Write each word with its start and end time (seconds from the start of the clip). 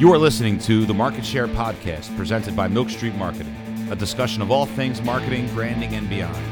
You 0.00 0.10
are 0.14 0.16
listening 0.16 0.58
to 0.60 0.86
the 0.86 0.94
Market 0.94 1.26
Share 1.26 1.46
Podcast 1.46 2.16
presented 2.16 2.56
by 2.56 2.68
Milk 2.68 2.88
Street 2.88 3.14
Marketing, 3.16 3.54
a 3.90 3.94
discussion 3.94 4.40
of 4.40 4.50
all 4.50 4.64
things 4.64 5.02
marketing, 5.02 5.46
branding, 5.52 5.94
and 5.94 6.08
beyond. 6.08 6.42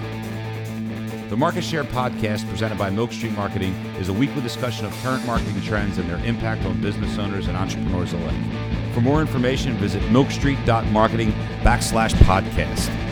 The 1.31 1.37
Market 1.39 1.65
Share 1.65 1.85
Podcast 1.85 2.47
presented 2.51 2.77
by 2.77 2.91
Milk 2.91 3.11
Street 3.11 3.33
Marketing 3.33 3.73
is 3.99 4.11
a 4.11 4.13
weekly 4.13 4.43
discussion 4.43 4.85
of 4.85 4.93
current 5.03 5.25
marketing 5.25 5.63
trends 5.63 5.97
and 5.97 6.07
their 6.11 6.23
impact 6.27 6.67
on 6.67 6.79
business 6.83 7.17
owners 7.17 7.49
and 7.49 7.57
entrepreneurs 7.57 8.13
alike. 8.13 8.93
For 8.93 9.01
more 9.01 9.23
information, 9.23 9.79
visit 9.79 10.03
milkstreet.marketing 10.03 11.33
backslash 11.63 12.13
podcast. 12.27 13.08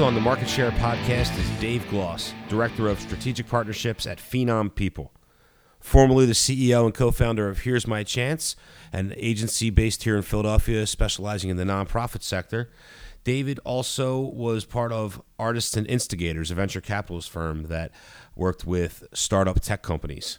On 0.00 0.14
the 0.14 0.20
Market 0.20 0.48
Share 0.48 0.70
podcast 0.70 1.38
is 1.38 1.60
Dave 1.60 1.86
Gloss, 1.90 2.32
Director 2.48 2.88
of 2.88 2.98
Strategic 2.98 3.46
Partnerships 3.46 4.06
at 4.06 4.16
Phenom 4.16 4.74
People. 4.74 5.12
Formerly 5.78 6.24
the 6.24 6.32
CEO 6.32 6.86
and 6.86 6.94
co 6.94 7.10
founder 7.10 7.50
of 7.50 7.60
Here's 7.60 7.86
My 7.86 8.02
Chance, 8.02 8.56
an 8.94 9.12
agency 9.18 9.68
based 9.68 10.04
here 10.04 10.16
in 10.16 10.22
Philadelphia 10.22 10.86
specializing 10.86 11.50
in 11.50 11.58
the 11.58 11.64
nonprofit 11.64 12.22
sector, 12.22 12.70
David 13.24 13.60
also 13.62 14.18
was 14.20 14.64
part 14.64 14.90
of 14.90 15.20
Artists 15.38 15.76
and 15.76 15.86
Instigators, 15.86 16.50
a 16.50 16.54
venture 16.54 16.80
capitalist 16.80 17.28
firm 17.28 17.64
that 17.64 17.92
worked 18.34 18.64
with 18.64 19.06
startup 19.12 19.60
tech 19.60 19.82
companies. 19.82 20.38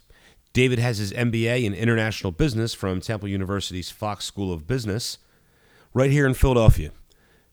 David 0.53 0.79
has 0.79 0.97
his 0.97 1.13
MBA 1.13 1.65
in 1.65 1.75
international 1.75 2.31
business 2.31 2.73
from 2.73 2.99
Temple 2.99 3.29
University's 3.29 3.91
Fox 3.91 4.25
School 4.25 4.51
of 4.51 4.65
Business 4.65 5.19
right 5.93 6.09
here 6.09 6.25
in 6.25 6.33
Philadelphia. 6.33 6.91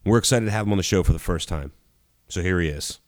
We're 0.07 0.17
excited 0.17 0.47
to 0.47 0.53
have 0.53 0.65
him 0.65 0.73
on 0.73 0.79
the 0.79 0.83
show 0.83 1.03
for 1.03 1.13
the 1.13 1.19
first 1.19 1.49
time. 1.49 1.73
So 2.31 2.43
here 2.43 2.61
he 2.61 2.69
is. 2.69 2.99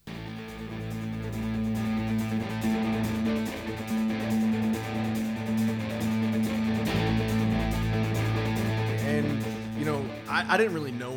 and 9.02 9.44
you 9.76 9.84
know 9.84 10.04
I, 10.28 10.54
I 10.54 10.56
didn't 10.56 10.72
really 10.72 10.92
know 10.92 11.09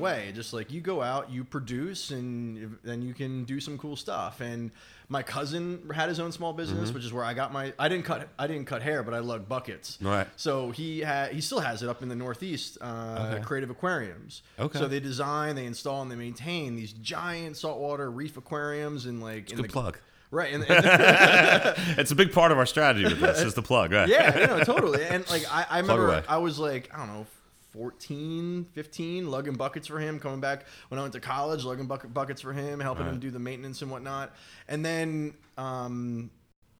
way 0.00 0.32
just 0.34 0.52
like 0.52 0.70
you 0.72 0.80
go 0.80 1.02
out 1.02 1.30
you 1.30 1.44
produce 1.44 2.10
and 2.10 2.76
then 2.82 3.02
you 3.02 3.14
can 3.14 3.44
do 3.44 3.60
some 3.60 3.76
cool 3.78 3.96
stuff 3.96 4.40
and 4.40 4.70
my 5.08 5.22
cousin 5.22 5.88
had 5.94 6.08
his 6.08 6.18
own 6.20 6.32
small 6.32 6.52
business 6.52 6.88
Mm-hmm. 6.88 6.94
which 6.94 7.04
is 7.04 7.12
where 7.12 7.24
i 7.24 7.34
got 7.34 7.52
my 7.52 7.72
i 7.78 7.88
didn't 7.88 8.04
cut 8.04 8.28
i 8.38 8.46
didn't 8.46 8.66
cut 8.66 8.82
hair 8.82 9.02
but 9.02 9.12
i 9.14 9.18
lug 9.18 9.48
buckets 9.48 9.98
Right. 10.00 10.26
so 10.36 10.70
he 10.70 11.00
had 11.00 11.32
he 11.32 11.40
still 11.40 11.60
has 11.60 11.82
it 11.82 11.88
up 11.88 12.02
in 12.02 12.08
the 12.08 12.14
northeast 12.16 12.78
uh, 12.80 13.28
Okay. 13.34 13.42
creative 13.44 13.70
aquariums 13.70 14.42
Okay. 14.58 14.78
so 14.78 14.88
they 14.88 15.00
design 15.00 15.54
they 15.56 15.66
install 15.66 16.02
and 16.02 16.10
they 16.10 16.16
maintain 16.16 16.76
these 16.76 16.92
giant 16.92 17.56
saltwater 17.56 18.10
reef 18.10 18.36
aquariums 18.36 19.06
and 19.06 19.20
like 19.22 19.50
in 19.50 19.56
Good 19.56 19.66
the, 19.66 19.68
plug. 19.72 19.98
right 20.30 20.52
and, 20.54 20.64
and 20.68 21.74
It's 21.98 22.10
a 22.12 22.14
big 22.14 22.32
part 22.32 22.52
of 22.52 22.58
our 22.58 22.66
strategy 22.66 23.04
with 23.04 23.20
this, 23.20 23.40
is 23.40 23.54
the 23.54 23.62
plug, 23.62 23.92
right? 23.92 24.08
yeah, 24.08 24.46
no, 24.48 24.60
totally. 24.64 25.04
And 25.04 25.28
like 25.30 25.44
I, 25.52 25.66
I 25.68 25.78
remember. 25.80 26.22
I 26.28 26.38
was 26.38 26.58
like, 26.58 26.88
I 26.94 26.98
don't 26.98 27.08
know, 27.08 27.26
14, 27.70 28.66
15, 28.72 29.30
lugging 29.30 29.54
buckets 29.54 29.86
for 29.86 29.98
him, 29.98 30.18
coming 30.18 30.40
back 30.40 30.66
when 30.88 30.98
I 30.98 31.02
went 31.02 31.12
to 31.14 31.20
college, 31.20 31.64
lugging 31.64 31.86
bucket, 31.86 32.12
buckets 32.12 32.40
for 32.40 32.52
him, 32.52 32.80
helping 32.80 33.06
him 33.06 33.18
do 33.18 33.30
the 33.30 33.38
maintenance 33.38 33.82
and 33.82 33.90
whatnot. 33.90 34.34
And 34.68 34.84
then 34.84 35.34
um 35.56 36.30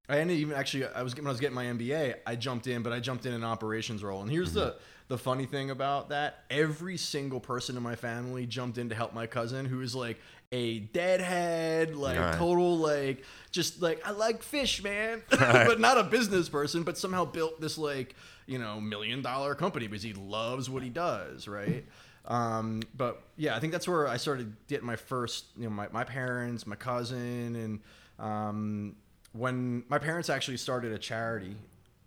I 0.08 0.18
ended 0.18 0.38
even 0.38 0.56
actually 0.56 0.86
I 0.86 1.02
was 1.02 1.14
when 1.14 1.26
I 1.26 1.30
was 1.30 1.40
getting 1.40 1.54
my 1.54 1.66
MBA, 1.66 2.16
I 2.26 2.34
jumped 2.36 2.66
in, 2.66 2.82
but 2.82 2.92
I 2.92 3.00
jumped 3.00 3.26
in 3.26 3.32
an 3.32 3.44
operations 3.44 4.02
role. 4.02 4.22
And 4.22 4.30
here's 4.30 4.52
the 4.52 4.60
Mm-hmm. 4.70 4.78
the 5.08 5.18
funny 5.18 5.46
thing 5.46 5.70
about 5.70 6.08
that, 6.10 6.44
every 6.50 6.96
single 6.96 7.40
person 7.40 7.76
in 7.76 7.82
my 7.82 7.96
family 7.96 8.46
jumped 8.46 8.78
in 8.78 8.88
to 8.88 8.94
help 8.94 9.14
my 9.14 9.26
cousin 9.26 9.66
who 9.66 9.80
is 9.80 9.94
like 9.94 10.18
a 10.52 10.80
deadhead, 10.80 11.94
like 11.94 12.18
Right. 12.18 12.34
total 12.34 12.76
like 12.78 13.24
just 13.50 13.80
like 13.80 14.00
I 14.06 14.10
like 14.10 14.42
fish, 14.42 14.82
man. 14.82 15.22
but 15.30 15.78
not 15.80 15.98
a 15.98 16.04
business 16.04 16.48
person, 16.48 16.82
but 16.82 16.98
somehow 16.98 17.24
built 17.24 17.60
this 17.60 17.78
like, 17.78 18.14
you 18.46 18.58
know, 18.58 18.80
million 18.80 19.22
dollar 19.22 19.54
company 19.54 19.86
because 19.86 20.02
he 20.02 20.12
loves 20.12 20.68
what 20.68 20.82
he 20.82 20.88
does, 20.88 21.46
right? 21.46 21.84
Um, 22.26 22.82
but 22.96 23.22
yeah, 23.36 23.56
I 23.56 23.60
think 23.60 23.72
that's 23.72 23.88
where 23.88 24.06
I 24.06 24.16
started 24.16 24.54
getting 24.68 24.86
my 24.86 24.96
first, 24.96 25.46
you 25.56 25.64
know, 25.64 25.70
my, 25.70 25.88
my 25.90 26.04
parents, 26.04 26.66
my 26.66 26.76
cousin, 26.76 27.56
and 27.56 27.80
um, 28.18 28.96
when 29.32 29.84
my 29.88 29.98
parents 29.98 30.28
actually 30.28 30.58
started 30.58 30.92
a 30.92 30.98
charity 30.98 31.56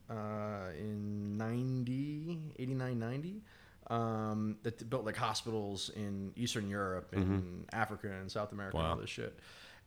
uh, 0.09 0.69
in 0.77 1.37
90, 1.37 2.53
89, 2.59 2.99
90, 2.99 3.41
um, 3.93 4.57
that 4.63 4.89
built 4.89 5.05
like 5.05 5.15
hospitals 5.15 5.91
in 5.95 6.31
Eastern 6.35 6.69
Europe 6.69 7.13
and 7.13 7.65
Africa 7.73 8.11
and 8.11 8.31
South 8.31 8.51
America 8.51 8.77
and 8.77 8.87
all 8.87 8.95
this 8.95 9.09
shit. 9.09 9.37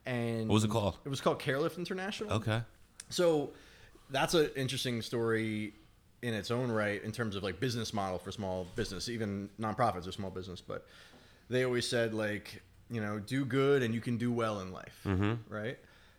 And 0.04 0.48
What 0.48 0.54
was 0.54 0.64
it 0.64 0.70
called? 0.70 0.96
It 1.04 1.08
was 1.08 1.20
called 1.20 1.40
Carelift 1.40 1.78
International. 1.78 2.32
Okay. 2.34 2.62
So 3.08 3.50
that's 4.10 4.34
an 4.34 4.50
interesting 4.54 5.02
story 5.02 5.74
in 6.22 6.34
its 6.34 6.50
own 6.50 6.70
right 6.70 7.02
in 7.02 7.10
terms 7.12 7.34
of 7.36 7.42
like 7.42 7.58
business 7.58 7.92
model 7.92 8.18
for 8.18 8.30
small 8.30 8.66
business, 8.76 9.08
even 9.08 9.48
nonprofits 9.60 10.06
are 10.08 10.12
small 10.12 10.30
business, 10.30 10.60
but 10.60 10.86
they 11.50 11.64
always 11.64 11.88
said 11.88 12.14
like, 12.14 12.62
you 12.88 13.00
know, 13.00 13.18
do 13.18 13.44
good 13.44 13.82
and 13.82 13.92
you 13.92 14.00
can 14.00 14.16
do 14.16 14.30
well 14.32 14.60
in 14.60 14.72
life, 14.72 14.98
right? 15.48 15.78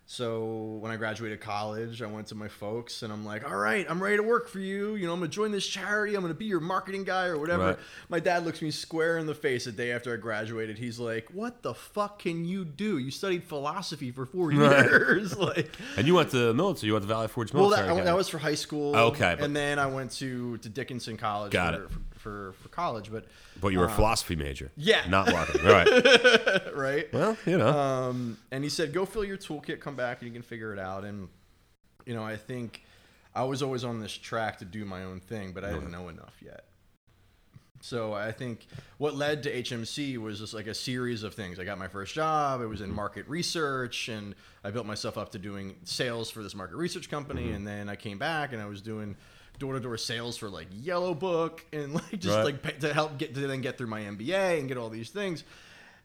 So 0.09 0.77
when 0.79 0.89
I 0.89 0.95
graduated 0.95 1.41
college, 1.41 2.01
I 2.01 2.05
went 2.05 2.27
to 2.27 2.35
my 2.35 2.47
folks 2.47 3.03
and 3.03 3.11
I'm 3.11 3.25
like, 3.25 3.45
all 3.45 3.57
right, 3.57 3.85
I'm 3.89 4.01
ready 4.01 4.15
to 4.15 4.23
work 4.23 4.47
for 4.47 4.59
you. 4.59 4.95
You 4.95 5.05
know, 5.05 5.11
I'm 5.11 5.19
gonna 5.19 5.29
join 5.29 5.51
this 5.51 5.67
charity. 5.67 6.15
I'm 6.15 6.21
gonna 6.21 6.33
be 6.33 6.45
your 6.45 6.61
marketing 6.61 7.03
guy 7.03 7.25
or 7.25 7.37
whatever. 7.37 7.63
Right. 7.65 7.79
My 8.07 8.21
dad 8.21 8.45
looks 8.45 8.61
me 8.61 8.71
square 8.71 9.17
in 9.17 9.25
the 9.27 9.35
face 9.35 9.65
the 9.65 9.73
day 9.73 9.91
after 9.91 10.13
I 10.13 10.15
graduated. 10.17 10.77
He's 10.77 10.97
like, 10.97 11.27
what 11.33 11.61
the 11.61 11.73
fuck 11.73 12.19
can 12.19 12.45
you 12.45 12.63
do? 12.63 12.99
You 12.99 13.11
studied 13.11 13.43
philosophy 13.43 14.11
for 14.11 14.25
four 14.25 14.47
Right. 14.51 14.85
years. 14.85 15.37
like, 15.37 15.69
And 15.97 16.07
you 16.07 16.15
went 16.15 16.31
to 16.31 16.37
the 16.37 16.53
military. 16.53 16.87
You 16.87 16.93
went 16.93 17.03
to 17.03 17.07
Valley 17.09 17.27
Forge 17.27 17.51
well, 17.53 17.63
Military. 17.63 17.87
that, 17.95 18.01
I- 18.01 18.05
that 18.05 18.15
was 18.15 18.29
for 18.29 18.37
high 18.37 18.55
school. 18.55 18.95
Okay, 18.95 19.35
but- 19.37 19.43
and 19.43 19.53
then 19.53 19.77
I 19.77 19.87
went 19.87 20.11
to 20.13 20.57
to 20.59 20.69
Dickinson 20.69 21.17
College 21.17 21.51
Got 21.51 21.73
for, 21.75 21.83
it. 21.83 21.89
for, 21.91 21.99
for 22.27 22.53
for 22.53 22.69
college. 22.69 23.11
But 23.11 23.25
but 23.61 23.69
you 23.69 23.79
were 23.79 23.85
a 23.85 23.89
um, 23.89 23.95
philosophy 23.95 24.35
major. 24.35 24.71
yeah. 24.75 25.07
Not 25.07 25.31
marketing. 25.31 25.65
right. 25.65 26.75
right, 26.75 27.13
Well, 27.13 27.37
you 27.45 27.57
know. 27.57 27.67
um, 27.67 28.37
and 28.51 28.63
he 28.63 28.69
said, 28.69 28.93
"Go 28.93 29.05
fill 29.05 29.23
your 29.23 29.37
toolkit, 29.37 29.79
come 29.79 29.95
back, 29.95 30.21
and 30.21 30.27
you 30.27 30.33
can 30.33 30.41
figure 30.41 30.73
it 30.73 30.79
out." 30.79 31.03
And 31.03 31.29
you 32.05 32.13
know, 32.13 32.23
I 32.23 32.35
think 32.35 32.83
I 33.33 33.43
was 33.43 33.61
always 33.61 33.83
on 33.83 33.99
this 33.99 34.13
track 34.13 34.59
to 34.59 34.65
do 34.65 34.85
my 34.85 35.03
own 35.03 35.19
thing, 35.19 35.53
but 35.53 35.63
I 35.63 35.71
didn't 35.73 35.91
know 35.91 36.09
enough 36.09 36.35
yet. 36.43 36.65
So 37.79 38.13
I 38.13 38.31
think 38.31 38.65
what 38.97 39.15
led 39.15 39.43
to 39.43 39.53
HMC 39.53 40.17
was 40.17 40.39
just 40.39 40.53
like 40.53 40.65
a 40.65 40.73
series 40.73 41.21
of 41.21 41.35
things. 41.35 41.59
I 41.59 41.63
got 41.63 41.77
my 41.77 41.87
first 41.87 42.15
job. 42.15 42.61
It 42.61 42.65
was 42.65 42.81
in 42.81 42.87
mm-hmm. 42.87 42.95
market 42.95 43.27
research, 43.29 44.09
and 44.09 44.33
I 44.63 44.71
built 44.71 44.87
myself 44.87 45.17
up 45.17 45.31
to 45.33 45.39
doing 45.39 45.75
sales 45.83 46.31
for 46.31 46.41
this 46.41 46.55
market 46.55 46.75
research 46.77 47.09
company. 47.09 47.45
Mm-hmm. 47.45 47.55
And 47.55 47.67
then 47.67 47.89
I 47.89 47.95
came 47.95 48.17
back, 48.17 48.51
and 48.51 48.61
I 48.61 48.65
was 48.65 48.81
doing 48.81 49.15
door 49.59 49.73
to 49.73 49.79
door 49.79 49.97
sales 49.97 50.37
for 50.37 50.49
like 50.49 50.67
Yellow 50.71 51.13
Book, 51.13 51.65
and 51.73 51.93
like 51.93 52.19
just 52.19 52.35
Right. 52.35 52.45
like 52.45 52.61
pay- 52.61 52.79
to 52.79 52.93
help 52.93 53.17
get 53.17 53.33
to 53.35 53.41
then 53.47 53.61
get 53.61 53.77
through 53.77 53.87
my 53.87 54.01
MBA 54.01 54.59
and 54.59 54.67
get 54.67 54.77
all 54.77 54.89
these 54.89 55.09
things. 55.09 55.43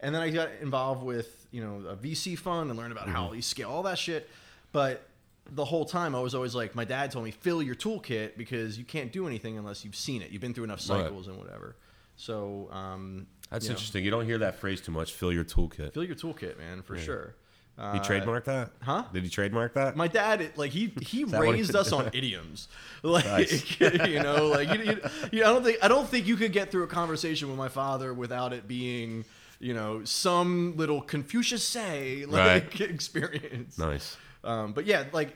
And 0.00 0.14
then 0.14 0.22
I 0.22 0.30
got 0.30 0.48
involved 0.60 1.02
with 1.04 1.46
you 1.50 1.62
know 1.62 1.88
a 1.88 1.96
VC 1.96 2.36
fund 2.36 2.70
and 2.70 2.78
learned 2.78 2.92
about 2.92 3.08
how 3.08 3.32
you 3.32 3.42
scale 3.42 3.70
all 3.70 3.82
that 3.84 3.98
shit. 3.98 4.28
But 4.72 5.06
the 5.50 5.64
whole 5.64 5.84
time 5.84 6.14
I 6.14 6.20
was 6.20 6.34
always 6.34 6.54
like, 6.54 6.74
my 6.74 6.84
dad 6.84 7.10
told 7.10 7.24
me 7.24 7.30
fill 7.32 7.62
your 7.62 7.74
toolkit 7.74 8.36
because 8.36 8.78
you 8.78 8.84
can't 8.84 9.12
do 9.12 9.26
anything 9.26 9.58
unless 9.58 9.84
you've 9.84 9.96
seen 9.96 10.22
it. 10.22 10.30
You've 10.30 10.40
been 10.40 10.54
through 10.54 10.64
enough 10.64 10.78
Right. 10.88 11.02
cycles 11.04 11.26
and 11.28 11.36
whatever. 11.36 11.76
So 12.16 12.68
um, 12.72 13.26
That's 13.50 13.64
you 13.64 13.70
know, 13.70 13.72
interesting. 13.74 14.04
You 14.04 14.10
don't 14.10 14.24
hear 14.24 14.38
that 14.38 14.60
phrase 14.60 14.80
too 14.80 14.92
much. 14.92 15.12
Fill 15.12 15.32
your 15.32 15.44
toolkit. 15.44 15.92
Fill 15.94 16.04
your 16.04 16.14
toolkit, 16.14 16.58
man, 16.58 16.82
for 16.82 16.96
sure. 16.96 17.34
Uh, 17.78 17.94
He 17.94 18.00
trademarked 18.00 18.44
that? 18.44 18.70
huh? 18.82 19.04
Did 19.12 19.22
he 19.24 19.30
trademark 19.30 19.74
that? 19.74 19.96
My 19.96 20.06
dad, 20.06 20.52
like 20.56 20.70
he 20.72 20.92
he 21.00 21.24
raised 21.24 21.74
us 21.74 21.90
on 21.92 22.10
idioms, 22.12 22.68
like 23.02 23.24
Nice. 23.24 23.80
you 23.80 24.22
know, 24.22 24.48
like 24.48 24.68
you, 24.72 24.82
you, 24.84 25.00
you, 25.32 25.44
I 25.44 25.48
don't 25.48 25.64
think 25.64 25.78
I 25.82 25.88
don't 25.88 26.06
think 26.08 26.26
you 26.26 26.36
could 26.36 26.52
get 26.52 26.70
through 26.70 26.82
a 26.84 26.88
conversation 26.88 27.48
with 27.48 27.56
my 27.56 27.68
father 27.68 28.12
without 28.12 28.52
it 28.52 28.68
being, 28.68 29.24
you 29.58 29.72
know, 29.72 30.04
some 30.04 30.74
little 30.76 31.00
Confucius 31.00 31.64
say 31.64 32.26
like 32.26 32.80
experience. 32.80 33.78
nice. 33.78 34.16
Um, 34.44 34.72
but 34.74 34.84
yeah, 34.86 35.04
like 35.12 35.34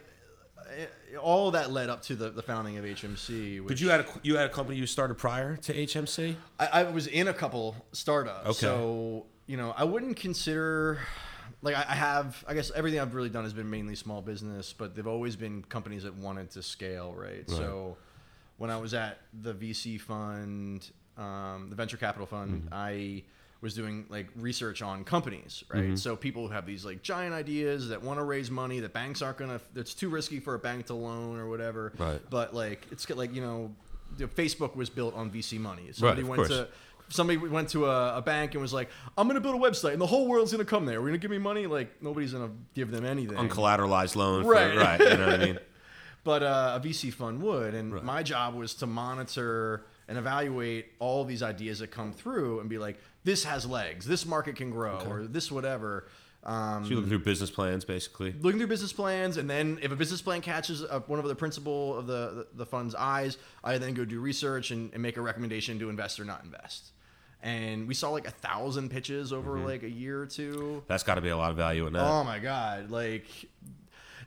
eh, 0.79 1.17
all 1.19 1.53
that 1.53 1.71
led 1.73 1.89
up 1.89 2.03
to 2.03 2.15
the, 2.17 2.29
the 2.31 2.43
founding 2.43 2.77
of 2.77 2.85
HMC. 2.85 3.61
Which 3.61 3.69
But 3.69 3.81
you 3.81 3.89
had 3.89 4.01
a 4.01 4.07
you 4.23 4.37
had 4.37 4.47
a 4.47 4.53
company 4.53 4.79
you 4.79 4.87
started 4.87 5.15
prior 5.17 5.57
to 5.57 5.73
HMC. 5.73 6.37
I, 6.61 6.67
I 6.67 6.83
was 6.85 7.07
in 7.07 7.29
a 7.29 7.35
couple 7.35 7.77
startups. 7.93 8.47
Okay. 8.49 8.59
So, 8.59 9.25
you 9.47 9.57
know, 9.57 9.73
I 9.77 9.85
wouldn't 9.85 10.17
consider 10.17 10.99
like 11.63 11.77
I, 11.77 11.85
I 11.89 11.95
have 11.95 12.45
I 12.47 12.55
guess 12.55 12.71
everything 12.75 13.01
I've 13.01 13.15
really 13.15 13.29
done 13.29 13.45
has 13.45 13.53
been 13.53 13.71
mainly 13.71 13.95
small 13.95 14.23
business, 14.23 14.73
but 14.73 14.95
they've 14.95 15.07
always 15.07 15.37
been 15.37 15.63
companies 15.65 16.03
that 16.05 16.15
wanted 16.15 16.51
to 16.53 16.63
scale, 16.63 17.15
right? 17.15 17.49
So 17.49 17.97
when 18.59 18.71
I 18.71 18.79
was 18.79 18.95
at 18.95 19.19
the 19.43 19.55
VC 19.55 20.01
fund, 20.01 20.91
um, 21.17 21.69
the 21.71 21.77
venture 21.77 21.97
capital 21.97 22.27
fund, 22.27 22.63
Mm-hmm. 22.63 22.69
I 22.73 23.23
was 23.61 23.75
doing 23.75 24.07
like 24.09 24.29
research 24.37 24.83
on 24.83 25.03
companies, 25.05 25.65
right? 25.69 25.85
Mm-hmm. 25.85 25.97
So 25.97 26.15
people 26.15 26.47
who 26.47 26.53
have 26.53 26.67
these 26.67 26.85
like 26.85 27.03
giant 27.03 27.35
ideas 27.35 27.89
that 27.89 28.03
want 28.03 28.19
to 28.19 28.25
raise 28.25 28.51
money 28.51 28.81
that 28.81 28.93
banks 28.93 29.23
aren't 29.23 29.39
gonna, 29.39 29.61
it's 29.75 29.95
too 29.95 30.09
risky 30.09 30.41
for 30.41 30.55
a 30.55 30.59
bank 30.59 30.87
to 30.87 30.95
loan 30.95 31.39
or 31.39 31.49
whatever. 31.49 31.93
Right. 31.99 32.21
But 32.29 32.55
like 32.55 32.87
it's 32.91 33.09
like 33.11 33.35
you 33.35 33.41
know, 33.41 33.75
Facebook 34.19 34.77
was 34.77 34.91
built 34.91 35.15
on 35.15 35.31
VC 35.31 35.59
money. 35.59 35.89
Somebody 35.93 36.23
of 36.23 36.29
went 36.29 36.39
course. 36.41 36.49
to 36.51 36.69
somebody 37.09 37.37
went 37.37 37.69
to 37.71 37.87
a, 37.87 38.19
a 38.19 38.23
bank 38.23 38.53
and 38.55 38.61
was 38.63 38.73
like, 38.73 38.89
"I'm 39.17 39.27
gonna 39.29 39.41
build 39.41 39.55
a 39.57 39.59
website, 39.59 39.93
and 39.93 40.01
the 40.01 40.07
whole 40.07 40.27
world's 40.29 40.53
gonna 40.53 40.65
come 40.65 40.87
there. 40.87 41.01
We're 41.01 41.09
gonna 41.09 41.19
give 41.19 41.31
me 41.31 41.39
money." 41.39 41.67
Like 41.67 42.03
nobody's 42.03 42.33
gonna 42.33 42.51
give 42.75 42.91
them 42.91 43.05
anything. 43.05 43.37
Uncollateralized 43.37 44.17
loan. 44.17 44.45
for- 44.45 44.51
Right. 44.53 44.77
right. 44.77 45.01
You 45.01 45.17
know 45.17 45.27
what 45.27 45.41
I 45.41 45.45
mean? 45.45 45.59
but 46.25 46.43
uh, 46.43 46.79
a 46.83 46.87
VC 46.87 47.13
fund 47.13 47.41
would. 47.43 47.75
And 47.75 47.95
Right. 47.95 48.03
my 48.05 48.23
job 48.23 48.55
was 48.55 48.75
to 48.77 48.87
monitor 48.87 49.85
and 50.09 50.19
evaluate 50.19 50.87
all 50.99 51.25
these 51.25 51.43
ideas 51.43 51.81
that 51.81 51.89
come 51.91 52.13
through 52.13 52.61
and 52.61 52.69
be 52.69 52.79
like, 52.79 52.99
this 53.25 53.43
has 53.45 53.67
legs, 53.67 54.07
this 54.07 54.25
market 54.25 54.55
can 54.57 54.71
grow, 54.71 55.01
or 55.09 55.23
this 55.25 55.51
whatever. 55.51 56.07
Um, 56.45 56.85
So 56.85 56.91
you 56.91 56.97
look 57.01 57.09
through 57.09 57.19
business 57.21 57.51
plans, 57.51 57.85
basically. 57.85 58.33
looking 58.41 58.61
through 58.61 58.69
business 58.69 58.93
plans, 58.93 59.37
and 59.37 59.51
then 59.51 59.81
if 59.83 59.91
a 59.91 59.97
business 59.97 60.23
plan 60.23 60.43
catches 60.43 60.85
uh, 60.85 61.01
one 61.09 61.19
of 61.19 61.27
the 61.27 61.35
principal 61.35 61.99
of 61.99 62.07
the, 62.07 62.13
the, 62.13 62.47
the 62.59 62.67
fund's 62.67 62.95
eyes, 62.95 63.37
I 63.65 63.79
then 63.79 63.95
go 63.95 64.05
do 64.05 64.21
research 64.21 64.71
and, 64.71 64.93
and 64.93 65.03
make 65.03 65.17
a 65.17 65.21
recommendation 65.21 65.81
to 65.81 65.91
invest 65.91 66.21
or 66.21 66.25
not 66.25 66.45
invest. 66.45 66.93
And 67.43 67.87
we 67.87 67.95
saw 67.95 68.11
like 68.11 68.27
a 68.27 68.31
thousand 68.33 68.91
pitches 68.91 69.33
over 69.33 69.53
Mm-hmm. 69.57 69.67
like 69.67 69.83
a 69.83 69.91
year 69.91 70.21
or 70.23 70.27
two. 70.27 70.83
That's 70.89 71.03
got 71.05 71.15
to 71.17 71.21
be 71.21 71.29
a 71.29 71.37
lot 71.37 71.51
of 71.51 71.57
value 71.57 71.87
in 71.87 71.93
that. 71.93 72.03
Oh 72.05 72.25
my 72.25 72.39
god! 72.39 72.91
Like, 72.91 73.27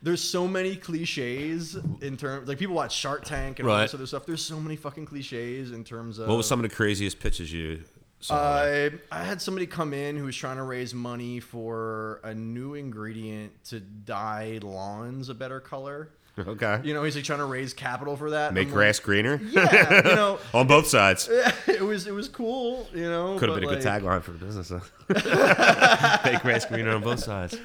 there's 0.02 0.22
so 0.24 0.48
many 0.48 0.76
cliches 0.76 1.76
in 2.02 2.16
terms. 2.18 2.48
Like 2.48 2.58
people 2.60 2.76
watch 2.76 2.96
Shark 2.96 3.26
Tank 3.26 3.60
and 3.60 3.70
all 3.70 3.78
this 3.80 3.94
other 3.94 4.08
stuff. 4.08 4.26
There's 4.26 4.44
so 4.46 4.60
many 4.60 4.76
fucking 4.78 5.06
cliches 5.06 5.72
in 5.72 5.84
terms 5.84 6.20
of. 6.20 6.28
what 6.30 6.38
was 6.38 6.48
some 6.48 6.60
of 6.64 6.70
the 6.70 6.74
craziest 6.74 7.20
pitches 7.20 7.52
you 7.52 7.84
saw? 8.22 8.36
I 8.64 8.92
I 9.12 9.24
had 9.24 9.42
somebody 9.42 9.66
come 9.68 9.94
in 9.94 10.16
who 10.16 10.24
was 10.26 10.36
trying 10.38 10.58
to 10.58 10.64
raise 10.64 10.94
money 10.94 11.40
for 11.42 12.22
a 12.24 12.34
new 12.34 12.76
ingredient 12.76 13.52
to 13.66 13.80
dye 13.82 14.60
lawns 14.62 15.28
a 15.30 15.34
better 15.36 15.60
color. 15.60 16.12
okay. 16.40 16.80
You 16.84 16.94
know, 16.94 17.04
he's 17.04 17.16
like 17.16 17.26
trying 17.26 17.40
to 17.40 17.46
raise 17.46 17.74
capital 17.74 18.16
for 18.16 18.32
that. 18.32 18.54
Make 18.54 18.70
grass 18.70 19.00
greener? 19.00 19.40
Yeah, 19.52 20.08
you 20.10 20.16
know, 20.16 20.40
On 20.54 20.68
both 20.68 20.88
sides. 20.88 21.28
it 21.30 21.82
was 21.82 22.08
it 22.08 22.14
was 22.14 22.30
cool. 22.30 22.88
You 22.94 23.10
know, 23.10 23.38
Could 23.38 23.50
have 23.50 23.60
been 23.60 23.70
a 23.70 23.74
good 23.76 23.84
tagline 23.84 24.22
for 24.22 24.32
the 24.32 24.46
business. 24.46 24.70
Huh? 24.70 26.18
Make 26.26 26.42
grass 26.42 26.66
greener 26.66 26.92
on 26.92 27.02
both 27.02 27.20
sides. 27.20 27.58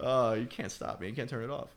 Oh, 0.00 0.32
you 0.32 0.46
can't 0.46 0.70
stop 0.70 1.00
me. 1.00 1.08
You 1.08 1.14
can't 1.14 1.28
turn 1.28 1.44
it 1.44 1.50
off. 1.50 1.68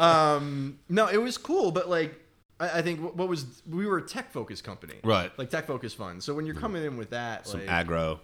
um, 0.00 0.78
no, 0.88 1.06
it 1.08 1.18
was 1.18 1.36
cool, 1.36 1.70
but 1.70 1.88
like, 1.88 2.14
I, 2.60 2.78
I 2.78 2.82
think 2.82 3.00
what, 3.14 3.28
was 3.28 3.62
we 3.68 3.86
were 3.86 3.98
a 3.98 4.02
tech 4.02 4.32
focused 4.32 4.64
company, 4.64 4.94
Right. 5.04 5.36
Like 5.38 5.50
tech 5.50 5.66
focused 5.66 5.96
fund. 5.96 6.22
So 6.22 6.34
when 6.34 6.46
you're 6.46 6.54
coming 6.54 6.84
in 6.84 6.96
with 6.96 7.10
that, 7.10 7.46
Some 7.46 7.60
like, 7.60 7.68
agro, 7.68 8.20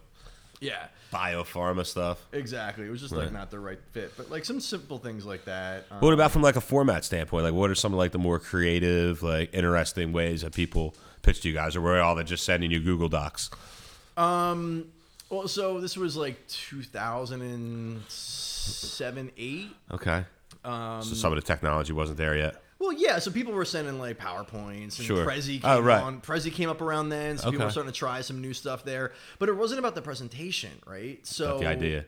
yeah, 0.64 0.86
biopharma 1.12 1.84
stuff. 1.86 2.18
exactly. 2.32 2.86
It 2.86 2.90
was 2.90 3.00
just 3.00 3.12
Right. 3.14 3.24
like 3.24 3.32
not 3.32 3.50
the 3.50 3.58
right 3.60 3.78
fit, 3.92 4.12
but 4.16 4.30
like 4.30 4.44
some 4.44 4.60
simple 4.60 4.98
things 4.98 5.24
like 5.26 5.44
that. 5.44 5.84
Um, 5.90 5.98
What 6.00 6.12
about 6.14 6.30
from 6.32 6.42
like 6.42 6.56
a 6.56 6.60
format 6.60 7.04
standpoint? 7.04 7.44
Like, 7.44 7.54
what 7.54 7.70
are 7.70 7.74
some 7.74 7.92
of 7.92 7.98
like 7.98 8.12
the 8.12 8.18
more 8.18 8.38
creative, 8.38 9.22
like 9.22 9.52
interesting 9.54 10.12
ways 10.12 10.42
that 10.42 10.52
people 10.54 10.94
pitch 11.22 11.40
to 11.42 11.48
you 11.48 11.54
guys, 11.54 11.76
or 11.76 11.80
were 11.80 12.00
all 12.00 12.14
they 12.14 12.24
just 12.24 12.44
sending 12.44 12.70
you 12.70 12.80
Google 12.80 13.08
Docs? 13.08 13.50
um, 14.16 14.86
well, 15.30 15.48
so 15.48 15.80
this 15.80 15.96
was 15.96 16.16
like 16.16 16.46
2007, 16.48 19.30
eight. 19.36 19.68
Okay. 19.92 20.24
Um, 20.64 21.02
So 21.02 21.14
some 21.14 21.32
of 21.32 21.36
the 21.36 21.42
technology 21.42 21.92
wasn't 21.92 22.18
there 22.18 22.36
yet. 22.36 22.62
Well, 22.84 22.92
yeah. 22.92 23.18
So 23.18 23.30
people 23.30 23.52
were 23.54 23.64
sending 23.64 23.98
like 23.98 24.18
PowerPoints 24.18 24.98
and 24.98 25.06
Sure. 25.06 25.24
Prezi 25.24 25.60
came 25.62 25.70
Oh, 25.70 25.80
right. 25.80 26.02
on. 26.02 26.20
Prezi 26.20 26.52
came 26.52 26.68
up 26.68 26.80
around 26.82 27.08
then, 27.08 27.38
so 27.38 27.50
people 27.50 27.64
were 27.64 27.70
starting 27.72 27.92
to 27.92 27.98
try 27.98 28.20
some 28.20 28.40
new 28.42 28.52
stuff 28.52 28.84
there. 28.84 29.12
But 29.38 29.48
it 29.48 29.56
wasn't 29.56 29.78
about 29.78 29.94
the 29.94 30.02
presentation, 30.02 30.70
right? 30.86 31.26
So 31.26 31.52
Not 31.52 31.60
the 31.60 31.66
idea. 31.68 32.04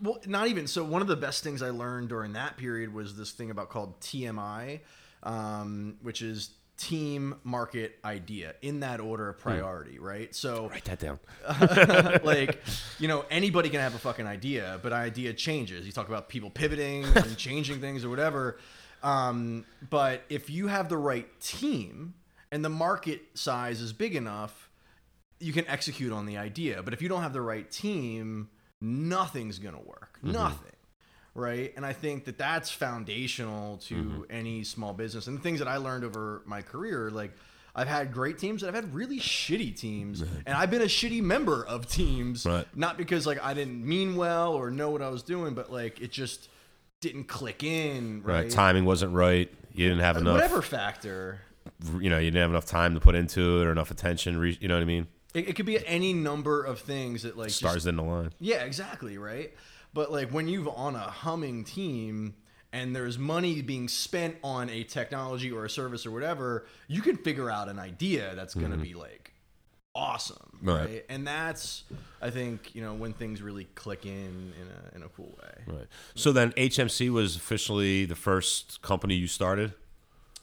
Well, 0.00 0.20
not 0.26 0.48
even. 0.48 0.66
So 0.66 0.84
one 0.84 1.02
of 1.02 1.08
the 1.08 1.16
best 1.16 1.42
things 1.42 1.62
I 1.62 1.70
learned 1.70 2.08
during 2.10 2.34
that 2.34 2.56
period 2.56 2.94
was 2.94 3.16
this 3.16 3.32
thing 3.32 3.50
about 3.50 3.70
called 3.70 4.00
TMI, 4.00 4.80
um, 5.22 5.96
which 6.02 6.22
is 6.22 6.50
team 6.76 7.36
market 7.44 7.96
idea 8.04 8.54
in 8.60 8.80
that 8.80 9.00
order 9.00 9.28
of 9.28 9.38
priority, 9.38 9.98
right? 9.98 10.34
So 10.34 10.68
Write 10.68 10.84
that 10.84 10.98
down. 10.98 11.20
like 12.24 12.58
you 12.98 13.06
know 13.06 13.24
anybody 13.30 13.68
can 13.68 13.78
have 13.80 13.94
a 13.94 13.98
fucking 13.98 14.26
idea 14.26 14.80
but 14.82 14.92
idea 14.92 15.32
changes 15.32 15.86
you 15.86 15.92
talk 15.92 16.08
about 16.08 16.28
people 16.28 16.50
pivoting 16.50 17.04
and 17.14 17.36
changing 17.36 17.80
things 17.80 18.04
or 18.04 18.08
whatever 18.08 18.58
um, 19.04 19.64
but 19.90 20.22
if 20.28 20.48
you 20.50 20.66
have 20.66 20.88
the 20.88 20.96
right 20.96 21.28
team 21.40 22.14
and 22.50 22.64
the 22.64 22.68
market 22.70 23.20
size 23.34 23.80
is 23.80 23.92
big 23.92 24.16
enough 24.16 24.70
you 25.40 25.52
can 25.52 25.66
execute 25.66 26.10
on 26.12 26.24
the 26.26 26.38
idea. 26.38 26.82
But 26.82 26.94
if 26.94 27.02
you 27.02 27.08
don't 27.08 27.20
have 27.22 27.32
the 27.34 27.42
right 27.42 27.70
team 27.70 28.48
nothing's 28.80 29.58
gonna 29.58 29.80
work. 29.80 30.18
Nothing. 30.22 30.70
Right? 31.34 31.72
And 31.76 31.84
i 31.84 31.92
think 31.92 32.24
that 32.26 32.38
that's 32.38 32.70
foundational 32.70 33.78
to 33.88 34.24
any 34.30 34.62
small 34.64 34.92
business. 34.92 35.26
And 35.26 35.36
the 35.36 35.42
things 35.42 35.58
that 35.58 35.68
i 35.68 35.76
learned 35.76 36.04
over 36.04 36.42
my 36.46 36.62
career 36.62 37.10
like 37.10 37.32
i've 37.74 37.88
had 37.88 38.12
great 38.12 38.38
teams 38.38 38.62
and 38.62 38.68
i've 38.68 38.74
had 38.84 38.94
really 38.94 39.18
shitty 39.18 39.76
teams. 39.76 40.20
And 40.22 40.54
i've 40.56 40.70
been 40.70 40.82
a 40.82 40.86
shitty 40.86 41.20
member 41.22 41.66
of 41.66 41.88
teams 41.88 42.46
Right. 42.46 42.66
not 42.74 42.96
because 42.96 43.26
like 43.26 43.42
i 43.44 43.52
didn't 43.54 43.84
mean 43.84 44.14
well 44.16 44.52
or 44.54 44.70
know 44.70 44.90
what 44.90 45.02
i 45.02 45.08
was 45.08 45.22
doing 45.24 45.54
but 45.54 45.72
like 45.72 46.00
it 46.00 46.12
just 46.12 46.48
didn't 47.04 47.24
click 47.24 47.62
in 47.62 48.22
Right. 48.22 48.42
right, 48.42 48.50
Timing 48.50 48.84
wasn't 48.84 49.14
right. 49.14 49.52
You 49.72 49.88
didn't 49.88 50.02
have 50.02 50.16
enough. 50.16 50.34
whatever 50.34 50.62
factor 50.62 51.40
You 51.98 52.10
know, 52.10 52.18
you 52.18 52.30
didn't 52.30 52.42
have 52.42 52.50
enough 52.50 52.66
time 52.66 52.94
to 52.94 53.00
put 53.00 53.14
into 53.14 53.60
it 53.60 53.66
or 53.66 53.72
enough 53.72 53.90
attention. 53.90 54.56
You 54.60 54.68
know 54.68 54.74
what 54.74 54.82
I 54.82 54.86
mean? 54.86 55.06
it, 55.34 55.48
it 55.48 55.56
could 55.56 55.66
be 55.66 55.84
any 55.86 56.12
number 56.12 56.64
of 56.64 56.80
things 56.80 57.22
that 57.24 57.36
like 57.36 57.48
just 57.48 57.58
Stars 57.58 57.84
didn't 57.84 58.00
align. 58.00 58.30
Yeah, 58.38 58.62
exactly, 58.62 59.18
right? 59.18 59.52
But 59.92 60.10
like 60.10 60.30
when 60.30 60.48
you've 60.48 60.68
on 60.68 60.94
a 60.94 61.00
humming 61.00 61.64
team 61.64 62.34
and 62.72 62.94
there's 62.96 63.18
money 63.18 63.60
being 63.62 63.88
spent 63.88 64.36
on 64.42 64.70
a 64.70 64.84
technology 64.84 65.52
or 65.52 65.64
a 65.64 65.70
service 65.70 66.06
or 66.06 66.10
whatever, 66.10 66.66
you 66.88 67.02
can 67.02 67.16
figure 67.16 67.50
out 67.50 67.68
an 67.68 67.78
idea 67.78 68.34
that's 68.34 68.54
going 68.54 68.70
to 68.70 68.76
mm-hmm. 68.76 68.82
be 68.82 68.94
like 68.94 69.32
awesome, 69.94 70.58
Right. 70.62 70.80
right. 70.84 71.04
And 71.08 71.26
that's 71.26 71.84
I 72.20 72.30
think, 72.30 72.74
you 72.74 72.82
know, 72.82 72.94
when 72.94 73.12
things 73.12 73.40
really 73.42 73.64
click 73.74 74.06
in 74.06 74.52
in 74.60 74.68
a 74.92 74.96
in 74.96 75.02
a 75.02 75.08
cool 75.08 75.36
way. 75.40 75.74
Right. 75.76 75.86
So 76.14 76.32
then 76.32 76.52
HMC 76.52 77.10
was 77.10 77.36
officially 77.36 78.04
the 78.04 78.16
first 78.16 78.80
company 78.82 79.14
you 79.14 79.26
started. 79.28 79.74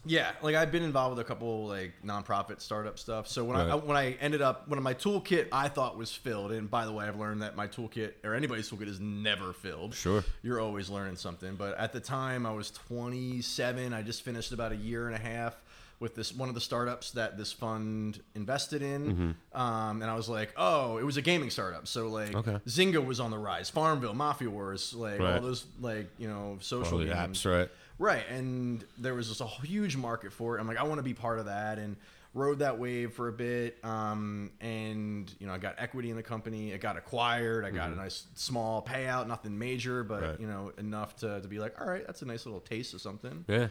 Yeah, 0.03 0.31
like 0.42 0.56
I've 0.56 0.71
been 0.71 0.81
involved 0.81 1.15
with 1.15 1.24
a 1.24 1.27
couple 1.27 1.68
like 1.68 1.94
nonprofit 2.03 2.59
startup 2.59 2.98
stuff. 2.98 3.27
So 3.27 3.44
when 3.44 3.56
I 3.56 3.68
Right. 3.75 3.86
when 3.86 3.95
I 3.98 4.13
ended 4.19 4.42
up 4.42 4.68
when 4.68 4.81
my 4.81 4.95
toolkit 4.95 5.48
I 5.51 5.68
thought 5.68 5.95
was 5.95 6.12
filled, 6.12 6.51
and 6.53 6.71
by 6.71 6.86
the 6.86 6.92
way, 6.92 7.06
I've 7.06 7.19
learned 7.19 7.44
that 7.44 7.56
my 7.56 7.68
toolkit 7.68 8.13
or 8.24 8.33
anybody's 8.33 8.68
toolkit 8.69 8.88
is 8.88 9.00
never 9.00 9.53
filled. 9.53 9.94
Sure. 9.94 10.24
you're 10.42 10.59
always 10.59 10.89
learning 10.89 11.18
something. 11.18 11.56
But 11.56 11.77
at 11.77 11.94
the 11.94 12.00
time, 12.00 12.48
I 12.48 12.51
was 12.51 12.71
27. 12.71 13.94
I 13.94 14.01
just 14.01 14.24
finished 14.24 14.51
about 14.53 14.71
a 14.71 14.75
year 14.75 15.06
and 15.07 15.15
a 15.15 15.19
half 15.19 15.60
with 16.01 16.15
this 16.15 16.33
one 16.36 16.50
of 16.50 16.56
the 16.56 16.59
startups 16.62 17.12
that 17.12 17.38
this 17.38 17.53
fund 17.53 18.19
invested 18.36 18.81
in, 18.81 19.06
Mm-hmm. 19.06 19.62
um, 19.62 20.01
and 20.01 20.12
I 20.12 20.15
was 20.15 20.27
like, 20.27 20.51
oh, 20.57 20.98
it 20.98 21.06
was 21.06 21.15
a 21.15 21.21
gaming 21.21 21.50
startup. 21.50 21.88
So 21.88 22.07
like 22.07 22.36
Okay. 22.36 22.58
Zynga 22.67 23.05
was 23.05 23.20
on 23.22 23.31
the 23.31 23.38
rise, 23.38 23.70
Farmville, 23.70 24.13
Mafia 24.15 24.50
Wars, 24.50 24.93
like 24.93 25.20
all 25.22 25.39
those 25.39 25.65
like 25.79 26.10
you 26.17 26.27
know 26.27 26.58
social 26.60 26.98
All 27.00 27.05
games. 27.05 27.43
apps, 27.43 27.50
right? 27.50 27.70
Right, 28.00 28.24
and 28.29 28.84
there 28.98 29.13
was 29.13 29.29
just 29.29 29.41
a 29.41 29.46
huge 29.46 29.96
market 29.96 30.34
for 30.34 30.58
it. 30.58 30.60
I'm 30.60 30.67
like, 30.67 30.77
I 30.77 30.84
want 30.84 30.98
to 30.98 31.03
be 31.03 31.13
part 31.13 31.38
of 31.38 31.46
that, 31.46 31.77
and 31.77 31.96
rode 32.34 32.60
that 32.60 32.79
wave 32.79 33.13
for 33.13 33.27
a 33.27 33.31
bit. 33.31 33.77
Um, 33.84 34.50
and 34.60 35.31
you 35.38 35.46
know, 35.46 35.53
I 35.53 35.60
got 35.60 35.75
equity 35.77 36.10
in 36.10 36.15
the 36.15 36.24
company. 36.24 36.72
It 36.72 36.81
got 36.81 36.98
acquired. 36.98 37.63
I 37.63 37.70
got 37.70 37.91
a 37.91 37.96
nice 37.96 38.25
small 38.34 38.81
payout, 38.81 39.27
nothing 39.27 39.55
major, 39.60 40.03
but 40.03 40.15
Mm-hmm. 40.22 40.29
Right. 40.31 40.39
you 40.39 40.48
know, 40.48 40.72
enough 40.79 41.15
to, 41.17 41.41
to 41.41 41.48
be 41.48 41.60
like, 41.60 41.79
all 41.79 41.86
right, 41.88 42.03
that's 42.08 42.24
a 42.24 42.25
nice 42.25 42.46
little 42.48 42.62
taste 42.62 42.96
of 42.96 43.01
something. 43.01 43.46
Yeah. 43.48 43.67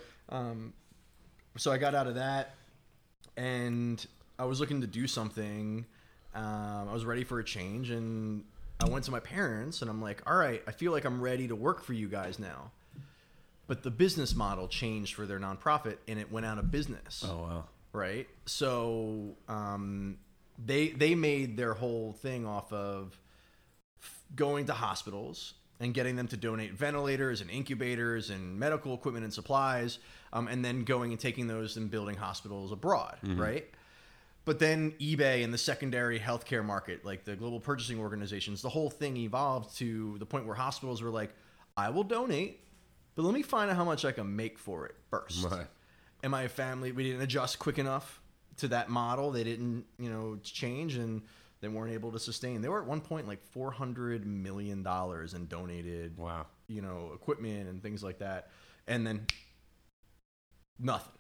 So 1.61 1.71
I 1.71 1.77
got 1.77 1.95
out 1.95 2.07
of 2.07 2.15
that, 2.15 2.55
and 3.37 4.05
I 4.39 4.47
was 4.47 4.61
looking 4.61 4.81
to 4.81 4.87
do 4.87 5.07
something. 5.07 5.85
Um, 6.35 6.89
I 6.89 6.93
was 6.95 7.05
ready 7.05 7.23
for 7.23 7.39
a 7.39 7.45
change, 7.45 7.91
and 7.91 8.45
I 8.83 8.89
went 8.89 9.05
to 9.05 9.11
my 9.11 9.21
parents, 9.21 9.83
and 9.83 9.91
I'm 9.91 10.01
like, 10.01 10.23
all 10.27 10.39
right, 10.39 10.63
I 10.67 10.73
feel 10.73 10.91
like 10.91 11.05
I'm 11.05 11.21
ready 11.21 11.49
to 11.49 11.55
work 11.55 11.85
for 11.85 11.93
you 11.93 12.09
guys 12.09 12.39
now. 12.39 12.71
But 13.67 13.83
the 13.83 13.91
business 13.91 14.35
model 14.35 14.69
changed 14.69 15.13
for 15.15 15.27
their 15.27 15.39
nonprofit, 15.39 15.99
and 16.09 16.19
it 16.19 16.33
went 16.33 16.47
out 16.47 16.57
of 16.57 16.71
business 16.71 17.23
Oh 17.29 17.37
wow. 17.43 17.65
right? 17.93 18.27
So 18.47 19.37
um, 19.47 20.17
they 20.65 20.89
they 20.89 21.15
made 21.15 21.59
their 21.59 21.75
whole 21.75 22.15
thing 22.15 22.47
off 22.47 22.73
of 22.73 23.21
f- 24.03 24.25
going 24.35 24.65
to 24.67 24.73
hospitals 24.73 25.53
and 25.79 25.93
getting 25.93 26.17
them 26.17 26.27
to 26.29 26.39
donate 26.39 26.73
ventilators 26.73 27.43
and 27.43 27.51
incubators 27.51 28.31
and 28.31 28.59
medical 28.59 28.95
equipment 28.95 29.25
and 29.25 29.33
supplies, 29.33 29.99
um, 30.33 30.49
and 30.49 30.65
then 30.65 30.85
going 30.85 31.11
and 31.13 31.21
taking 31.21 31.47
those 31.47 31.77
and 31.77 31.91
building 31.91 32.17
hospitals 32.17 32.73
abroad, 32.73 33.17
right? 33.23 33.69
But 34.45 34.59
then 34.59 34.93
eBay 35.01 35.45
and 35.45 35.53
the 35.53 35.59
secondary 35.59 36.19
healthcare 36.19 36.65
market, 36.65 37.05
like 37.05 37.25
the 37.25 37.37
global 37.37 37.61
purchasing 37.61 37.99
organizations, 38.01 38.63
the 38.63 38.69
whole 38.71 38.89
thing 38.91 39.17
evolved 39.19 39.77
to 39.79 40.17
the 40.19 40.27
point 40.27 40.47
where 40.47 40.55
hospitals 40.55 41.03
were 41.03 41.11
like, 41.11 41.31
"I 41.77 41.91
will 41.91 42.05
donate, 42.05 42.61
but 43.15 43.23
let 43.25 43.35
me 43.35 43.43
find 43.43 43.71
out 43.71 43.77
how 43.77 43.85
much 43.85 44.05
I 44.05 44.13
can 44.13 44.35
make 44.35 44.59
for 44.59 44.87
it 44.87 44.95
first 45.11 45.45
Right. 45.45 45.67
and 46.23 46.31
my 46.31 46.49
family 46.49 46.91
we 46.93 47.05
didn't 47.05 47.21
adjust 47.23 47.59
quick 47.59 47.79
enough 47.79 48.21
to 48.59 48.69
that 48.69 48.89
model 48.89 49.31
they 49.31 49.43
didn't 49.45 49.85
you 49.99 50.09
know 50.11 50.39
change 50.43 50.97
and 50.97 51.23
they 51.61 51.69
weren't 51.69 51.93
able 51.93 52.13
to 52.13 52.19
sustain 52.19 52.61
they 52.63 52.69
were 52.69 52.81
at 52.81 52.87
one 52.87 53.01
point 53.01 53.27
like 53.27 53.43
400 53.43 54.25
million 54.27 54.83
dollars 54.83 55.35
in 55.35 55.47
donated 55.47 56.17
Wow. 56.19 56.47
you 56.69 56.81
know 56.83 57.11
equipment 57.15 57.69
and 57.69 57.83
things 57.83 58.03
like 58.03 58.19
that 58.19 58.51
and 58.87 59.07
then 59.07 59.27
nothing 60.81 61.13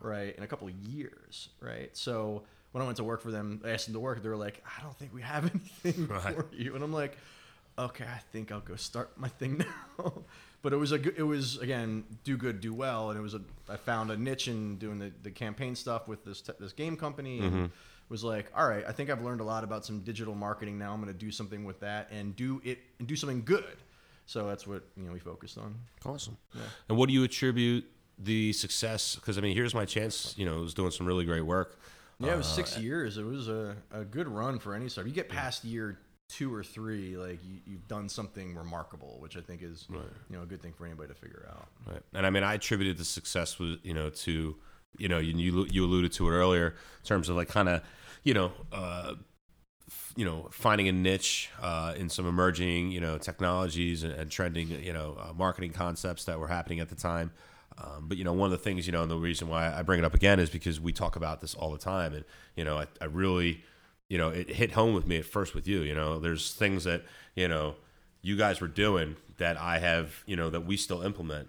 right 0.00 0.36
in 0.36 0.42
a 0.42 0.46
couple 0.46 0.68
of 0.68 0.74
years 0.74 1.48
right 1.60 1.96
so 1.96 2.42
when 2.72 2.82
I 2.82 2.84
went 2.84 2.98
to 2.98 3.04
work 3.04 3.22
for 3.22 3.30
them, 3.30 3.62
I 3.64 3.70
asked 3.70 3.86
them 3.86 3.94
to 3.94 4.00
work. 4.00 4.22
They 4.22 4.28
were 4.28 4.36
like, 4.36 4.62
I 4.78 4.82
don't 4.82 4.94
think 4.98 5.14
we 5.14 5.22
have 5.22 5.44
anything 5.84 6.06
Right. 6.06 6.34
for 6.36 6.46
you. 6.52 6.74
And 6.74 6.84
I'm 6.84 6.92
like, 6.92 7.16
okay, 7.78 8.04
I 8.04 8.18
think 8.30 8.52
I'll 8.52 8.60
go 8.60 8.76
start 8.76 9.18
my 9.18 9.28
thing 9.28 9.64
now. 9.98 10.12
but 10.60 10.74
it 10.74 10.76
was 10.76 10.92
a 10.92 10.98
good, 10.98 11.14
it 11.16 11.22
was 11.22 11.56
again, 11.58 12.04
do 12.24 12.36
good, 12.36 12.60
do 12.60 12.74
well. 12.74 13.08
And 13.08 13.18
it 13.18 13.22
was 13.22 13.32
a, 13.32 13.40
I 13.70 13.76
found 13.76 14.10
a 14.10 14.18
niche 14.18 14.48
in 14.48 14.76
doing 14.76 14.98
the, 14.98 15.10
the 15.22 15.30
campaign 15.30 15.74
stuff 15.76 16.06
with 16.08 16.26
this, 16.26 16.42
te- 16.42 16.52
this 16.60 16.74
game 16.74 16.94
company. 16.94 17.40
Mm-hmm. 17.40 17.56
And 17.56 17.70
was 18.10 18.22
like, 18.22 18.52
all 18.54 18.68
right, 18.68 18.84
I 18.86 18.92
think 18.92 19.08
I've 19.08 19.22
learned 19.22 19.40
a 19.40 19.44
lot 19.44 19.64
about 19.64 19.86
some 19.86 20.00
digital 20.00 20.34
marketing 20.34 20.78
now. 20.78 20.92
I'm 20.92 21.00
going 21.00 21.12
to 21.12 21.18
do 21.18 21.30
something 21.30 21.64
with 21.64 21.80
that 21.80 22.08
and 22.10 22.36
do 22.36 22.60
it 22.64 22.80
and 22.98 23.08
do 23.08 23.16
something 23.16 23.42
good. 23.46 23.76
So 24.26 24.46
that's 24.46 24.66
what, 24.66 24.82
you 24.94 25.04
know, 25.04 25.12
we 25.12 25.20
focused 25.20 25.56
on. 25.56 25.74
Awesome. 26.04 26.36
And 26.90 26.98
what 26.98 27.06
do 27.08 27.14
you 27.14 27.24
attribute 27.24 27.86
the 28.18 28.52
success? 28.52 29.14
Because 29.14 29.38
I 29.38 29.40
mean, 29.40 29.54
here's 29.54 29.74
my 29.74 29.84
chance. 29.84 30.34
You 30.36 30.46
know, 30.46 30.58
it 30.58 30.62
was 30.62 30.74
doing 30.74 30.90
some 30.90 31.06
really 31.06 31.24
great 31.24 31.42
work. 31.46 31.78
Yeah, 32.20 32.34
it 32.34 32.36
was 32.36 32.46
Uh, 32.46 32.54
six 32.54 32.78
years. 32.78 33.16
It 33.16 33.24
was 33.24 33.48
a, 33.48 33.76
a 33.92 34.04
good 34.04 34.28
run 34.28 34.58
for 34.58 34.74
any 34.74 34.88
startup. 34.88 35.08
You 35.08 35.14
get 35.14 35.28
past 35.28 35.64
year 35.64 35.98
two 36.28 36.52
or 36.52 36.62
three, 36.62 37.16
like 37.16 37.38
you, 37.44 37.60
you've 37.64 37.88
done 37.88 38.08
something 38.08 38.54
remarkable, 38.54 39.16
which 39.20 39.36
I 39.36 39.40
think 39.40 39.62
is 39.62 39.86
you 39.90 40.36
know 40.36 40.42
a 40.42 40.46
good 40.46 40.60
thing 40.60 40.72
for 40.72 40.84
anybody 40.84 41.08
to 41.08 41.14
figure 41.14 41.48
out. 41.50 41.68
Right. 41.86 42.02
And 42.12 42.26
I 42.26 42.30
mean, 42.30 42.42
I 42.42 42.54
attributed 42.54 42.98
the 42.98 43.04
success 43.04 43.58
was 43.58 43.76
you 43.82 43.94
know 43.94 44.10
to 44.10 44.56
you 44.98 45.08
know 45.08 45.18
you 45.18 45.36
you, 45.36 45.66
you 45.70 45.84
alluded 45.84 46.12
to 46.14 46.28
it 46.28 46.32
earlier 46.32 46.68
in 46.68 47.04
terms 47.04 47.28
of 47.28 47.36
like 47.36 47.48
kind 47.48 47.68
of 47.68 47.82
you 48.24 48.34
know. 48.34 48.52
Uh, 48.72 49.14
f- 49.86 50.12
you 50.16 50.24
know, 50.24 50.48
finding 50.50 50.88
a 50.88 50.92
niche 50.92 51.48
uh, 51.62 51.94
in 51.96 52.08
some 52.10 52.26
emerging, 52.26 52.90
you 52.90 53.00
know, 53.00 53.16
technologies 53.16 54.02
and, 54.02 54.12
and 54.12 54.30
trending, 54.30 54.68
you 54.68 54.92
know, 54.92 55.16
uh, 55.18 55.32
marketing 55.32 55.72
concepts 55.72 56.24
that 56.24 56.38
were 56.38 56.48
happening 56.48 56.80
at 56.80 56.88
the 56.90 56.94
time. 56.96 57.30
Um, 57.80 58.06
but 58.08 58.18
you 58.18 58.24
know, 58.24 58.32
one 58.32 58.46
of 58.46 58.58
the 58.58 58.62
things, 58.62 58.86
you 58.86 58.92
know, 58.92 59.02
and 59.02 59.10
the 59.10 59.16
reason 59.16 59.48
why 59.48 59.72
I 59.72 59.82
bring 59.82 59.98
it 59.98 60.04
up 60.04 60.14
again 60.14 60.40
is 60.40 60.50
because 60.50 60.80
we 60.80 60.92
talk 60.92 61.16
about 61.16 61.40
this 61.40 61.54
all 61.54 61.70
the 61.70 61.78
time, 61.78 62.12
and 62.12 62.24
you 62.56 62.64
know, 62.64 62.78
I, 62.78 62.86
I 63.00 63.04
really, 63.04 63.62
you 64.08 64.18
know, 64.18 64.30
it 64.30 64.50
hit 64.50 64.72
home 64.72 64.94
with 64.94 65.06
me 65.06 65.18
at 65.18 65.24
first 65.24 65.54
with 65.54 65.68
you. 65.68 65.82
You 65.82 65.94
know, 65.94 66.18
there's 66.18 66.52
things 66.52 66.84
that 66.84 67.04
you 67.34 67.48
know 67.48 67.76
you 68.20 68.36
guys 68.36 68.60
were 68.60 68.68
doing 68.68 69.16
that 69.38 69.56
I 69.56 69.78
have, 69.78 70.24
you 70.26 70.34
know, 70.34 70.50
that 70.50 70.66
we 70.66 70.76
still 70.76 71.02
implement 71.02 71.48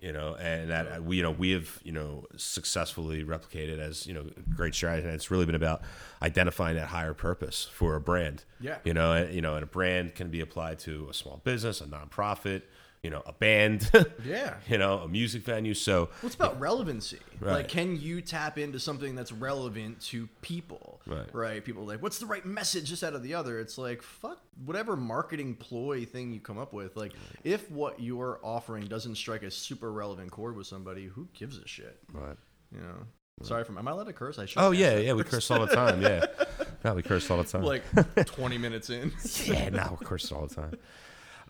you 0.00 0.12
know, 0.12 0.34
and 0.36 0.70
that 0.70 1.04
we, 1.04 1.18
you 1.18 1.22
know, 1.22 1.30
we 1.30 1.50
have, 1.50 1.78
you 1.82 1.92
know, 1.92 2.24
successfully 2.36 3.22
replicated 3.22 3.78
as, 3.78 4.06
you 4.06 4.14
know, 4.14 4.24
great 4.56 4.74
strategy. 4.74 5.06
And 5.06 5.14
it's 5.14 5.30
really 5.30 5.44
been 5.44 5.54
about 5.54 5.82
identifying 6.22 6.76
that 6.76 6.88
higher 6.88 7.12
purpose 7.12 7.68
for 7.70 7.96
a 7.96 8.00
brand. 8.00 8.44
Yeah. 8.60 8.78
You 8.82 8.94
know, 8.94 9.12
and, 9.12 9.34
you 9.34 9.42
know, 9.42 9.56
and 9.56 9.62
a 9.62 9.66
brand 9.66 10.14
can 10.14 10.30
be 10.30 10.40
applied 10.40 10.78
to 10.80 11.08
a 11.10 11.14
small 11.14 11.42
business, 11.44 11.82
a 11.82 11.84
nonprofit, 11.84 12.62
you 13.02 13.08
know, 13.10 13.22
a 13.24 13.32
band, 13.32 13.90
Yeah. 14.24 14.56
you 14.68 14.76
know, 14.76 14.98
a 14.98 15.08
music 15.08 15.42
venue. 15.42 15.72
So, 15.72 16.10
Well, 16.22 16.26
it's 16.26 16.34
about 16.34 16.60
relevancy. 16.60 17.18
Right. 17.40 17.52
Like, 17.54 17.68
can 17.68 17.98
you 17.98 18.20
tap 18.20 18.58
into 18.58 18.78
something 18.78 19.14
that's 19.14 19.32
relevant 19.32 20.00
to 20.08 20.28
people? 20.42 21.00
Right. 21.06 21.34
Right. 21.34 21.64
People 21.64 21.84
are 21.84 21.86
like, 21.86 22.02
what's 22.02 22.18
the 22.18 22.26
right 22.26 22.44
message 22.44 22.90
just 22.90 23.02
out 23.02 23.14
of 23.14 23.22
the 23.22 23.32
other? 23.34 23.58
It's 23.58 23.78
like, 23.78 24.02
fuck 24.02 24.38
whatever 24.66 24.96
marketing 24.96 25.54
ploy 25.56 26.04
thing 26.04 26.32
you 26.32 26.40
come 26.40 26.58
up 26.58 26.74
with. 26.74 26.94
Like, 26.96 27.12
if 27.42 27.70
what 27.70 28.00
you're 28.00 28.38
offering 28.42 28.84
doesn't 28.86 29.14
strike 29.16 29.44
a 29.44 29.50
super 29.50 29.90
relevant 29.90 30.30
chord 30.30 30.54
with 30.56 30.66
somebody, 30.66 31.06
who 31.06 31.26
gives 31.32 31.56
a 31.56 31.66
shit? 31.66 31.98
right. 32.12 32.36
You 32.72 32.80
know. 32.80 33.06
Sorry 33.42 33.64
for 33.64 33.78
am 33.78 33.88
I 33.88 33.92
allowed 33.92 34.04
to 34.04 34.12
curse? 34.12 34.38
I 34.38 34.44
should. 34.44 34.58
Oh 34.60 34.70
yeah, 34.70 34.98
yeah, 34.98 35.14
we 35.14 35.24
curse 35.24 35.50
all 35.50 35.64
the 35.64 35.74
time. 35.74 36.02
Yeah, 36.02 36.26
no, 36.84 36.92
we 36.92 37.00
curse 37.02 37.30
all 37.30 37.38
the 37.38 37.44
time. 37.44 37.62
Like 37.62 37.82
20 38.26 38.58
minutes 38.58 38.90
in. 38.90 39.12
yeah, 39.46 39.70
now 39.70 39.96
we 39.98 40.04
curse 40.04 40.30
all 40.30 40.46
the 40.46 40.54
time. 40.54 40.74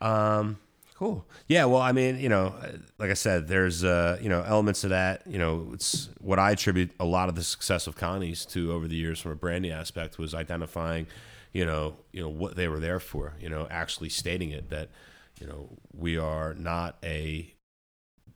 Um, 0.00 0.58
cool. 1.00 1.26
Yeah, 1.48 1.64
well, 1.64 1.80
I 1.80 1.92
mean, 1.92 2.20
you 2.20 2.28
know, 2.28 2.54
uh, 2.62 2.72
like 2.98 3.10
I 3.10 3.14
said, 3.14 3.48
there's 3.48 3.82
uh, 3.82 4.18
you 4.20 4.28
know 4.28 4.42
elements 4.46 4.84
of 4.84 4.90
that. 4.90 5.26
You 5.26 5.38
know, 5.38 5.70
it's 5.72 6.10
what 6.20 6.38
I 6.38 6.50
attribute 6.50 6.90
a 7.00 7.06
lot 7.06 7.30
of 7.30 7.34
the 7.36 7.42
success 7.42 7.86
of 7.86 7.96
Connie's 7.96 8.44
to 8.46 8.70
over 8.70 8.86
the 8.86 8.96
years 8.96 9.18
from 9.18 9.32
a 9.32 9.34
branding 9.34 9.72
aspect 9.72 10.18
was 10.18 10.34
identifying, 10.34 11.06
you 11.54 11.64
know, 11.64 11.96
you 12.12 12.20
know 12.20 12.28
what 12.28 12.54
they 12.54 12.68
were 12.68 12.80
there 12.80 13.00
for. 13.00 13.34
You 13.40 13.48
know, 13.48 13.66
actually 13.70 14.10
stating 14.10 14.50
it 14.50 14.68
that, 14.68 14.90
you 15.40 15.46
know, 15.46 15.70
we 15.94 16.18
are 16.18 16.52
not 16.52 16.98
a 17.02 17.54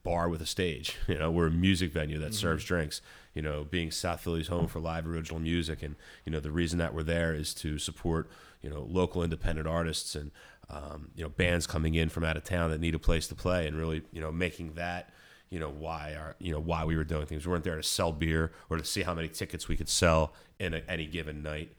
bar 0.02 0.30
with 0.30 0.40
a 0.40 0.46
stage. 0.46 0.96
You 1.06 1.18
know, 1.18 1.30
we're 1.30 1.48
a 1.48 1.50
music 1.50 1.92
venue 1.92 2.18
that 2.20 2.34
serves 2.34 2.64
drinks. 2.64 3.02
You 3.34 3.42
know, 3.42 3.64
being 3.64 3.90
South 3.90 4.20
Philly's 4.20 4.48
home 4.48 4.68
for 4.68 4.80
live 4.80 5.06
original 5.06 5.38
music, 5.38 5.82
and 5.82 5.96
you 6.24 6.32
know 6.32 6.40
the 6.40 6.50
reason 6.50 6.78
that 6.78 6.94
we're 6.94 7.02
there 7.02 7.34
is 7.34 7.52
to 7.54 7.78
support 7.78 8.30
you 8.62 8.70
know 8.70 8.86
local 8.88 9.22
independent 9.22 9.68
artists 9.68 10.14
and 10.14 10.30
um, 10.70 11.10
you 11.14 11.22
know 11.22 11.28
bands 11.28 11.66
coming 11.66 11.94
in 11.94 12.08
from 12.08 12.24
out 12.24 12.36
of 12.36 12.44
town 12.44 12.70
that 12.70 12.80
need 12.80 12.94
a 12.94 12.98
place 12.98 13.26
to 13.28 13.34
play, 13.34 13.66
and 13.66 13.76
really 13.76 14.02
you 14.12 14.20
know 14.20 14.32
making 14.32 14.74
that 14.74 15.10
you 15.50 15.58
know 15.60 15.68
why 15.70 16.14
our 16.18 16.36
you 16.38 16.52
know 16.52 16.60
why 16.60 16.84
we 16.84 16.96
were 16.96 17.04
doing 17.04 17.26
things. 17.26 17.46
We 17.46 17.52
weren't 17.52 17.64
there 17.64 17.76
to 17.76 17.82
sell 17.82 18.12
beer 18.12 18.52
or 18.70 18.76
to 18.78 18.84
see 18.84 19.02
how 19.02 19.14
many 19.14 19.28
tickets 19.28 19.68
we 19.68 19.76
could 19.76 19.88
sell 19.88 20.32
in 20.58 20.74
a, 20.74 20.82
any 20.88 21.06
given 21.06 21.42
night. 21.42 21.72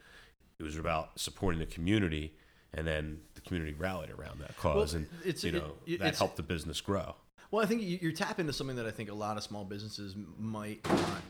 It 0.60 0.64
was 0.64 0.78
about 0.78 1.20
supporting 1.20 1.60
the 1.60 1.66
community, 1.66 2.34
and 2.74 2.88
then 2.88 3.20
the 3.34 3.42
community 3.42 3.74
rallied 3.74 4.10
around 4.12 4.40
that 4.40 4.56
cause, 4.58 4.94
Well, 4.94 5.02
and 5.04 5.08
it's- 5.26 5.44
you 5.44 5.52
know 5.52 5.74
it- 5.86 6.00
that 6.00 6.16
helped 6.16 6.38
the 6.38 6.44
business 6.44 6.80
grow. 6.82 7.16
Well, 7.52 7.64
I 7.64 7.68
think 7.68 7.82
you, 7.84 8.00
you're 8.02 8.12
tapping 8.12 8.44
into 8.46 8.54
something 8.54 8.76
that 8.78 8.86
I 8.86 8.92
think 8.92 9.10
a 9.10 9.14
lot 9.14 9.38
of 9.38 9.44
small 9.44 9.64
businesses 9.66 10.16
might 10.38 10.80
not. 10.90 11.22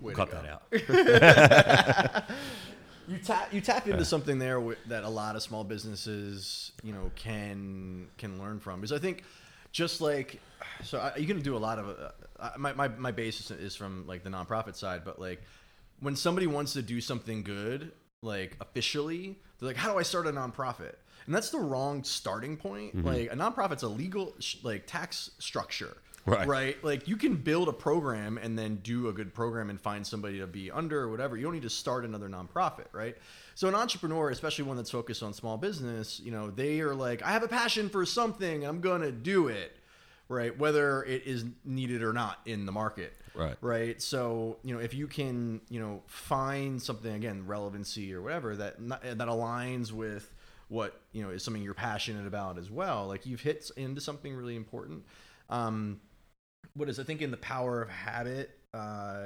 Way 0.00 0.14
Cut 0.14 0.30
that 0.30 0.46
out. 0.46 2.24
You 3.08 3.18
tap 3.18 3.52
you 3.52 3.60
tap 3.60 3.86
into 3.86 4.04
something 4.04 4.38
there 4.38 4.54
wi- 4.54 4.76
that 4.88 5.04
a 5.04 5.08
lot 5.08 5.36
of 5.36 5.42
small 5.42 5.64
businesses 5.64 6.72
you 6.82 6.92
know 6.92 7.10
can 7.16 8.08
can 8.18 8.38
learn 8.38 8.60
from. 8.60 8.80
Because 8.80 8.92
I 8.92 8.98
think 8.98 9.24
just 9.72 10.00
like 10.00 10.40
so 10.82 10.98
I, 10.98 11.16
you 11.16 11.26
can 11.26 11.40
do 11.42 11.56
a 11.56 11.58
lot 11.58 11.78
of 11.78 12.12
uh, 12.38 12.50
my, 12.56 12.72
my 12.72 12.88
my 12.88 13.10
base 13.10 13.50
is, 13.50 13.76
from 13.76 14.06
like 14.06 14.22
the 14.22 14.30
nonprofit 14.30 14.76
side 14.76 15.02
but 15.04 15.20
like 15.20 15.42
when 16.00 16.16
somebody 16.16 16.46
wants 16.46 16.72
to 16.74 16.82
do 16.82 17.00
something 17.00 17.42
good 17.42 17.92
like 18.22 18.56
officially 18.60 19.38
they're 19.58 19.68
like 19.68 19.76
how 19.76 19.92
do 19.92 19.98
I 19.98 20.02
start 20.02 20.26
a 20.26 20.32
nonprofit? 20.32 20.94
And 21.26 21.34
that's 21.34 21.50
the 21.50 21.58
wrong 21.58 22.04
starting 22.04 22.56
point. 22.56 23.02
Like 23.04 23.32
a 23.32 23.36
nonprofit's 23.36 23.82
a 23.82 23.88
legal 23.88 24.34
sh- 24.40 24.56
like 24.62 24.86
tax 24.86 25.30
structure 25.38 25.96
Right. 26.26 26.46
right? 26.46 26.84
Like 26.84 27.06
you 27.06 27.16
can 27.16 27.36
build 27.36 27.68
a 27.68 27.72
program 27.72 28.38
and 28.38 28.58
then 28.58 28.76
do 28.76 29.08
a 29.08 29.12
good 29.12 29.34
program 29.34 29.68
and 29.68 29.78
find 29.80 30.06
somebody 30.06 30.38
to 30.38 30.46
be 30.46 30.70
under 30.70 31.00
or 31.02 31.10
whatever. 31.10 31.36
You 31.36 31.42
don't 31.44 31.52
need 31.52 31.62
to 31.62 31.70
start 31.70 32.04
another 32.04 32.28
nonprofit 32.28 32.86
right? 32.92 33.16
So 33.54 33.68
an 33.68 33.74
entrepreneur 33.74 34.30
especially 34.30 34.64
one 34.64 34.76
that's 34.76 34.90
focused 34.90 35.22
on 35.22 35.32
small 35.34 35.56
business 35.58 36.20
you 36.24 36.30
know 36.32 36.50
they 36.50 36.80
are 36.80 36.94
like 36.94 37.22
i 37.22 37.30
have 37.32 37.42
a 37.42 37.48
passion 37.48 37.88
for 37.88 38.04
something 38.06 38.64
i'm 38.64 38.80
gonna 38.80 39.12
do 39.12 39.48
it 39.48 39.76
right? 40.28 40.58
Whether 40.58 41.02
it 41.04 41.26
is 41.26 41.44
needed 41.66 42.02
or 42.02 42.12
not 42.14 42.38
in 42.46 42.64
the 42.64 42.72
market 42.72 43.12
Right. 43.34 43.56
right? 43.60 44.00
So 44.00 44.56
you 44.64 44.74
know 44.74 44.80
if 44.80 44.94
you 44.94 45.06
can 45.06 45.60
you 45.68 45.78
know 45.80 46.02
find 46.06 46.80
something 46.80 47.12
again 47.14 47.46
relevancy 47.46 48.14
or 48.14 48.22
whatever 48.22 48.56
that 48.56 48.76
that 48.88 49.28
aligns 49.28 49.92
with 49.92 50.32
what 50.68 51.00
you 51.12 51.22
know 51.22 51.28
is 51.30 51.42
something 51.44 51.62
you're 51.62 51.74
passionate 51.74 52.26
about 52.26 52.56
as 52.58 52.70
well 52.70 53.06
like 53.06 53.26
you've 53.26 53.42
hit 53.42 53.70
into 53.76 54.00
something 54.00 54.34
really 54.34 54.56
important 54.56 55.04
um 55.50 56.00
what 56.74 56.88
is 56.88 56.98
I 56.98 57.04
think 57.04 57.22
in 57.22 57.30
the 57.30 57.36
Power 57.38 57.82
of 57.82 57.88
Habit, 57.90 58.58
uh, 58.72 59.24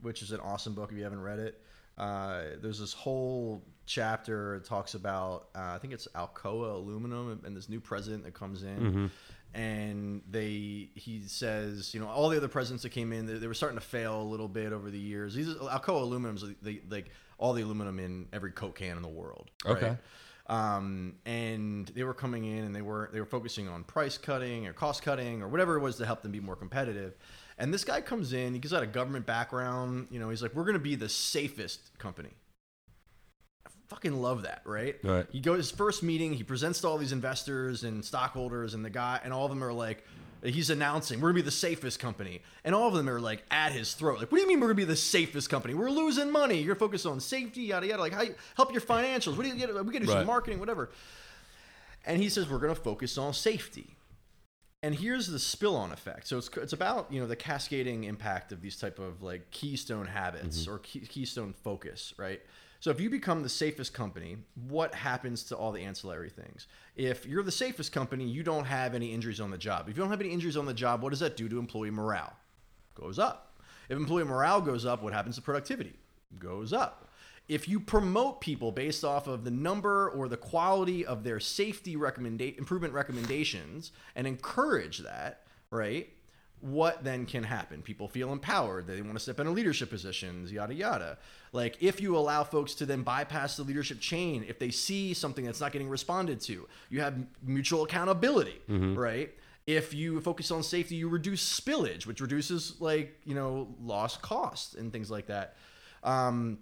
which 0.00 0.22
is 0.22 0.32
an 0.32 0.40
awesome 0.40 0.74
book 0.74 0.90
if 0.92 0.98
you 0.98 1.04
haven't 1.04 1.22
read 1.22 1.38
it. 1.38 1.60
Uh, 1.98 2.42
there's 2.60 2.78
this 2.80 2.92
whole 2.92 3.62
chapter 3.86 4.58
that 4.58 4.66
talks 4.66 4.94
about 4.94 5.48
uh, 5.54 5.72
I 5.74 5.78
think 5.78 5.92
it's 5.92 6.08
Alcoa 6.14 6.74
Aluminum 6.74 7.40
and 7.44 7.56
this 7.56 7.68
new 7.68 7.80
president 7.80 8.24
that 8.24 8.34
comes 8.34 8.62
in, 8.62 9.10
and 9.54 10.22
they 10.30 10.88
he 10.94 11.22
says 11.26 11.92
you 11.92 12.00
know 12.00 12.08
all 12.08 12.28
the 12.28 12.36
other 12.36 12.48
presidents 12.48 12.82
that 12.84 12.90
came 12.90 13.12
in 13.12 13.26
they, 13.26 13.34
they 13.34 13.46
were 13.46 13.54
starting 13.54 13.78
to 13.78 13.84
fail 13.84 14.20
a 14.20 14.24
little 14.24 14.48
bit 14.48 14.72
over 14.72 14.90
the 14.90 14.98
years. 14.98 15.34
These 15.34 15.54
Alcoa 15.54 16.02
Aluminum's 16.02 16.44
they, 16.62 16.80
like 16.88 17.10
all 17.38 17.52
the 17.52 17.62
aluminum 17.62 17.98
in 17.98 18.26
every 18.32 18.52
Coke 18.52 18.76
can 18.76 18.96
in 18.96 19.02
the 19.02 19.08
world. 19.08 19.50
right? 19.64 19.76
Okay. 19.76 19.96
Um, 20.52 21.14
and 21.24 21.88
they 21.88 22.04
were 22.04 22.12
coming 22.12 22.44
in 22.44 22.64
and 22.64 22.76
they 22.76 22.82
were 22.82 23.08
they 23.10 23.20
were 23.20 23.26
focusing 23.26 23.68
on 23.68 23.84
price 23.84 24.18
cutting 24.18 24.66
or 24.66 24.74
cost 24.74 25.02
cutting 25.02 25.40
or 25.40 25.48
whatever 25.48 25.76
it 25.76 25.80
was 25.80 25.96
to 25.96 26.04
help 26.04 26.22
them 26.22 26.30
be 26.30 26.40
more 26.40 26.56
competitive. 26.56 27.14
And 27.56 27.72
this 27.72 27.84
guy 27.84 28.02
comes 28.02 28.34
in, 28.34 28.52
he 28.52 28.58
gives 28.58 28.74
out 28.74 28.82
a 28.82 28.86
government 28.86 29.24
background. 29.24 30.08
You 30.10 30.20
know, 30.20 30.28
he's 30.28 30.42
like, 30.42 30.54
"We're 30.54 30.64
going 30.64 30.74
to 30.74 30.78
be 30.78 30.94
the 30.94 31.08
safest 31.08 31.96
company." 31.98 32.32
I 33.66 33.70
fucking 33.88 34.20
love 34.20 34.42
that, 34.42 34.60
right? 34.66 34.96
Right. 35.02 35.26
He 35.32 35.40
goes 35.40 35.56
his 35.56 35.70
first 35.70 36.02
meeting, 36.02 36.34
he 36.34 36.42
presents 36.42 36.82
to 36.82 36.88
all 36.88 36.98
these 36.98 37.12
investors 37.12 37.82
and 37.82 38.04
stockholders, 38.04 38.74
and 38.74 38.84
the 38.84 38.90
guy 38.90 39.20
and 39.24 39.32
all 39.32 39.46
of 39.46 39.50
them 39.50 39.64
are 39.64 39.72
like. 39.72 40.04
He's 40.42 40.70
announcing 40.70 41.20
we're 41.20 41.28
gonna 41.28 41.36
be 41.36 41.42
the 41.42 41.50
safest 41.50 42.00
company, 42.00 42.42
and 42.64 42.74
all 42.74 42.88
of 42.88 42.94
them 42.94 43.08
are 43.08 43.20
like 43.20 43.44
at 43.50 43.72
his 43.72 43.94
throat. 43.94 44.18
Like, 44.18 44.32
what 44.32 44.38
do 44.38 44.42
you 44.42 44.48
mean 44.48 44.60
we're 44.60 44.68
gonna 44.68 44.74
be 44.74 44.84
the 44.84 44.96
safest 44.96 45.48
company? 45.48 45.74
We're 45.74 45.90
losing 45.90 46.32
money. 46.32 46.60
You're 46.60 46.74
focused 46.74 47.06
on 47.06 47.20
safety, 47.20 47.62
yada 47.62 47.86
yada. 47.86 48.02
Like, 48.02 48.12
how 48.12 48.22
you 48.22 48.34
help 48.56 48.72
your 48.72 48.80
financials? 48.80 49.36
What 49.36 49.44
do 49.44 49.48
you 49.50 49.54
get? 49.54 49.68
We 49.68 49.92
gotta 49.92 50.04
do 50.04 50.10
Right. 50.12 50.18
some 50.18 50.26
marketing, 50.26 50.58
whatever. 50.58 50.90
And 52.04 52.20
he 52.20 52.28
says 52.28 52.48
we're 52.48 52.58
going 52.58 52.74
to 52.74 52.80
focus 52.80 53.16
on 53.16 53.32
safety. 53.32 53.96
And 54.82 54.94
here's 54.96 55.28
the 55.28 55.38
spill 55.38 55.76
on 55.76 55.92
effect. 55.92 56.26
So 56.26 56.38
it's 56.38 56.50
it's 56.56 56.72
about 56.72 57.12
you 57.12 57.20
know 57.20 57.28
the 57.28 57.36
cascading 57.36 58.04
impact 58.04 58.50
of 58.50 58.60
these 58.60 58.76
type 58.76 58.98
of 58.98 59.22
like 59.22 59.48
keystone 59.52 60.06
habits 60.06 60.62
mm-hmm. 60.62 60.72
or 60.72 60.78
key, 60.78 61.00
keystone 61.00 61.54
focus, 61.62 62.12
right? 62.16 62.40
So 62.82 62.90
if 62.90 63.00
you 63.00 63.08
become 63.08 63.44
the 63.44 63.48
safest 63.48 63.94
company, 63.94 64.38
what 64.68 64.92
happens 64.92 65.44
to 65.44 65.56
all 65.56 65.70
the 65.70 65.82
ancillary 65.82 66.28
things? 66.28 66.66
If 66.96 67.24
you're 67.24 67.44
the 67.44 67.52
safest 67.52 67.92
company, 67.92 68.24
you 68.24 68.42
don't 68.42 68.64
have 68.64 68.96
any 68.96 69.12
injuries 69.12 69.40
on 69.40 69.52
the 69.52 69.56
job. 69.56 69.88
If 69.88 69.96
you 69.96 70.02
don't 70.02 70.10
have 70.10 70.20
any 70.20 70.30
injuries 70.30 70.56
on 70.56 70.66
the 70.66 70.74
job, 70.74 71.00
what 71.00 71.10
does 71.10 71.20
that 71.20 71.36
do 71.36 71.48
to 71.48 71.60
employee 71.60 71.92
morale? 71.92 72.32
Goes 72.96 73.20
up. 73.20 73.56
If 73.88 73.96
employee 73.96 74.24
morale 74.24 74.60
goes 74.60 74.84
up, 74.84 75.00
what 75.00 75.12
happens 75.12 75.36
to 75.36 75.42
productivity? 75.42 75.92
Goes 76.40 76.72
up. 76.72 77.08
If 77.46 77.68
you 77.68 77.78
promote 77.78 78.40
people 78.40 78.72
based 78.72 79.04
off 79.04 79.28
of 79.28 79.44
the 79.44 79.52
number 79.52 80.10
or 80.10 80.26
the 80.26 80.36
quality 80.36 81.06
of 81.06 81.22
their 81.22 81.38
safety 81.38 81.94
recommenda- 81.94 82.58
improvement 82.58 82.94
recommendations 82.94 83.92
and 84.16 84.26
encourage 84.26 84.98
that, 84.98 85.46
right? 85.70 86.10
What 86.62 87.04
then 87.04 87.26
can 87.26 87.42
happen? 87.42 87.82
People 87.82 88.08
feel 88.08 88.32
empowered. 88.32 88.86
They 88.86 89.02
want 89.02 89.14
to 89.14 89.20
step 89.20 89.38
into 89.40 89.52
leadership 89.52 89.90
positions, 89.90 90.50
yada, 90.50 90.72
yada. 90.72 91.18
Like, 91.52 91.76
if 91.80 92.00
you 92.00 92.16
allow 92.16 92.44
folks 92.44 92.72
to 92.76 92.86
then 92.86 93.02
bypass 93.02 93.56
the 93.56 93.64
leadership 93.64 94.00
chain, 94.00 94.44
if 94.48 94.58
they 94.58 94.70
see 94.70 95.12
something 95.12 95.44
that's 95.44 95.60
not 95.60 95.72
getting 95.72 95.88
responded 95.88 96.40
to, 96.42 96.68
you 96.88 97.00
have 97.00 97.14
mutual 97.42 97.82
accountability, 97.82 98.60
right? 98.94 99.34
If 99.66 99.92
you 99.92 100.20
focus 100.20 100.50
on 100.50 100.62
safety, 100.62 100.94
you 100.94 101.08
reduce 101.08 101.60
spillage, 101.60 102.06
which 102.06 102.20
reduces, 102.20 102.80
like, 102.80 103.20
you 103.24 103.34
know, 103.34 103.74
lost 103.82 104.22
costs 104.22 104.74
and 104.74 104.92
things 104.92 105.10
like 105.10 105.26
that. 105.26 105.56
Um, 106.04 106.58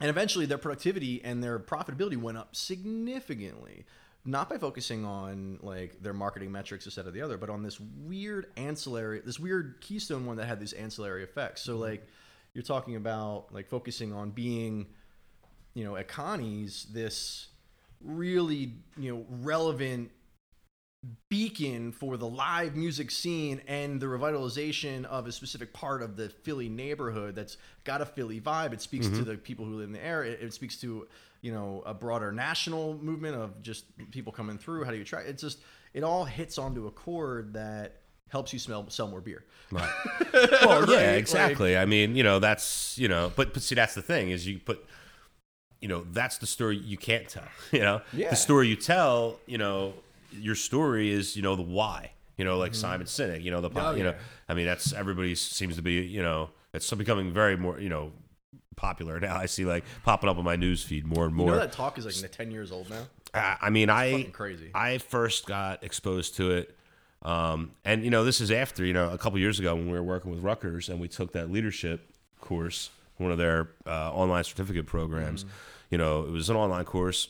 and 0.00 0.08
eventually 0.10 0.46
their 0.46 0.58
productivity 0.58 1.22
and 1.24 1.42
their 1.42 1.58
profitability 1.58 2.16
went 2.16 2.38
up 2.38 2.54
significantly 2.54 3.84
not 4.24 4.50
by 4.50 4.58
focusing 4.58 5.04
on 5.04 5.58
like 5.62 6.02
their 6.02 6.12
marketing 6.12 6.52
metrics 6.52 6.84
instead 6.84 7.06
of 7.06 7.14
the 7.14 7.22
other 7.22 7.36
but 7.36 7.50
on 7.50 7.62
this 7.62 7.80
weird 7.80 8.46
ancillary 8.56 9.20
this 9.24 9.38
weird 9.38 9.76
keystone 9.80 10.26
one 10.26 10.36
that 10.36 10.46
had 10.46 10.60
these 10.60 10.72
ancillary 10.72 11.22
effects 11.22 11.62
so 11.62 11.72
mm-hmm. 11.72 11.82
like 11.82 12.06
you're 12.54 12.62
talking 12.62 12.96
about 12.96 13.46
like 13.52 13.68
focusing 13.68 14.12
on 14.12 14.30
being 14.30 14.86
you 15.74 15.84
know 15.84 15.96
at 15.96 16.08
connie's 16.08 16.86
this 16.92 17.48
really 18.00 18.74
you 18.96 19.14
know 19.14 19.26
relevant 19.42 20.10
beacon 21.28 21.92
for 21.92 22.16
the 22.16 22.28
live 22.28 22.74
music 22.74 23.10
scene 23.10 23.60
and 23.68 24.00
the 24.00 24.06
revitalization 24.06 25.04
of 25.04 25.26
a 25.26 25.32
specific 25.32 25.72
part 25.72 26.02
of 26.02 26.16
the 26.16 26.28
Philly 26.28 26.68
neighborhood 26.68 27.36
that's 27.36 27.56
got 27.84 28.00
a 28.00 28.06
Philly 28.06 28.40
vibe. 28.40 28.72
It 28.72 28.82
speaks 28.82 29.06
to 29.06 29.12
mm-hmm. 29.12 29.24
the 29.24 29.36
people 29.36 29.64
who 29.64 29.76
live 29.76 29.86
in 29.86 29.92
the 29.92 30.04
area. 30.04 30.32
It, 30.32 30.42
it 30.42 30.54
speaks 30.54 30.76
to 30.80 31.06
you 31.40 31.52
know 31.52 31.82
a 31.86 31.94
broader 31.94 32.32
national 32.32 32.98
movement 32.98 33.36
of 33.36 33.62
just 33.62 33.84
people 34.10 34.32
coming 34.32 34.58
through. 34.58 34.84
How 34.84 34.90
do 34.90 34.96
you 34.96 35.02
attract? 35.02 35.28
It's 35.28 35.42
just 35.42 35.58
it 35.94 36.02
all 36.02 36.24
hits 36.24 36.58
onto 36.58 36.86
a 36.86 36.90
chord 36.90 37.54
that 37.54 38.00
helps 38.28 38.52
you 38.52 38.58
smell 38.58 38.88
sell 38.90 39.08
more 39.08 39.20
beer. 39.20 39.44
Right. 39.70 39.90
Well, 40.32 40.90
yeah, 40.90 40.96
Right? 41.10 41.18
exactly. 41.18 41.76
I 41.76 41.84
mean, 41.86 42.16
you 42.16 42.22
know, 42.22 42.38
that's 42.38 42.96
you 42.98 43.08
know, 43.08 43.32
but 43.36 43.52
but 43.54 43.62
see, 43.62 43.74
that's 43.74 43.94
the 43.94 44.02
thing 44.02 44.30
is 44.30 44.46
you 44.46 44.58
put, 44.58 44.84
you 45.80 45.88
know, 45.88 46.04
that's 46.12 46.38
the 46.38 46.46
story 46.46 46.76
you 46.76 46.96
can't 46.98 47.28
tell. 47.28 47.48
You 47.72 47.80
know, 47.80 48.00
Yeah. 48.12 48.30
the 48.30 48.36
story 48.36 48.68
you 48.68 48.76
tell, 48.76 49.38
you 49.46 49.58
know, 49.58 49.94
your 50.32 50.54
story 50.54 51.10
is 51.10 51.36
you 51.36 51.42
know 51.42 51.56
the 51.56 51.62
why. 51.62 52.12
You 52.36 52.44
know, 52.44 52.56
like 52.58 52.74
Simon 52.74 53.06
Sinek. 53.06 53.42
You 53.42 53.50
know 53.50 53.60
the 53.60 53.70
Oh, 53.74 53.94
you 53.94 54.04
know. 54.04 54.14
I 54.48 54.54
mean, 54.54 54.66
that's 54.66 54.92
everybody 54.92 55.34
seems 55.34 55.76
to 55.76 55.82
be 55.82 55.94
you 55.94 56.22
know 56.22 56.50
it's 56.74 56.92
becoming 56.94 57.32
very 57.32 57.56
more 57.56 57.80
you 57.80 57.88
know 57.88 58.12
popular 58.78 59.20
now. 59.20 59.36
I 59.36 59.46
see 59.46 59.64
like 59.66 59.84
popping 60.04 60.30
up 60.30 60.38
on 60.38 60.44
my 60.44 60.56
news 60.56 60.82
feed 60.82 61.04
more 61.06 61.24
and 61.26 61.32
You 61.32 61.44
more. 61.44 61.50
know 61.52 61.58
that 61.58 61.72
talk 61.72 61.98
is 61.98 62.06
like 62.22 62.32
ten 62.32 62.50
years 62.50 62.72
old 62.72 62.88
now. 62.88 63.02
I 63.34 63.56
I 63.62 63.70
mean, 63.70 63.90
I 63.90 64.22
crazy. 64.32 64.70
I 64.74 64.98
first 64.98 65.44
got 65.46 65.84
exposed 65.84 66.36
to 66.36 66.52
it, 66.52 66.74
um, 67.22 67.72
and 67.84 68.02
you 68.04 68.10
know, 68.10 68.24
this 68.24 68.40
is 68.40 68.50
after 68.50 68.84
you 68.84 68.94
know 68.94 69.10
a 69.10 69.18
couple 69.18 69.38
years 69.38 69.58
ago 69.58 69.74
when 69.74 69.86
we 69.86 69.92
were 69.92 70.02
working 70.02 70.30
with 70.30 70.40
Rutgers 70.42 70.88
and 70.88 70.98
we 70.98 71.08
took 71.08 71.32
that 71.32 71.50
leadership 71.50 72.08
course, 72.40 72.90
one 73.18 73.32
of 73.32 73.38
their 73.38 73.68
uh, 73.86 74.12
online 74.12 74.44
certificate 74.44 74.86
programs. 74.86 75.44
Mm. 75.44 75.48
You 75.90 75.98
know, 75.98 76.22
it 76.22 76.30
was 76.30 76.48
an 76.50 76.56
online 76.56 76.84
course. 76.84 77.28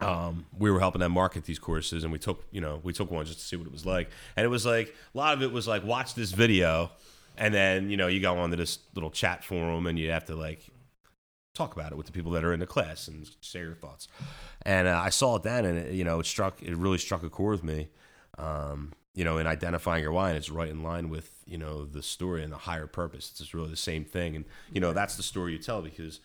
Um, 0.00 0.46
we 0.58 0.68
were 0.68 0.80
helping 0.80 1.00
them 1.00 1.12
market 1.12 1.44
these 1.44 1.60
courses, 1.60 2.02
and 2.02 2.12
we 2.12 2.18
took 2.18 2.44
you 2.50 2.60
know 2.60 2.80
we 2.82 2.92
took 2.92 3.10
one 3.10 3.24
just 3.24 3.38
to 3.38 3.44
see 3.44 3.54
what 3.56 3.66
it 3.66 3.72
was 3.72 3.86
like, 3.86 4.10
and 4.36 4.44
it 4.44 4.48
was 4.48 4.66
like 4.66 4.92
a 5.14 5.18
lot 5.18 5.34
of 5.34 5.42
it 5.42 5.52
was 5.52 5.68
like 5.68 5.84
watch 5.84 6.14
this 6.14 6.32
video, 6.32 6.90
and 7.36 7.52
then 7.54 7.90
you 7.90 7.96
know 7.96 8.06
you 8.08 8.20
go 8.20 8.38
onto 8.38 8.56
this 8.56 8.78
little 8.94 9.10
chat 9.10 9.44
forum 9.44 9.86
and 9.86 9.98
you 9.98 10.10
have 10.10 10.24
to 10.26 10.34
like 10.34 10.68
talk 11.54 11.74
about 11.74 11.92
it 11.92 11.96
with 11.96 12.06
the 12.06 12.12
people 12.12 12.32
that 12.32 12.44
are 12.44 12.52
in 12.54 12.60
the 12.60 12.66
class 12.66 13.08
and 13.08 13.28
share 13.42 13.64
your 13.64 13.74
thoughts. 13.74 14.08
And 14.62 14.88
uh, 14.88 14.98
I 15.04 15.10
saw 15.10 15.36
it 15.36 15.42
then, 15.42 15.66
and 15.66 15.78
it, 15.78 15.92
you 15.92 16.02
know, 16.04 16.18
it 16.20 16.26
struck. 16.26 16.62
It 16.62 16.74
really 16.76 16.96
struck 16.98 17.22
a 17.22 17.28
chord 17.30 17.52
with 17.52 17.64
me. 17.64 17.88
Um, 18.38 18.92
you 19.14 19.24
know, 19.24 19.36
in 19.36 19.46
identifying 19.46 20.02
your 20.02 20.12
why, 20.12 20.30
and 20.30 20.38
it's 20.38 20.48
right 20.48 20.70
in 20.70 20.82
line 20.82 21.10
with 21.10 21.30
you 21.44 21.58
know 21.58 21.84
the 21.84 22.02
story 22.02 22.42
and 22.42 22.50
the 22.52 22.56
higher 22.58 22.86
purpose. 22.86 23.28
It's 23.30 23.40
just 23.40 23.52
really 23.54 23.68
the 23.68 23.76
same 23.76 24.04
thing, 24.04 24.34
and 24.36 24.44
you 24.72 24.80
know 24.80 24.92
that's 24.94 25.16
the 25.16 25.22
story 25.22 25.52
you 25.52 25.58
tell 25.58 25.82
because 25.82 26.20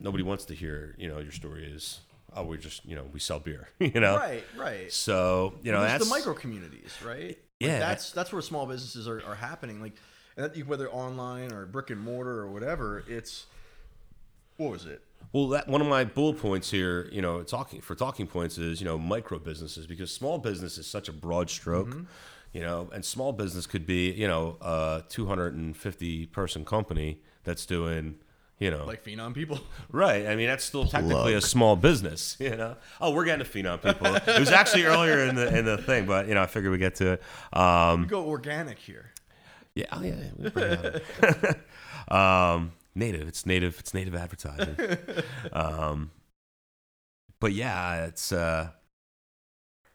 nobody 0.00 0.22
wants 0.24 0.46
to 0.46 0.54
hear 0.54 0.94
you 0.98 1.08
know 1.08 1.18
your 1.18 1.30
story 1.32 1.64
is 1.66 2.00
oh 2.34 2.42
we 2.42 2.56
just 2.58 2.84
you 2.84 2.96
know 2.96 3.04
we 3.12 3.20
sell 3.20 3.38
beer 3.38 3.68
you 3.78 4.00
know 4.00 4.16
Right, 4.16 4.42
right. 4.56 4.92
so 4.92 5.54
you 5.62 5.70
know 5.70 5.80
that's 5.82 6.02
the 6.04 6.10
micro 6.10 6.32
communities, 6.34 6.92
right? 7.04 7.26
Like, 7.28 7.38
Yeah. 7.60 7.78
that's 7.78 8.10
that's 8.12 8.32
where 8.32 8.40
small 8.42 8.64
businesses 8.66 9.06
are, 9.06 9.22
are 9.26 9.34
happening. 9.36 9.80
Like, 9.82 9.92
and 10.36 10.52
that, 10.52 10.66
whether 10.66 10.88
online 10.90 11.52
or 11.52 11.66
brick 11.66 11.90
and 11.90 12.00
mortar 12.00 12.40
or 12.40 12.48
whatever, 12.48 13.04
it's 13.08 13.46
what 14.56 14.70
was 14.70 14.86
it? 14.86 15.02
Well, 15.32 15.48
that 15.48 15.66
one 15.68 15.80
of 15.80 15.86
my 15.88 16.04
bullet 16.04 16.38
points 16.38 16.70
here, 16.70 17.08
you 17.10 17.20
know, 17.22 17.42
talking 17.42 17.80
for 17.80 17.94
talking 17.94 18.26
points 18.26 18.56
is 18.58 18.80
you 18.80 18.84
know 18.86 18.98
micro 18.98 19.38
businesses 19.38 19.86
because 19.86 20.12
small 20.12 20.38
business 20.38 20.78
is 20.78 20.86
such 20.86 21.08
a 21.08 21.12
broad 21.12 21.50
stroke, 21.50 21.88
Mm-hmm. 21.88 22.02
you 22.52 22.60
know, 22.62 22.88
and 22.92 23.04
small 23.04 23.32
business 23.32 23.66
could 23.66 23.86
be 23.86 24.12
you 24.12 24.28
know 24.28 24.56
a 24.60 25.02
250 25.08 26.26
person 26.26 26.64
company 26.64 27.18
that's 27.42 27.66
doing 27.66 28.16
you 28.60 28.70
know 28.70 28.84
Like 28.84 29.02
phenom 29.04 29.34
people. 29.34 29.58
right. 29.90 30.26
I 30.26 30.36
mean 30.36 30.46
that's 30.46 30.64
still 30.64 30.86
technically 30.86 31.34
a 31.34 31.40
small 31.40 31.74
business, 31.74 32.36
you 32.40 32.54
know. 32.56 32.76
Oh, 33.00 33.10
we're 33.12 33.24
getting 33.24 33.44
to 33.44 33.50
phenom 33.50 33.82
people. 33.82 34.14
it 34.14 34.38
was 34.38 34.50
actually 34.50 34.84
earlier 34.84 35.20
in 35.24 35.34
the 35.34 35.56
in 35.58 35.64
the 35.64 35.78
thing, 35.78 36.06
but 36.06 36.28
you 36.28 36.34
know 36.34 36.42
I 36.42 36.46
figured 36.46 36.70
we 36.70 36.78
get 36.78 36.94
to 36.96 37.12
it. 37.14 37.22
Um, 37.52 38.06
Go 38.06 38.24
organic 38.26 38.78
here. 38.78 39.10
Yeah, 39.74 39.86
oh, 39.92 40.02
yeah, 40.02 40.14
we 40.38 40.50
bring 40.50 40.72
it 40.72 41.04
on. 42.08 42.54
um, 42.56 42.72
native. 42.94 43.26
It's 43.26 43.44
native. 43.44 43.78
It's 43.80 43.92
native 43.92 44.14
advertising. 44.14 44.76
um, 45.52 46.10
but 47.40 47.52
yeah, 47.52 48.06
it's. 48.06 48.32
Uh, 48.32 48.70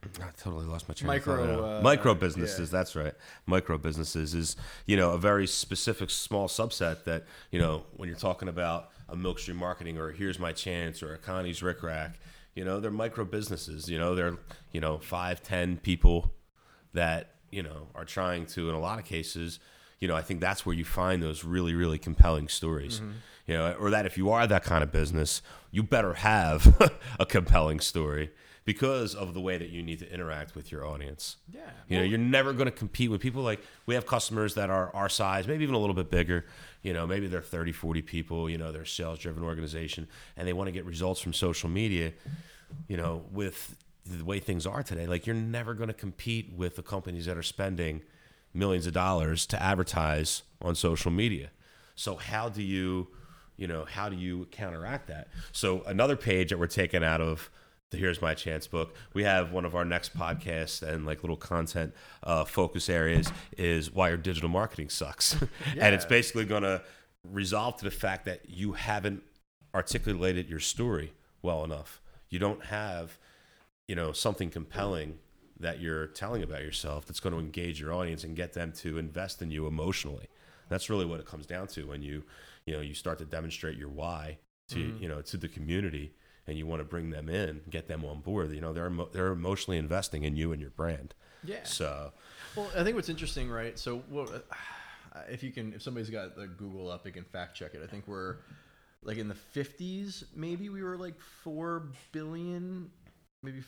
I 0.03 0.29
totally 0.37 0.65
lost 0.65 0.87
my 0.87 0.93
train 0.93 1.17
of 1.17 1.23
thought 1.23 1.39
Micro, 1.39 1.77
uh, 1.77 1.81
micro 1.81 2.15
businesses. 2.15 2.71
yeah. 2.71 2.77
That's 2.77 2.95
right. 2.95 3.13
Micro 3.45 3.77
businesses 3.77 4.33
is 4.33 4.55
you 4.85 4.95
know 4.95 5.11
a 5.11 5.17
very 5.17 5.47
specific 5.47 6.09
small 6.09 6.47
subset 6.47 7.03
that 7.03 7.25
you 7.51 7.59
know 7.59 7.83
when 7.95 8.07
you're 8.07 8.17
talking 8.17 8.47
about 8.47 8.91
a 9.09 9.15
Milk 9.15 9.39
Street 9.39 9.57
Marketing 9.57 9.97
or 9.97 10.11
Here's 10.11 10.39
My 10.39 10.51
Chance 10.53 11.03
or 11.03 11.13
a 11.13 11.17
Connie's 11.17 11.61
Ric 11.61 11.83
Rac. 11.83 12.19
You 12.55 12.63
know 12.63 12.79
they're 12.79 12.91
micro 12.91 13.25
businesses. 13.25 13.89
You 13.89 13.99
know 13.99 14.15
they're 14.15 14.37
you 14.71 14.79
know 14.79 14.99
five 14.99 15.43
ten 15.43 15.77
people 15.77 16.31
that 16.93 17.35
you 17.51 17.63
know 17.63 17.87
are 17.95 18.05
trying 18.05 18.45
to 18.45 18.69
in 18.69 18.75
a 18.75 18.79
lot 18.79 18.99
of 18.99 19.05
cases 19.05 19.59
you 19.99 20.07
know 20.07 20.15
i 20.15 20.21
think 20.21 20.39
that's 20.39 20.65
where 20.65 20.75
you 20.75 20.85
find 20.85 21.21
those 21.21 21.43
really 21.43 21.73
really 21.73 21.97
compelling 21.97 22.47
stories 22.47 22.99
mm-hmm. 22.99 23.11
you 23.47 23.53
know 23.53 23.73
or 23.73 23.89
that 23.89 24.05
if 24.05 24.17
you 24.17 24.29
are 24.29 24.47
that 24.47 24.63
kind 24.63 24.83
of 24.83 24.91
business 24.91 25.41
you 25.71 25.83
better 25.83 26.13
have 26.15 26.81
a 27.19 27.25
compelling 27.25 27.79
story 27.79 28.31
because 28.65 29.15
of 29.15 29.33
the 29.33 29.41
way 29.41 29.57
that 29.57 29.69
you 29.69 29.81
need 29.81 29.97
to 29.97 30.13
interact 30.13 30.53
with 30.53 30.71
your 30.71 30.85
audience 30.85 31.37
Yeah. 31.51 31.61
you 31.87 31.97
know, 31.97 32.03
you're 32.03 32.19
never 32.19 32.53
going 32.53 32.65
to 32.65 32.71
compete 32.71 33.09
with 33.09 33.19
people 33.19 33.41
like 33.41 33.63
we 33.87 33.95
have 33.95 34.05
customers 34.05 34.53
that 34.55 34.69
are 34.69 34.93
our 34.95 35.09
size, 35.09 35.47
maybe 35.47 35.63
even 35.63 35.73
a 35.73 35.79
little 35.79 35.95
bit 35.95 36.11
bigger. 36.11 36.45
You 36.83 36.93
know, 36.93 37.07
maybe 37.07 37.25
they're 37.25 37.41
30, 37.41 37.71
40 37.71 38.03
people, 38.03 38.47
you 38.47 38.59
know, 38.59 38.71
they're 38.71 38.83
a 38.83 38.87
sales 38.87 39.17
driven 39.17 39.41
organization 39.43 40.07
and 40.37 40.47
they 40.47 40.53
want 40.53 40.67
to 40.67 40.71
get 40.71 40.85
results 40.85 41.19
from 41.19 41.33
social 41.33 41.67
media. 41.67 42.13
You 42.87 42.97
know, 42.97 43.23
with 43.31 43.75
the 44.17 44.25
way 44.25 44.39
things 44.39 44.65
are 44.65 44.83
today, 44.83 45.07
like 45.07 45.25
you're 45.25 45.35
never 45.35 45.73
going 45.73 45.87
to 45.87 45.93
compete 45.93 46.51
with 46.53 46.75
the 46.75 46.83
companies 46.83 47.25
that 47.25 47.37
are 47.37 47.43
spending 47.43 48.01
millions 48.53 48.87
of 48.87 48.93
dollars 48.93 49.45
to 49.47 49.61
advertise 49.61 50.43
on 50.61 50.75
social 50.75 51.11
media. 51.11 51.51
So 51.95 52.15
how 52.15 52.49
do 52.49 52.61
you, 52.61 53.07
you 53.57 53.67
know, 53.67 53.85
how 53.85 54.09
do 54.09 54.15
you 54.15 54.47
counteract 54.51 55.07
that? 55.07 55.27
So 55.51 55.83
another 55.85 56.15
page 56.15 56.49
that 56.49 56.57
we're 56.57 56.67
taking 56.67 57.03
out 57.03 57.21
of 57.21 57.49
the 57.91 57.97
Here's 57.97 58.21
My 58.21 58.33
Chance 58.33 58.67
book, 58.67 58.95
we 59.13 59.23
have 59.23 59.51
one 59.51 59.65
of 59.65 59.75
our 59.75 59.85
next 59.85 60.15
podcasts 60.17 60.81
and 60.81 61.05
like 61.05 61.23
little 61.23 61.37
content 61.37 61.93
uh, 62.23 62.45
focus 62.45 62.89
areas 62.89 63.31
is 63.57 63.91
why 63.91 64.09
your 64.09 64.17
digital 64.17 64.49
marketing 64.49 64.89
sucks, 64.89 65.33
and 65.77 65.95
it's 65.95 66.05
basically 66.05 66.45
going 66.45 66.63
to 66.63 66.81
resolve 67.23 67.77
to 67.77 67.85
the 67.85 67.91
fact 67.91 68.25
that 68.25 68.49
you 68.49 68.73
haven't 68.73 69.23
articulated 69.73 70.49
your 70.49 70.59
story 70.59 71.13
well 71.41 71.63
enough. 71.63 72.01
You 72.29 72.39
don't 72.39 72.65
have, 72.65 73.17
you 73.89 73.95
know, 73.95 74.11
something 74.11 74.51
compelling 74.51 75.17
that 75.59 75.81
you're 75.81 76.05
telling 76.05 76.43
about 76.43 76.61
yourself 76.61 77.07
that's 77.07 77.19
going 77.19 77.33
to 77.33 77.39
engage 77.39 77.81
your 77.81 77.91
audience 77.91 78.23
and 78.23 78.35
get 78.35 78.53
them 78.53 78.71
to 78.71 78.99
invest 78.99 79.41
in 79.41 79.49
you 79.49 79.65
emotionally. 79.65 80.27
That's 80.69 80.91
really 80.91 81.07
what 81.07 81.19
it 81.19 81.25
comes 81.25 81.47
down 81.47 81.65
to 81.69 81.87
when 81.87 82.03
you, 82.03 82.23
you 82.67 82.75
know, 82.75 82.81
you 82.81 82.93
start 82.93 83.17
to 83.17 83.25
demonstrate 83.25 83.79
your 83.79 83.89
why 83.89 84.37
to, 84.67 84.75
mm-hmm. 84.75 85.01
you 85.01 85.09
know, 85.09 85.21
to 85.23 85.37
the 85.37 85.47
community 85.47 86.13
and 86.45 86.55
you 86.55 86.67
want 86.67 86.81
to 86.81 86.83
bring 86.83 87.09
them 87.09 87.29
in, 87.29 87.61
get 87.67 87.87
them 87.87 88.05
on 88.05 88.19
board. 88.19 88.51
You 88.51 88.61
know, 88.61 88.73
they're 88.73 88.85
emo- 88.85 89.09
they're 89.11 89.31
emotionally 89.31 89.79
investing 89.79 90.23
in 90.23 90.35
you 90.35 90.51
and 90.51 90.61
your 90.61 90.69
brand. 90.69 91.15
Yeah. 91.43 91.63
So, 91.63 92.11
Well, 92.55 92.69
I 92.77 92.83
think 92.83 92.95
what's 92.95 93.09
interesting, 93.09 93.49
right? 93.49 93.77
So, 93.79 94.03
what, 94.09 94.45
if 95.29 95.41
you 95.41 95.51
can, 95.51 95.73
if 95.73 95.81
somebody's 95.81 96.11
got 96.11 96.35
the 96.35 96.45
Google 96.45 96.91
up, 96.91 97.03
they 97.03 97.11
can 97.11 97.23
fact 97.23 97.57
check 97.57 97.73
it. 97.73 97.81
I 97.83 97.87
think 97.87 98.07
we're 98.07 98.35
like 99.01 99.17
in 99.17 99.27
the 99.27 99.37
50s, 99.55 100.25
maybe 100.35 100.69
we 100.69 100.83
were 100.83 100.95
like 100.95 101.19
4 101.43 101.89
billion, 102.11 102.91
maybe 103.41 103.63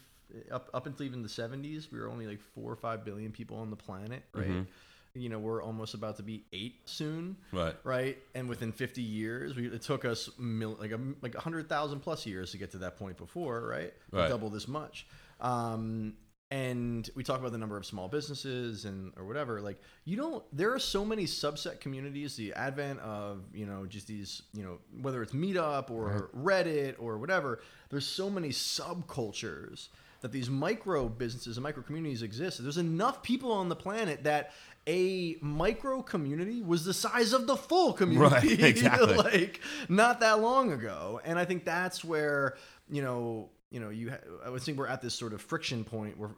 up, 0.52 0.70
up 0.74 0.86
until 0.86 1.06
even 1.06 1.22
the 1.22 1.30
70s, 1.30 1.92
we 1.92 2.00
were 2.00 2.08
only 2.10 2.28
like 2.28 2.40
4 2.42 2.72
or 2.72 2.76
5 2.76 3.04
billion 3.06 3.32
people 3.32 3.58
on 3.58 3.70
the 3.70 3.76
planet, 3.76 4.24
right? 4.34 4.48
Mhm. 4.48 4.68
you 5.14 5.28
know 5.28 5.40
we're 5.40 5.62
almost 5.62 5.94
about 5.94 6.16
to 6.16 6.24
be 6.24 6.46
eight 6.54 6.76
soon 6.86 7.36
Right. 7.52 7.76
right 7.84 8.18
and 8.34 8.48
within 8.48 8.72
50 8.72 9.02
years 9.02 9.58
we, 9.58 9.68
it 9.68 9.82
took 9.82 10.06
us 10.06 10.30
mil, 10.40 10.78
like 10.80 10.92
a 10.94 11.00
like 11.22 11.34
100000 11.34 12.00
plus 12.00 12.26
years 12.26 12.52
to 12.52 12.58
get 12.58 12.72
to 12.72 12.78
that 12.78 12.96
point 12.98 13.18
before 13.18 13.68
right, 13.68 13.94
Right. 14.14 14.30
double 14.30 14.50
this 14.50 14.70
much 14.70 15.06
um 15.42 16.14
and 16.50 17.10
we 17.16 17.24
talk 17.26 17.40
about 17.42 17.52
the 17.52 17.58
number 17.58 17.76
of 17.78 17.86
small 17.86 18.08
businesses 18.08 18.86
and 18.86 19.12
or 19.18 19.26
whatever 19.26 19.60
like 19.60 19.82
you 20.06 20.16
don't 20.16 20.44
there 20.56 20.74
are 20.74 20.80
so 20.80 21.04
many 21.04 21.26
subset 21.26 21.82
communities 21.82 22.38
the 22.38 22.54
advent 22.54 22.98
of 23.02 23.42
you 23.54 23.66
know 23.66 23.86
just 23.86 24.08
these 24.08 24.44
you 24.54 24.64
know 24.64 24.78
whether 25.02 25.22
it's 25.22 25.34
meetup 25.34 25.90
or 25.92 26.30
reddit 26.38 26.96
or 27.00 27.18
whatever 27.18 27.60
there's 27.90 28.08
so 28.08 28.30
many 28.30 28.50
subcultures 28.50 29.90
that 30.22 30.32
these 30.32 30.50
micro 30.50 31.10
businesses 31.10 31.58
and 31.58 31.64
micro 31.64 31.84
communities 31.84 32.22
exist. 32.22 32.62
There's 32.62 32.78
enough 32.78 33.22
people 33.24 33.52
on 33.52 33.70
the 33.70 33.76
planet 33.76 34.24
that 34.24 34.52
a 34.88 35.36
micro 35.42 36.02
community 36.02 36.62
was 36.62 36.86
the 36.86 36.94
size 36.94 37.34
of 37.34 37.46
the 37.48 37.56
full 37.56 37.94
community 37.94 38.50
Right, 38.50 38.64
exactly. 38.64 39.16
like 39.16 39.60
not 39.90 40.20
that 40.22 40.40
long 40.40 40.72
ago. 40.72 41.22
And 41.24 41.38
i 41.38 41.46
think 41.46 41.66
that's 41.66 42.04
where 42.04 42.56
you 42.90 43.02
know 43.02 43.50
you 43.70 43.80
know 43.80 43.90
you 43.90 44.10
ha- 44.12 44.18
i 44.46 44.50
would 44.50 44.62
think 44.62 44.78
we're 44.78 44.88
at 44.88 45.02
this 45.02 45.14
sort 45.14 45.34
of 45.34 45.42
friction 45.42 45.84
point 45.84 46.18
where 46.18 46.32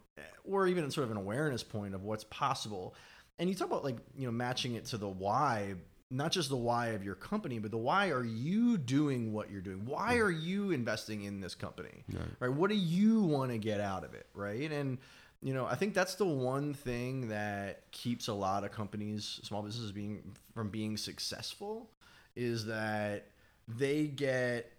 or 0.44 0.68
even 0.68 0.90
sort 0.92 1.06
of 1.06 1.12
an 1.12 1.18
awareness 1.18 1.64
point 1.64 1.96
of 1.96 2.04
what's 2.04 2.26
possible. 2.26 2.96
And 3.40 3.50
you 3.50 3.56
talk 3.56 3.68
about 3.68 3.84
like 3.84 3.98
you 4.18 4.26
know 4.26 4.32
matching 4.32 4.76
it 4.76 4.86
to 4.88 4.98
the 4.98 5.08
why 5.08 5.76
not 6.14 6.32
just 6.32 6.50
the 6.50 6.58
why 6.58 6.88
of 6.90 7.04
your 7.04 7.16
company 7.16 7.60
but 7.60 7.72
the 7.72 7.78
why 7.78 8.10
are 8.10 8.24
you 8.24 8.78
doing 8.78 9.34
what 9.34 9.50
you're 9.52 9.62
doing? 9.62 9.86
Why 9.86 10.18
are 10.18 10.32
you 10.32 10.72
investing 10.72 11.24
in 11.24 11.42
this 11.42 11.56
company? 11.56 12.04
Right. 12.40 12.50
What 12.50 12.70
do 12.70 12.76
you 12.76 13.22
want 13.22 13.52
to 13.52 13.58
get 13.58 13.80
out 13.80 14.04
of 14.04 14.14
it 14.14 14.28
right? 14.34 14.72
And 14.72 14.98
you 15.42 15.54
know 15.54 15.66
i 15.66 15.76
think 15.76 15.94
that's 15.94 16.16
the 16.16 16.26
one 16.26 16.74
thing 16.74 17.28
that 17.28 17.92
keeps 17.92 18.30
a 18.30 18.34
lot 18.34 18.64
of 18.64 18.72
companies 18.72 19.42
small 19.44 19.62
businesses 19.62 19.92
being 19.92 20.34
from 20.56 20.70
being 20.70 20.96
successful 20.96 21.90
is 22.36 22.66
that 22.66 23.28
they 23.68 24.08
get 24.08 24.72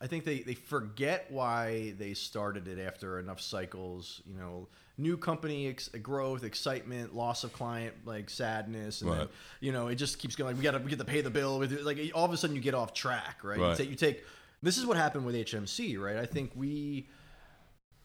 I 0.00 0.08
think 0.08 0.24
they, 0.24 0.40
they 0.40 0.54
forget 0.54 1.26
why 1.30 1.94
they 1.96 2.14
started 2.14 2.66
it 2.66 2.80
after 2.80 3.20
enough 3.20 3.40
cycles. 3.40 4.20
You 4.26 4.36
know, 4.36 4.68
new 4.98 5.16
company 5.16 5.68
ex- 5.68 5.88
growth, 5.88 6.44
excitement, 6.44 7.14
loss 7.14 7.44
of 7.44 7.52
client, 7.52 7.94
like 8.04 8.30
sadness, 8.30 9.02
and 9.02 9.12
then 9.12 9.28
you 9.60 9.72
know 9.72 9.88
it 9.88 9.96
just 9.96 10.18
keeps 10.18 10.36
going. 10.36 10.48
Like, 10.48 10.56
we 10.56 10.62
got 10.62 10.72
to 10.72 10.78
we 10.78 10.90
get 10.90 10.98
to 10.98 11.04
pay 11.04 11.20
the 11.20 11.30
bill 11.30 11.58
with 11.58 11.72
it. 11.72 11.84
Like 11.84 11.98
all 12.14 12.24
of 12.24 12.32
a 12.32 12.36
sudden 12.36 12.56
you 12.56 12.62
get 12.62 12.74
off 12.74 12.92
track, 12.92 13.40
right? 13.42 13.58
You, 13.58 13.74
take, 13.74 13.90
you 13.90 13.96
take 13.96 14.24
this 14.62 14.78
is 14.78 14.86
what 14.86 14.96
happened 14.96 15.26
with 15.26 15.34
HMC, 15.34 15.98
right? 15.98 16.16
I 16.16 16.26
think 16.26 16.52
we, 16.54 17.08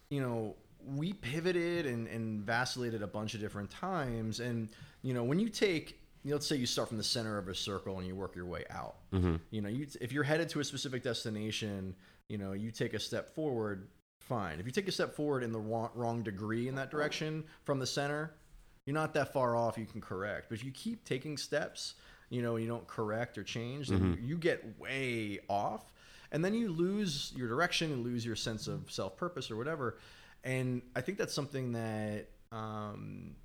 you 0.09 0.21
know, 0.21 0.55
we 0.85 1.13
pivoted 1.13 1.85
and, 1.85 2.07
and 2.07 2.41
vacillated 2.41 3.01
a 3.01 3.07
bunch 3.07 3.33
of 3.33 3.41
different 3.41 3.69
times, 3.69 4.39
and 4.39 4.69
you 5.01 5.13
know 5.13 5.23
when 5.23 5.39
you 5.39 5.49
take 5.49 5.99
you 6.23 6.31
know, 6.31 6.35
let's 6.35 6.47
say 6.47 6.57
you 6.57 6.65
start 6.65 6.89
from 6.89 6.97
the 6.97 7.03
center 7.03 7.37
of 7.37 7.47
a 7.47 7.55
circle 7.55 7.99
and 7.99 8.05
you 8.07 8.13
work 8.13 8.35
your 8.35 8.45
way 8.45 8.65
out. 8.69 8.95
Mm-hmm. 9.13 9.35
You 9.51 9.61
know, 9.61 9.69
you 9.69 9.87
if 10.01 10.11
you're 10.11 10.25
headed 10.25 10.49
to 10.49 10.59
a 10.59 10.63
specific 10.63 11.01
destination, 11.01 11.95
you 12.27 12.37
know, 12.37 12.51
you 12.51 12.71
take 12.71 12.93
a 12.93 12.99
step 12.99 13.33
forward, 13.33 13.87
fine. 14.27 14.59
If 14.59 14.65
you 14.65 14.71
take 14.71 14.87
a 14.87 14.91
step 14.91 15.15
forward 15.15 15.43
in 15.43 15.51
the 15.51 15.59
wrong, 15.59 16.23
degree 16.23 16.67
in 16.67 16.75
that 16.75 16.91
direction 16.91 17.43
from 17.63 17.79
the 17.79 17.87
center, 17.87 18.33
you're 18.85 18.93
not 18.93 19.13
that 19.13 19.33
far 19.33 19.55
off. 19.55 19.77
You 19.77 19.85
can 19.85 20.01
correct. 20.01 20.47
But 20.49 20.57
if 20.59 20.63
you 20.65 20.71
keep 20.71 21.03
taking 21.03 21.37
steps, 21.37 21.95
you 22.29 22.41
know, 22.41 22.55
you 22.57 22.67
don't 22.67 22.87
correct 22.87 23.37
or 23.37 23.43
change, 23.43 23.89
then 23.89 24.17
you 24.21 24.37
get 24.37 24.79
way 24.79 25.39
off, 25.49 25.91
and 26.31 26.43
then 26.43 26.53
you 26.53 26.69
lose 26.69 27.33
your 27.35 27.47
direction 27.47 27.91
and 27.91 28.03
lose 28.03 28.25
your 28.25 28.35
sense 28.35 28.67
of 28.67 28.91
self 28.91 29.17
purpose 29.17 29.49
or 29.49 29.55
whatever. 29.55 29.97
And 30.43 30.81
I 30.95 31.01
think 31.01 31.17
that's 31.17 31.33
something 31.33 31.71
that. 31.73 32.27
Um, 32.51 33.35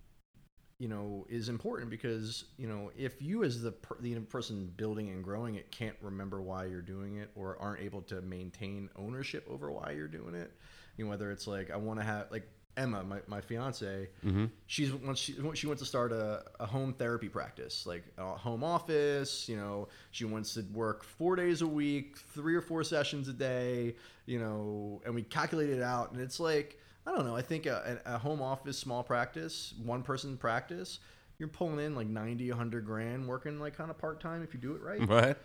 you 0.82 0.88
know 0.88 1.24
is 1.28 1.48
important 1.48 1.88
because 1.88 2.46
you 2.58 2.66
know 2.66 2.90
if 2.98 3.22
you 3.22 3.44
as 3.44 3.62
the 3.62 3.70
per- 3.70 3.96
the 4.00 4.18
person 4.18 4.68
building 4.76 5.10
and 5.10 5.22
growing 5.22 5.54
it 5.54 5.70
can't 5.70 5.94
remember 6.02 6.42
why 6.42 6.64
you're 6.64 6.82
doing 6.82 7.18
it 7.18 7.30
or 7.36 7.56
aren't 7.60 7.80
able 7.80 8.02
to 8.02 8.20
maintain 8.22 8.90
ownership 8.96 9.46
over 9.48 9.70
why 9.70 9.92
you're 9.92 10.08
doing 10.08 10.34
it 10.34 10.50
you 10.96 11.04
know 11.04 11.08
whether 11.08 11.30
it's 11.30 11.46
like 11.46 11.70
i 11.70 11.76
want 11.76 12.00
to 12.00 12.04
have 12.04 12.26
like 12.32 12.48
emma 12.76 13.04
my, 13.04 13.18
my 13.28 13.40
fiance 13.40 14.08
mm-hmm. 14.26 14.46
she's 14.66 14.92
once 14.92 15.20
she 15.20 15.36
she 15.54 15.68
wants 15.68 15.80
to 15.80 15.86
start 15.86 16.10
a, 16.10 16.42
a 16.58 16.66
home 16.66 16.92
therapy 16.92 17.28
practice 17.28 17.86
like 17.86 18.02
a 18.18 18.34
home 18.34 18.64
office 18.64 19.48
you 19.48 19.56
know 19.56 19.86
she 20.10 20.24
wants 20.24 20.52
to 20.54 20.64
work 20.72 21.04
four 21.04 21.36
days 21.36 21.62
a 21.62 21.66
week 21.66 22.18
three 22.34 22.56
or 22.56 22.62
four 22.62 22.82
sessions 22.82 23.28
a 23.28 23.32
day 23.32 23.94
you 24.26 24.40
know 24.40 25.00
and 25.04 25.14
we 25.14 25.22
calculated 25.22 25.78
it 25.78 25.82
out 25.84 26.10
and 26.10 26.20
it's 26.20 26.40
like 26.40 26.81
I 27.06 27.10
don't 27.12 27.26
know. 27.26 27.36
I 27.36 27.42
think 27.42 27.66
a, 27.66 28.00
a 28.04 28.18
home 28.18 28.40
office, 28.40 28.78
small 28.78 29.02
practice, 29.02 29.74
one 29.82 30.02
person 30.02 30.36
practice, 30.36 31.00
you're 31.38 31.48
pulling 31.48 31.84
in 31.84 31.96
like 31.96 32.06
90, 32.06 32.50
100 32.50 32.86
grand 32.86 33.26
working 33.26 33.58
like 33.58 33.76
kind 33.76 33.90
of 33.90 33.98
part 33.98 34.20
time 34.20 34.42
if 34.42 34.54
you 34.54 34.60
do 34.60 34.74
it 34.74 34.82
right. 34.82 35.08
Right. 35.08 35.36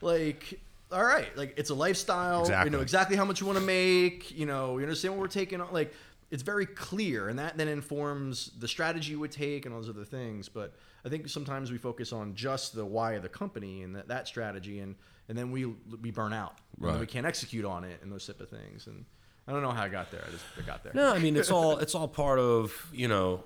Like, 0.00 0.60
all 0.90 1.04
right, 1.04 1.36
like 1.36 1.54
it's 1.56 1.70
a 1.70 1.74
lifestyle. 1.74 2.40
Exactly. 2.42 2.70
You 2.70 2.76
know 2.76 2.82
exactly 2.82 3.16
how 3.16 3.24
much 3.24 3.40
you 3.40 3.46
want 3.46 3.58
to 3.58 3.64
make. 3.64 4.36
You 4.36 4.46
know, 4.46 4.78
you 4.78 4.84
understand 4.84 5.14
what 5.14 5.20
we're 5.20 5.28
taking 5.28 5.60
on. 5.60 5.72
Like, 5.72 5.92
it's 6.30 6.42
very 6.42 6.66
clear, 6.66 7.28
and 7.28 7.38
that 7.38 7.56
then 7.56 7.68
informs 7.68 8.50
the 8.58 8.68
strategy 8.68 9.12
you 9.12 9.20
would 9.20 9.32
take 9.32 9.64
and 9.64 9.74
all 9.74 9.80
those 9.80 9.88
other 9.88 10.04
things. 10.04 10.48
But 10.48 10.74
I 11.04 11.08
think 11.08 11.28
sometimes 11.28 11.70
we 11.70 11.78
focus 11.78 12.12
on 12.12 12.34
just 12.34 12.74
the 12.74 12.84
why 12.84 13.12
of 13.12 13.22
the 13.22 13.28
company 13.28 13.82
and 13.82 13.94
that, 13.96 14.08
that 14.08 14.28
strategy, 14.28 14.80
and 14.80 14.96
and 15.28 15.38
then 15.38 15.50
we 15.50 15.64
we 15.64 16.10
burn 16.10 16.32
out. 16.32 16.58
And 16.78 16.88
then 16.94 17.00
we 17.00 17.06
can't 17.06 17.26
execute 17.26 17.64
on 17.64 17.84
it 17.84 18.00
and 18.02 18.12
those 18.12 18.26
type 18.26 18.40
of 18.40 18.48
things. 18.48 18.86
And 18.86 19.04
I 19.48 19.52
don't 19.52 19.62
know 19.62 19.70
how 19.70 19.82
I 19.82 19.88
got 19.88 20.10
there. 20.10 20.24
I 20.26 20.30
just 20.30 20.44
I 20.58 20.62
got 20.62 20.82
there. 20.82 20.92
No, 20.94 21.12
I 21.12 21.18
mean 21.18 21.36
it's 21.36 21.50
all 21.50 21.78
it's 21.84 21.94
all 21.94 22.08
part 22.08 22.38
of 22.38 22.88
you 22.92 23.08
know 23.08 23.44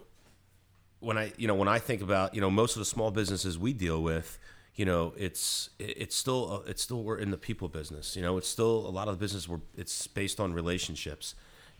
when 1.00 1.18
I 1.18 1.32
you 1.36 1.46
know 1.46 1.54
when 1.54 1.68
I 1.68 1.78
think 1.78 2.02
about 2.02 2.34
you 2.34 2.40
know 2.40 2.50
most 2.50 2.76
of 2.76 2.80
the 2.80 2.86
small 2.86 3.10
businesses 3.10 3.58
we 3.58 3.72
deal 3.72 4.02
with, 4.02 4.38
you 4.74 4.84
know 4.84 5.12
it's 5.16 5.70
it's 5.78 6.16
still 6.16 6.62
uh, 6.64 6.70
it's 6.70 6.82
still 6.82 7.02
we're 7.02 7.18
in 7.18 7.30
the 7.30 7.36
people 7.36 7.68
business. 7.68 8.16
You 8.16 8.22
know 8.22 8.38
it's 8.38 8.48
still 8.48 8.86
a 8.86 8.90
lot 8.90 9.08
of 9.08 9.18
the 9.18 9.22
business 9.22 9.48
where 9.48 9.60
it's 9.76 10.06
based 10.06 10.40
on 10.40 10.54
relationships, 10.54 11.34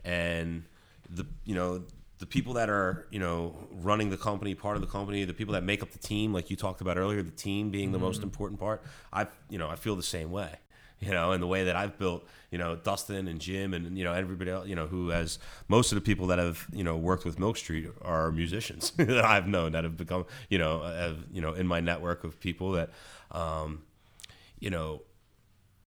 and 0.05 0.65
the 1.09 1.27
you 1.45 1.55
know 1.55 1.85
the 2.19 2.27
people 2.27 2.53
that 2.55 2.69
are 2.69 3.07
you 3.11 3.19
know 3.19 3.55
running 3.71 4.11
the 4.11 4.19
company, 4.19 4.55
part 4.55 4.77
of 4.77 4.83
the 4.83 4.89
company, 4.89 5.25
the 5.25 5.33
people 5.33 5.55
that 5.55 5.65
make 5.65 5.83
up 5.83 5.93
the 5.93 5.99
team, 5.99 6.35
like 6.35 6.51
you 6.51 6.57
talked 6.57 6.83
about 6.83 6.99
earlier, 6.99 7.23
the 7.23 7.31
team 7.31 7.71
being 7.71 7.93
the 7.93 7.99
most 7.99 8.23
important 8.23 8.61
part. 8.61 8.83
I 9.15 9.29
you 9.49 9.57
know 9.57 9.69
I 9.71 9.77
feel 9.77 9.97
the 9.97 10.03
same 10.03 10.31
way 10.31 10.57
you 11.01 11.11
know, 11.11 11.33
and 11.33 11.43
the 11.43 11.47
way 11.47 11.65
that 11.65 11.77
I've 11.77 11.99
built, 11.99 12.27
you 12.51 12.59
know, 12.59 12.77
Dustin 12.77 13.27
and 13.27 13.41
Jim 13.41 13.73
and 13.73 13.97
you 13.97 14.05
know 14.05 14.13
everybody 14.13 14.51
else, 14.51 14.69
you 14.69 14.77
know, 14.77 14.87
who 14.87 15.09
has 15.09 15.39
most 15.69 15.93
of 15.93 15.97
the 15.97 16.03
people 16.03 16.27
that 16.29 16.39
have 16.39 16.67
you 16.73 16.85
know 16.85 16.97
worked 16.97 17.25
with 17.25 17.39
Milk 17.39 17.57
Street 17.57 17.89
are 18.03 18.31
musicians 18.31 18.91
that 18.97 19.25
I've 19.25 19.49
known 19.49 19.73
that 19.73 19.85
have 19.85 19.97
become, 19.97 20.27
you 20.51 20.59
know, 20.59 20.83
have, 20.83 21.19
you 21.33 21.41
know, 21.41 21.55
in 21.55 21.67
my 21.67 21.81
network 21.81 22.23
of 22.23 22.39
people 22.39 22.73
that, 22.73 22.91
um, 23.31 23.83
you 24.59 24.69
know, 24.69 25.03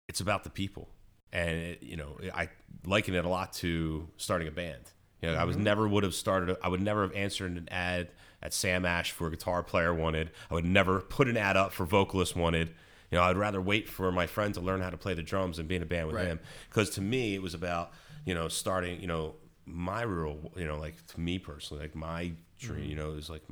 it's 0.09 0.19
about 0.19 0.43
the 0.43 0.49
people, 0.49 0.89
and 1.31 1.51
it, 1.51 1.83
you 1.83 1.95
know, 1.95 2.17
I 2.33 2.49
liken 2.85 3.13
it 3.13 3.23
a 3.23 3.29
lot 3.29 3.53
to 3.53 4.07
starting 4.17 4.47
a 4.47 4.51
band. 4.51 4.81
You 5.21 5.31
know, 5.31 5.35
I 5.35 5.45
was 5.45 5.55
never 5.55 5.87
would 5.87 6.03
have 6.03 6.15
started. 6.15 6.57
I 6.61 6.67
would 6.67 6.81
never 6.81 7.03
have 7.03 7.13
answered 7.13 7.51
an 7.51 7.69
ad 7.71 8.09
at 8.41 8.53
Sam 8.53 8.85
Ash 8.85 9.11
for 9.11 9.27
a 9.27 9.31
guitar 9.31 9.63
player 9.63 9.93
wanted. 9.93 10.31
I 10.51 10.55
would 10.55 10.65
never 10.65 10.99
put 10.99 11.29
an 11.29 11.37
ad 11.37 11.55
up 11.55 11.71
for 11.71 11.85
vocalist 11.85 12.35
wanted. 12.35 12.73
You 13.13 13.19
know, 13.19 13.25
I'd 13.25 13.37
rather 13.37 13.61
wait 13.61 13.87
for 13.87 14.11
my 14.11 14.25
friend 14.25 14.53
to 14.55 14.61
learn 14.61 14.81
how 14.81 14.89
to 14.89 14.97
play 14.97 15.13
the 15.13 15.21
drums 15.21 15.59
and 15.59 15.67
be 15.67 15.75
in 15.75 15.83
a 15.83 15.85
band 15.85 16.07
with 16.07 16.15
Right. 16.15 16.25
him. 16.27 16.39
Because 16.69 16.89
to 16.91 17.01
me, 17.01 17.35
it 17.35 17.41
was 17.41 17.53
about 17.53 17.91
you 18.25 18.33
know 18.33 18.47
starting. 18.47 18.99
You 19.01 19.07
know, 19.07 19.35
my 19.65 20.01
real. 20.01 20.51
You 20.55 20.65
know, 20.65 20.77
like 20.79 21.05
to 21.07 21.19
me 21.19 21.37
personally, 21.39 21.83
like 21.83 21.95
my 21.95 22.31
dream. 22.59 22.81
Mm-hmm. 22.81 22.89
You 22.89 22.95
know, 22.95 23.11
is 23.11 23.29
like 23.29 23.43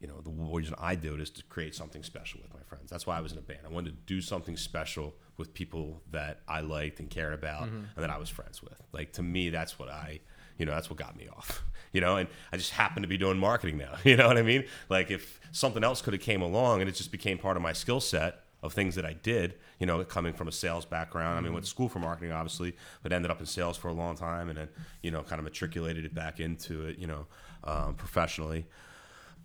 you 0.00 0.06
know, 0.06 0.20
the 0.20 0.30
reason 0.30 0.74
I 0.78 0.94
do 0.94 1.14
it 1.14 1.20
is 1.20 1.30
to 1.30 1.42
create 1.44 1.74
something 1.74 2.02
special 2.02 2.40
with 2.42 2.52
my 2.54 2.60
friends. 2.62 2.90
That's 2.90 3.06
why 3.06 3.18
I 3.18 3.20
was 3.20 3.32
in 3.32 3.38
a 3.38 3.42
band. 3.42 3.60
I 3.64 3.68
wanted 3.68 3.90
to 3.90 4.14
do 4.14 4.20
something 4.20 4.56
special 4.56 5.14
with 5.36 5.54
people 5.54 6.02
that 6.10 6.40
I 6.46 6.60
liked 6.60 7.00
and 7.00 7.10
cared 7.10 7.34
about 7.34 7.64
mm-hmm. 7.64 7.76
and 7.76 7.96
that 7.96 8.10
I 8.10 8.18
was 8.18 8.28
friends 8.28 8.62
with. 8.62 8.80
Like 8.92 9.12
to 9.14 9.22
me, 9.22 9.50
that's 9.50 9.78
what 9.78 9.88
I, 9.88 10.20
you 10.56 10.66
know, 10.66 10.72
that's 10.72 10.88
what 10.88 10.98
got 10.98 11.16
me 11.16 11.28
off. 11.28 11.64
You 11.90 12.02
know, 12.02 12.18
and 12.18 12.28
I 12.52 12.58
just 12.58 12.72
happen 12.72 13.00
to 13.00 13.08
be 13.08 13.16
doing 13.16 13.38
marketing 13.38 13.78
now. 13.78 13.94
You 14.04 14.18
know 14.18 14.28
what 14.28 14.36
I 14.36 14.42
mean? 14.42 14.64
Like 14.90 15.10
if 15.10 15.40
something 15.52 15.82
else 15.82 16.02
could 16.02 16.12
have 16.12 16.20
came 16.20 16.42
along 16.42 16.82
and 16.82 16.88
it 16.88 16.92
just 16.92 17.10
became 17.10 17.38
part 17.38 17.56
of 17.56 17.62
my 17.62 17.72
skill 17.72 17.98
set 17.98 18.44
of 18.62 18.72
things 18.72 18.94
that 18.96 19.04
I 19.04 19.12
did, 19.12 19.54
you 19.78 19.86
know, 19.86 20.02
coming 20.04 20.32
from 20.32 20.48
a 20.48 20.52
sales 20.52 20.84
background. 20.84 21.38
I 21.38 21.40
mean, 21.40 21.52
went 21.52 21.64
to 21.64 21.70
school 21.70 21.88
for 21.88 22.00
marketing, 22.00 22.32
obviously, 22.32 22.74
but 23.02 23.12
ended 23.12 23.30
up 23.30 23.40
in 23.40 23.46
sales 23.46 23.76
for 23.76 23.88
a 23.88 23.92
long 23.92 24.16
time 24.16 24.48
and 24.48 24.58
then, 24.58 24.68
you 25.02 25.10
know, 25.10 25.22
kind 25.22 25.38
of 25.38 25.44
matriculated 25.44 26.04
it 26.04 26.14
back 26.14 26.40
into 26.40 26.86
it, 26.86 26.98
you 26.98 27.06
know, 27.06 27.26
um, 27.64 27.94
professionally. 27.94 28.66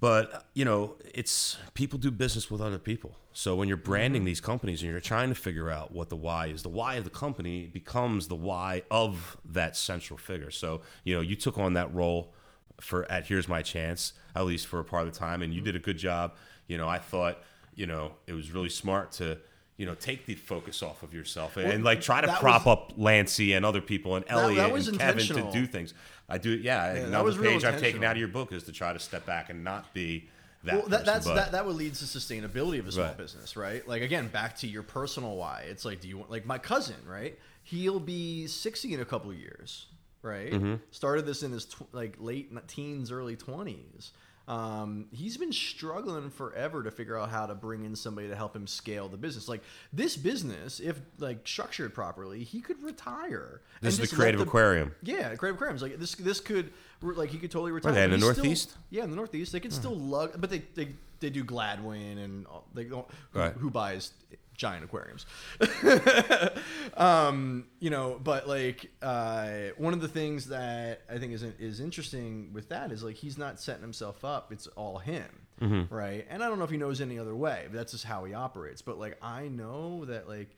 But 0.04 0.48
you 0.54 0.66
know 0.66 0.96
it's 1.14 1.58
people 1.76 1.98
do 1.98 2.12
business 2.12 2.52
with 2.52 2.60
other 2.60 2.78
people. 2.78 3.16
So 3.32 3.56
when 3.56 3.70
you're 3.70 3.78
branding 3.78 4.26
these 4.26 4.42
companies 4.42 4.82
and 4.82 4.92
you're 4.92 5.00
trying 5.00 5.30
to 5.30 5.36
figure 5.36 5.70
out 5.70 5.94
what 5.94 6.10
the 6.10 6.18
why 6.18 6.48
is 6.48 6.62
the 6.62 6.68
why 6.68 6.96
of 6.96 7.06
the 7.06 7.10
company 7.10 7.68
becomes 7.68 8.28
the 8.28 8.36
why 8.36 8.82
of 8.92 9.38
that 9.46 9.78
central 9.78 10.18
figure. 10.18 10.52
So 10.52 10.82
you 11.06 11.16
know 11.16 11.22
you 11.22 11.38
took 11.38 11.58
on 11.58 11.72
that 11.76 11.94
role 11.96 12.34
for 12.82 13.10
at 13.10 13.28
here's 13.28 13.48
my 13.48 13.62
chance 13.62 14.12
at 14.36 14.44
least 14.46 14.68
for 14.68 14.82
a 14.82 14.84
part 14.84 15.08
of 15.08 15.14
the 15.14 15.18
time 15.18 15.42
and 15.42 15.54
you 15.54 15.62
did 15.62 15.78
a 15.78 15.80
good 15.80 15.98
job. 15.98 16.34
You 16.68 16.78
know 16.78 16.90
i 16.90 16.98
thought 16.98 17.42
you 17.76 17.86
know 17.86 18.14
it 18.28 18.34
was 18.34 18.52
really 18.52 18.70
smart 18.70 19.12
to 19.14 19.38
you 19.78 19.88
know, 19.88 19.96
take 19.96 20.26
the 20.26 20.36
focus 20.36 20.84
off 20.84 21.02
of 21.04 21.14
yourself 21.14 21.58
and, 21.58 21.72
and 21.72 21.84
like 21.84 22.00
try 22.00 22.22
to 22.22 22.32
prop 22.34 22.66
was- 22.66 22.74
up 22.74 22.94
Lancey 22.96 23.54
and 23.54 23.66
other 23.66 23.82
people 23.82 24.16
and 24.16 24.24
Elliot 24.28 24.58
that 24.58 24.72
was 24.72 24.88
and 24.88 25.00
Kevin 25.00 25.26
to 25.26 25.52
do 25.52 25.66
things. 25.66 25.94
I 26.30 26.38
do, 26.38 26.52
yeah. 26.52 26.94
that 26.94 27.08
another 27.08 27.34
page 27.34 27.64
I've 27.64 27.80
taken 27.80 28.04
out 28.04 28.12
of 28.14 28.18
your 28.18 28.28
book 28.28 28.54
is 28.54 28.64
to 28.64 28.72
try 28.72 28.94
to 28.94 29.00
step 29.00 29.26
back 29.26 29.50
and 29.50 29.64
not 29.64 29.94
be 29.94 30.30
that. 30.64 30.76
well, 30.76 30.82
that, 30.84 31.06
person, 31.06 31.06
that's 31.06 31.26
that, 31.26 31.52
that 31.54 31.66
would 31.66 31.76
lead 31.76 31.96
to 31.96 32.06
sustainability 32.06 32.80
of 32.80 32.88
a 32.88 32.92
small 32.92 33.08
Right. 33.08 33.18
business, 33.18 33.58
right? 33.58 33.86
Like 33.88 34.04
again, 34.04 34.28
back 34.28 34.56
to 34.58 34.68
your 34.68 34.84
personal 34.84 35.36
why. 35.36 35.66
It's 35.68 35.86
like, 35.86 36.00
do 36.00 36.08
you 36.08 36.20
want 36.20 36.30
like 36.32 36.46
my 36.46 36.60
cousin, 36.60 36.96
right? 37.06 37.38
He'll 37.64 38.00
be 38.00 38.48
sixty 38.48 38.94
in 38.94 39.00
a 39.02 39.06
couple 39.06 39.32
of 39.32 39.38
years, 39.38 39.88
right? 40.22 40.52
Mm-hmm. 40.52 40.76
Started 40.92 41.26
this 41.26 41.44
in 41.44 41.52
his 41.52 41.66
tw- 41.66 41.94
like 41.94 42.16
late 42.20 42.52
teens, 42.68 43.12
early 43.12 43.36
twenties. 43.36 44.12
Um, 44.46 45.06
he's 45.12 45.38
been 45.38 45.54
struggling 45.54 46.30
forever 46.30 46.84
to 46.84 46.92
figure 46.92 47.18
out 47.18 47.30
how 47.30 47.46
to 47.46 47.56
bring 47.56 47.86
in 47.86 47.96
somebody 47.96 48.28
to 48.28 48.36
help 48.36 48.54
him 48.56 48.68
scale 48.68 49.08
the 49.08 49.16
business. 49.16 49.48
Like 49.48 49.62
this 49.94 50.18
business, 50.18 50.82
if 50.82 51.00
like 51.18 51.48
structured 51.48 51.94
properly, 51.94 52.44
he 52.44 52.60
could 52.60 52.82
retire. 52.84 53.62
This 53.80 53.98
is 54.00 54.10
the 54.10 54.16
Creative 54.16 54.42
Aquarium. 54.42 54.94
Yeah, 55.02 55.34
creative 55.36 55.56
aquariums. 55.56 55.82
Like 55.82 55.98
this, 55.98 56.16
this 56.16 56.42
could 56.42 56.74
like 57.02 57.30
he 57.30 57.38
could 57.38 57.52
totally 57.52 57.72
retire. 57.72 57.94
they 57.94 58.04
in 58.04 58.10
the 58.12 58.18
he's 58.18 58.24
still- 58.26 58.36
Northeast? 58.44 58.74
yeah, 58.90 59.04
in 59.06 59.10
the 59.12 59.16
Northeast, 59.16 59.54
they 59.54 59.60
can 59.62 59.72
still 59.72 59.96
lug, 59.96 60.34
but 60.40 60.50
they, 60.50 60.60
they 60.76 60.90
they 61.22 61.30
do 61.30 61.46
Gladwyne 61.46 62.22
and 62.22 62.46
all, 62.48 62.68
they 62.74 62.84
don't. 62.84 63.08
who- 63.32 63.40
Right. 63.40 63.54
Who, 63.54 63.70
buys 63.70 64.12
giant 64.56 64.84
aquariums? 64.86 65.26
um, 66.98 67.66
you 67.80 67.90
know, 67.90 68.20
but 68.24 68.48
like 68.48 68.92
uh, 69.02 69.50
one 69.78 69.94
of 69.94 70.02
the 70.02 70.08
things 70.08 70.48
that 70.48 71.02
I 71.10 71.18
think 71.18 71.34
is 71.34 71.44
is 71.44 71.80
interesting 71.80 72.52
with 72.54 72.70
that 72.70 72.92
is 72.92 73.04
like 73.04 73.16
he's 73.16 73.38
not 73.38 73.60
setting 73.60 73.82
himself 73.82 74.24
up; 74.26 74.52
it's 74.52 74.68
all 74.68 74.98
him, 75.00 75.26
Mm-hmm. 75.62 75.94
right? 75.94 76.26
And 76.30 76.44
I 76.44 76.50
don't 76.50 76.58
know 76.58 76.66
if 76.66 76.72
he 76.72 76.78
knows 76.78 77.00
any 77.02 77.20
other 77.20 77.36
way, 77.36 77.64
but 77.70 77.78
that's 77.78 77.92
just 77.92 78.06
how 78.06 78.24
he 78.26 78.34
operates. 78.34 78.82
But 78.82 79.00
like 79.00 79.18
I 79.22 79.48
know 79.48 80.06
that 80.06 80.28
like 80.28 80.50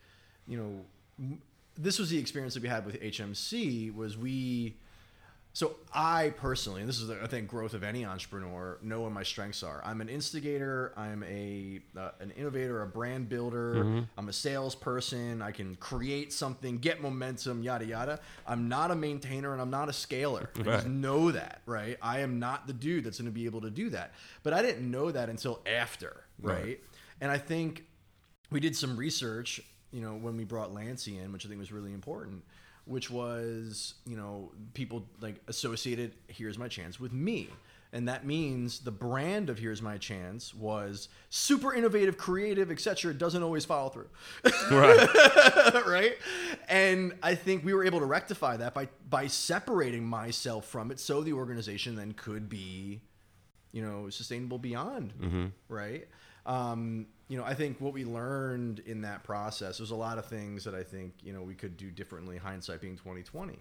you 0.48 0.58
know. 0.58 0.86
m- 1.20 1.42
This 1.78 2.00
was 2.00 2.10
the 2.10 2.18
experience 2.18 2.54
that 2.54 2.64
we 2.64 2.70
had 2.70 2.86
with 2.86 3.02
HMC. 3.02 3.94
Was 3.94 4.18
we 4.18 4.78
so 5.56 5.78
I 5.94 6.34
personally, 6.36 6.82
and 6.82 6.90
this 6.90 7.00
is 7.00 7.08
the, 7.08 7.18
I 7.24 7.28
think 7.28 7.48
growth 7.48 7.74
of 7.74 7.82
any 7.82 8.04
entrepreneur, 8.04 8.78
know 8.82 9.00
what 9.00 9.14
my 9.14 9.24
strengths 9.24 9.64
are. 9.64 9.82
I'm 9.86 10.02
an 10.02 10.10
instigator. 10.10 10.92
I'm 10.98 11.24
a 11.24 11.80
uh, 11.98 12.10
an 12.20 12.32
innovator, 12.32 12.82
a 12.82 12.88
brand 12.88 13.30
builder. 13.30 14.06
I'm 14.18 14.28
a 14.28 14.34
salesperson. 14.34 15.42
I 15.42 15.52
can 15.52 15.76
create 15.76 16.34
something, 16.34 16.80
get 16.80 17.02
momentum, 17.02 17.64
yada 17.64 17.86
yada. 17.86 18.20
I'm 18.46 18.68
not 18.68 18.92
a 18.92 18.96
maintainer 18.96 19.54
and 19.54 19.62
I'm 19.62 19.70
not 19.70 19.88
a 19.88 19.94
scaler. 19.94 20.50
I 20.60 20.64
just 20.64 20.88
know 20.88 21.32
that, 21.32 21.62
right? 21.66 21.96
I 22.02 22.20
am 22.20 22.38
not 22.38 22.68
the 22.68 22.74
dude 22.74 23.06
that's 23.06 23.20
going 23.20 23.32
to 23.32 23.32
be 23.32 23.46
able 23.46 23.62
to 23.62 23.70
do 23.70 23.90
that. 23.92 24.12
But 24.44 24.52
I 24.52 24.62
didn't 24.62 24.92
know 24.92 25.10
that 25.10 25.30
until 25.30 25.62
after, 25.66 26.26
right? 26.42 26.64
Right. 26.64 26.84
And 27.22 27.32
I 27.32 27.38
think 27.38 27.86
we 28.52 28.60
did 28.60 28.76
some 28.76 28.98
research, 28.98 29.62
you 29.94 30.02
know, 30.02 30.16
when 30.16 30.36
we 30.36 30.44
brought 30.44 30.74
Lancey 30.74 31.18
in, 31.18 31.32
which 31.32 31.46
I 31.46 31.48
think 31.48 31.60
was 31.60 31.72
really 31.72 31.94
important, 31.94 32.44
which 32.86 33.10
was, 33.10 33.96
you 34.06 34.16
know, 34.16 34.52
people 34.74 35.06
like 35.20 35.42
associated 35.48 36.14
Here's 36.28 36.58
My 36.58 36.68
Chance 36.68 37.00
with 37.00 37.14
me. 37.14 37.50
And 37.94 38.10
that 38.10 38.26
means 38.26 38.80
the 38.80 38.92
brand 38.92 39.50
of 39.50 39.58
Here's 39.58 39.82
My 39.82 39.98
Chance 39.98 40.54
was 40.54 41.08
super 41.30 41.74
innovative, 41.74 42.18
creative, 42.18 42.70
etc. 42.70 43.12
It 43.12 43.18
doesn't 43.18 43.42
always 43.42 43.64
follow 43.64 43.90
through. 43.90 44.10
Right. 44.70 45.08
right? 45.88 46.18
And 46.68 47.14
I 47.24 47.36
think 47.36 47.64
we 47.64 47.74
were 47.74 47.86
able 47.86 48.00
to 48.00 48.06
rectify 48.06 48.58
that 48.58 48.74
by 48.74 48.90
by 49.10 49.28
separating 49.28 50.06
myself 50.06 50.66
from 50.66 50.92
it 50.92 51.00
so 51.00 51.22
the 51.22 51.34
organization 51.34 51.96
then 51.96 52.12
could 52.14 52.50
be 52.50 53.02
you 53.76 53.82
know 53.82 54.10
sustainable 54.10 54.58
beyond 54.58 55.14
mm-hmm. 55.22 55.46
right 55.70 56.08
um, 56.46 57.08
you 57.28 57.38
know 57.38 57.44
i 57.44 57.54
think 57.54 57.80
what 57.82 57.94
we 57.94 58.06
learned 58.06 58.80
in 58.80 59.02
that 59.02 59.24
process 59.24 59.78
there's 59.78 59.92
a 59.92 59.96
lot 59.96 60.18
of 60.18 60.26
things 60.26 60.64
that 60.64 60.76
i 60.76 60.84
think 60.84 61.14
you 61.24 61.34
know 61.34 61.42
we 61.42 61.56
could 61.56 61.78
do 61.78 61.90
differently 61.92 62.38
hindsight 62.38 62.82
being 62.82 62.96
2020 62.98 63.58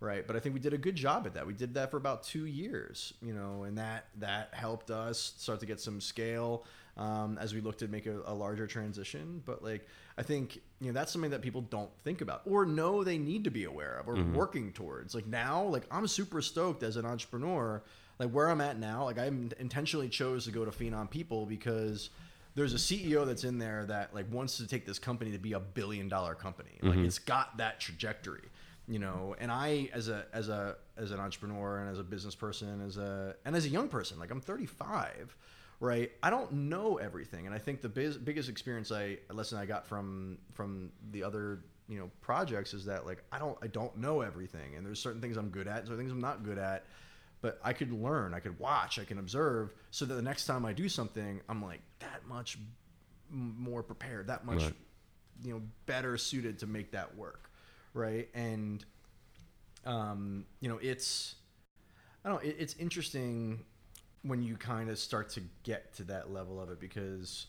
right? 0.00 0.26
But 0.26 0.36
i 0.36 0.38
think 0.38 0.54
we 0.54 0.60
did 0.60 0.72
a 0.72 0.78
good 0.78 0.94
job 0.94 1.26
at 1.26 1.34
that. 1.34 1.46
We 1.46 1.54
did 1.54 1.74
that 1.74 1.90
for 1.90 1.96
about 1.96 2.22
two 2.22 2.46
years 2.46 3.12
you 3.20 3.32
know 3.32 3.64
and 3.64 3.78
that 3.78 4.06
that 4.18 4.50
helped 4.52 4.90
us 4.90 5.34
start 5.36 5.60
to 5.60 5.66
get 5.66 5.80
some 5.80 6.00
scale 6.00 6.64
um, 6.96 7.38
as 7.40 7.54
we 7.54 7.60
looked 7.60 7.78
to 7.78 7.88
make 7.88 8.06
a, 8.06 8.20
a 8.26 8.34
larger 8.34 8.66
transition. 8.66 9.42
But 9.44 9.62
like 9.62 9.86
i 10.16 10.22
think 10.22 10.60
you 10.80 10.88
know 10.88 10.92
that's 10.92 11.12
something 11.12 11.30
that 11.32 11.42
people 11.42 11.62
don't 11.62 11.90
think 12.04 12.20
about 12.20 12.42
or 12.44 12.64
know 12.66 13.04
they 13.04 13.18
need 13.18 13.44
to 13.44 13.50
be 13.50 13.64
aware 13.64 13.98
of 13.98 14.08
or 14.08 14.16
working 14.34 14.72
towards. 14.72 15.14
Like 15.14 15.26
now 15.26 15.64
like 15.64 15.84
i'm 15.90 16.06
super 16.06 16.42
stoked 16.42 16.82
as 16.82 16.96
an 16.96 17.04
entrepreneur. 17.04 17.82
Like 18.18 18.30
where 18.30 18.48
i'm 18.48 18.60
at 18.60 18.78
now 18.78 19.04
like 19.04 19.18
i 19.18 19.26
intentionally 19.26 20.08
chose 20.08 20.44
to 20.44 20.50
go 20.50 20.64
to 20.64 20.70
phenom 20.72 21.08
people 21.10 21.46
because 21.46 22.10
there's 22.58 22.74
a 22.74 22.76
CEO 22.76 23.24
that's 23.24 23.44
in 23.44 23.58
there 23.58 23.84
that 23.84 24.12
like 24.12 24.30
wants 24.32 24.56
to 24.56 24.66
take 24.66 24.84
this 24.84 24.98
company 24.98 25.30
to 25.30 25.38
be 25.38 25.52
a 25.52 25.60
billion 25.60 26.08
dollar 26.08 26.34
company. 26.34 26.78
Like 26.82 26.94
mm-hmm. 26.94 27.04
it's 27.04 27.20
got 27.20 27.56
that 27.58 27.78
trajectory, 27.78 28.48
you 28.88 28.98
know. 28.98 29.36
And 29.38 29.52
I, 29.52 29.88
as 29.94 30.08
a 30.08 30.26
as 30.32 30.48
a 30.48 30.76
as 30.96 31.12
an 31.12 31.20
entrepreneur 31.20 31.78
and 31.78 31.90
as 31.90 32.00
a 32.00 32.02
business 32.02 32.34
person, 32.34 32.84
as 32.84 32.96
a 32.96 33.36
and 33.44 33.54
as 33.54 33.64
a 33.64 33.68
young 33.68 33.88
person, 33.88 34.18
like 34.18 34.32
I'm 34.32 34.40
35, 34.40 35.36
right? 35.78 36.10
I 36.20 36.30
don't 36.30 36.52
know 36.52 36.96
everything, 36.96 37.46
and 37.46 37.54
I 37.54 37.58
think 37.58 37.80
the 37.80 37.88
biz, 37.88 38.18
biggest 38.18 38.48
experience 38.48 38.90
I 38.90 39.18
lesson 39.32 39.56
I 39.56 39.64
got 39.64 39.86
from 39.86 40.38
from 40.52 40.90
the 41.12 41.22
other 41.22 41.60
you 41.88 41.98
know 42.00 42.10
projects 42.20 42.74
is 42.74 42.84
that 42.86 43.06
like 43.06 43.22
I 43.30 43.38
don't 43.38 43.56
I 43.62 43.68
don't 43.68 43.96
know 43.96 44.20
everything, 44.20 44.74
and 44.76 44.84
there's 44.84 45.00
certain 45.00 45.20
things 45.20 45.36
I'm 45.36 45.50
good 45.50 45.68
at, 45.68 45.78
and 45.78 45.86
certain 45.86 46.00
things 46.00 46.10
I'm 46.10 46.20
not 46.20 46.42
good 46.42 46.58
at 46.58 46.86
but 47.40 47.58
I 47.62 47.72
could 47.72 47.92
learn, 47.92 48.34
I 48.34 48.40
could 48.40 48.58
watch, 48.58 48.98
I 48.98 49.04
can 49.04 49.18
observe, 49.18 49.72
so 49.90 50.04
that 50.04 50.14
the 50.14 50.22
next 50.22 50.46
time 50.46 50.64
I 50.64 50.72
do 50.72 50.88
something, 50.88 51.40
I'm 51.48 51.62
like 51.62 51.80
that 52.00 52.26
much 52.26 52.58
more 53.30 53.82
prepared, 53.82 54.26
that 54.28 54.44
much, 54.44 54.62
Right. 54.62 54.74
you 55.44 55.52
know, 55.54 55.62
better 55.86 56.16
suited 56.16 56.58
to 56.60 56.66
make 56.66 56.92
that 56.92 57.16
work, 57.16 57.50
right? 57.94 58.28
And, 58.34 58.84
um, 59.84 60.46
you 60.60 60.68
know, 60.68 60.78
it's, 60.82 61.36
I 62.24 62.28
don't, 62.30 62.42
know, 62.42 62.48
it, 62.50 62.56
it's 62.58 62.74
interesting 62.76 63.64
when 64.22 64.42
you 64.42 64.56
kind 64.56 64.90
of 64.90 64.98
start 64.98 65.30
to 65.30 65.42
get 65.62 65.94
to 65.94 66.04
that 66.04 66.32
level 66.32 66.60
of 66.60 66.70
it 66.70 66.80
because 66.80 67.46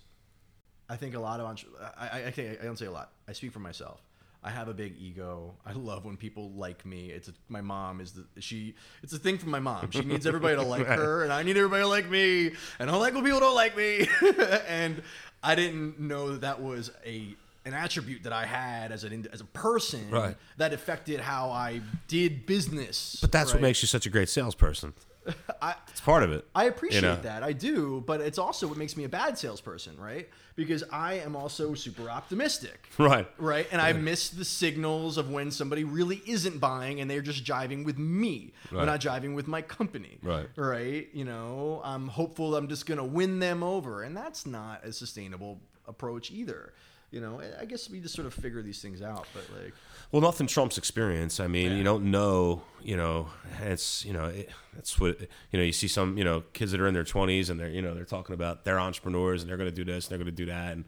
I 0.88 0.96
think 0.98 1.16
a 1.16 1.20
lot 1.20 1.40
of 1.40 1.48
entre- 1.48 1.70
I, 1.98 2.08
I, 2.08 2.26
I, 2.28 2.32
think- 2.32 2.60
I 2.62 2.64
don't 2.64 2.78
say 2.78 2.86
a 2.86 2.92
lot. 2.92 3.12
I 3.28 3.34
speak 3.34 3.52
for 3.52 3.60
myself. 3.60 4.02
I 4.42 4.50
have 4.52 4.70
a 4.70 4.74
big 4.74 4.96
ego. 5.00 5.54
I 5.66 5.74
love 5.74 6.06
when 6.06 6.16
people 6.16 6.52
like 6.52 6.86
me. 6.86 7.10
It's 7.10 7.28
a, 7.28 7.34
my 7.50 7.60
mom 7.62 8.00
is 8.00 8.14
the 8.14 8.26
she. 8.42 8.74
It's 9.04 9.12
a 9.12 9.20
thing 9.20 9.38
from 9.38 9.52
my 9.52 9.60
mom. 9.60 9.92
She 9.92 10.02
needs 10.02 10.26
everybody 10.26 10.56
to 10.56 10.62
like 10.62 10.86
her, 11.02 11.24
and 11.24 11.34
I 11.34 11.44
need 11.44 11.58
everybody 11.58 11.84
to 11.84 11.88
like 11.90 12.10
me. 12.10 12.48
And 12.80 12.90
I 12.90 12.94
don't 12.94 13.02
like 13.02 13.14
when 13.14 13.24
people 13.24 13.42
don't 13.42 13.56
like 13.56 13.76
me. 13.76 14.08
and 14.68 15.02
I 15.44 15.56
didn't 15.56 16.00
know 16.00 16.32
that 16.32 16.42
that 16.42 16.62
was 16.62 16.92
a 17.06 17.36
an 17.66 17.74
attribute 17.74 18.24
that 18.24 18.32
I 18.34 18.46
had 18.46 18.94
as 18.94 19.04
an 19.04 19.28
as 19.34 19.42
a 19.42 19.46
person 19.46 20.10
Right. 20.10 20.38
that 20.58 20.72
affected 20.72 21.20
how 21.20 21.50
I 21.50 21.82
did 22.08 22.46
business. 22.46 23.18
But 23.20 23.34
that's 23.34 23.54
what 23.54 23.62
makes 23.62 23.82
you 23.82 23.88
such 23.88 24.06
a 24.06 24.10
great 24.10 24.30
salesperson. 24.30 24.94
I, 25.62 25.76
It's 25.90 26.00
part 26.02 26.24
of 26.24 26.32
it. 26.32 26.46
I 26.56 26.66
appreciate 26.66 27.02
know? 27.02 27.16
that. 27.22 27.44
I 27.44 27.52
do, 27.54 28.04
but 28.08 28.22
it's 28.22 28.38
also 28.38 28.68
what 28.68 28.78
makes 28.78 28.96
me 28.96 29.04
a 29.04 29.10
bad 29.10 29.38
salesperson, 29.38 29.98
right? 29.98 30.30
Because 30.56 30.84
I 30.92 31.16
am 31.16 31.36
also 31.36 31.74
super 31.74 32.10
optimistic. 32.10 32.88
Right. 32.98 33.28
Right. 33.38 33.68
And 33.72 33.82
I 33.82 33.94
miss 33.94 34.30
the 34.30 34.44
signals 34.46 35.18
of 35.18 35.30
when 35.30 35.52
somebody 35.52 35.84
really 35.86 36.22
isn't 36.26 36.60
buying 36.60 37.00
and 37.02 37.10
they're 37.10 37.22
just 37.22 37.44
jiving 37.46 37.86
with 37.86 37.98
me. 37.98 38.54
They're 38.70 38.80
Right. 38.80 38.86
not 38.86 39.00
jiving 39.02 39.36
with 39.36 39.48
my 39.48 39.62
company. 39.62 40.18
Right. 40.22 40.48
Right. 40.56 41.08
You 41.14 41.26
know, 41.26 41.82
I'm 41.84 42.08
hopeful 42.08 42.56
I'm 42.56 42.68
just 42.68 42.86
going 42.86 42.98
to 42.98 43.04
win 43.06 43.40
them 43.40 43.64
over. 43.64 44.04
And 44.04 44.16
that's 44.18 44.46
not 44.46 44.84
a 44.84 44.92
sustainable 44.92 45.62
approach 45.88 46.30
either. 46.32 46.74
You 47.12 47.22
know, 47.22 47.42
I- 47.42 47.62
I 47.62 47.66
guess 47.66 47.90
we 47.90 48.00
just 48.00 48.14
sort 48.16 48.28
of 48.28 48.34
figure 48.34 48.62
these 48.62 48.82
things 48.82 49.02
out. 49.02 49.26
But 49.34 49.44
like, 49.64 49.74
Well, 50.12 50.22
nothing 50.22 50.46
trumps 50.48 50.78
experience. 50.78 51.40
I 51.40 51.48
mean, 51.48 51.76
you 51.78 51.84
don't 51.84 52.12
know, 52.12 52.62
you 52.84 52.96
know, 52.98 53.30
it's, 53.62 54.06
you 54.06 54.14
know, 54.14 54.26
it, 54.26 54.50
that's 54.76 55.00
what, 55.00 55.20
you 55.22 55.28
know, 55.60 55.64
you 55.64 55.72
see 55.72 55.88
some, 55.88 56.18
you 56.18 56.24
know, 56.24 56.42
kids 56.54 56.72
that 56.72 56.80
are 56.82 56.88
in 56.88 56.94
their 56.94 57.04
20s 57.04 57.50
and 57.50 57.60
they're, 57.60 57.70
you 57.70 57.82
know, 57.82 57.94
they're 57.96 58.06
talking 58.06 58.34
about 58.34 58.64
they're 58.64 58.80
entrepreneurs 58.80 59.42
and 59.42 59.50
they're 59.50 59.58
going 59.58 59.70
to 59.70 59.76
do 59.76 59.84
this 59.84 60.06
and 60.06 60.12
they're 60.12 60.18
going 60.24 60.36
to 60.36 60.44
do 60.44 60.46
that. 60.48 60.74
And, 60.74 60.86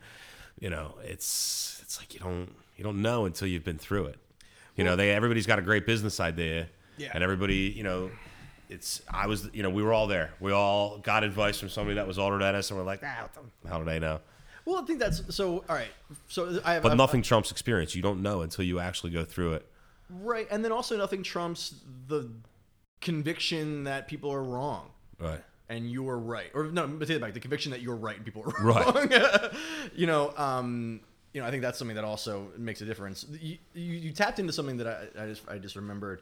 you 0.60 0.70
know, 0.70 0.96
it's, 1.04 1.80
it's 1.82 2.00
like 2.00 2.14
you 2.14 2.20
don't, 2.20 2.50
you 2.78 2.84
don't 2.84 3.02
know 3.02 3.26
until 3.26 3.48
you've 3.48 3.64
been 3.64 3.78
through 3.80 4.06
it. 4.06 4.18
You 4.76 4.84
know, 4.84 4.96
they, 4.96 5.12
everybody's 5.12 5.48
got 5.48 5.60
a 5.60 5.64
great 5.64 5.86
business 5.86 6.20
idea. 6.20 6.68
Yeah. 6.98 7.12
And 7.14 7.24
everybody, 7.24 7.74
you 7.76 7.84
know, 7.84 8.10
it's, 8.70 9.02
I 9.10 9.28
was, 9.28 9.50
you 9.54 9.64
know, 9.64 9.70
we 9.70 9.84
were 9.84 9.92
all 9.94 10.08
there. 10.08 10.32
We 10.40 10.52
all 10.52 10.98
got 11.00 11.24
advice 11.24 11.60
from 11.60 11.70
somebody 11.70 11.96
that 11.96 12.08
was 12.08 12.18
older 12.18 12.38
than 12.38 12.56
us 12.56 12.70
and 12.70 12.80
we're 12.80 12.86
like, 12.86 13.02
ah, 13.04 13.24
what 13.36 13.46
the 13.64 13.68
hell 13.70 13.80
do 13.80 13.86
they 13.86 14.00
know? 14.00 14.20
Well, 14.66 14.82
I 14.82 14.86
think 14.86 15.00
that's 15.00 15.36
so. 15.36 15.64
All 15.70 15.76
right. 15.76 15.92
So 16.28 16.62
I 16.66 16.74
have, 16.76 16.84
But 16.84 16.90
I've- 16.94 16.98
nothing 16.98 17.22
trumps 17.22 17.52
experience. 17.52 17.96
You 17.96 18.02
don't 18.02 18.22
know 18.22 18.42
until 18.42 18.66
you 18.66 18.80
actually 18.80 19.12
go 19.12 19.24
through 19.26 19.54
it. 19.54 19.68
Right, 20.10 20.46
and 20.52 20.64
then 20.66 20.72
also 20.74 20.98
nothing 20.98 21.24
trumps 21.24 21.74
the 22.08 22.30
conviction 23.00 23.86
that 23.86 24.08
people 24.08 24.32
are 24.32 24.44
wrong 24.44 24.90
Right. 25.20 25.42
and 25.70 25.90
you're 25.90 26.18
right, 26.18 26.52
or 26.54 26.66
no, 26.66 26.88
but 26.88 27.08
take 27.08 27.18
it 27.18 27.22
back, 27.22 27.34
the 27.34 27.40
conviction 27.40 27.72
that 27.72 27.82
you're 27.82 27.96
right 27.96 28.16
and 28.16 28.26
people 28.26 28.44
are 28.44 28.54
wrong. 28.64 28.94
Right. 28.94 29.52
you 29.96 30.06
know, 30.08 30.34
um, 30.38 31.00
you 31.34 31.42
know, 31.42 31.48
I 31.48 31.52
think 31.52 31.62
that's 31.62 31.78
something 31.80 31.96
that 31.96 32.04
also 32.04 32.50
makes 32.58 32.82
a 32.82 32.86
difference. 32.86 33.26
You, 33.40 33.58
you, 33.74 33.94
you 33.94 34.12
tapped 34.12 34.40
into 34.40 34.52
something 34.52 34.78
that 34.78 34.88
I, 35.18 35.24
I 35.24 35.28
just 35.28 35.42
I 35.48 35.58
just 35.60 35.76
remembered. 35.78 36.22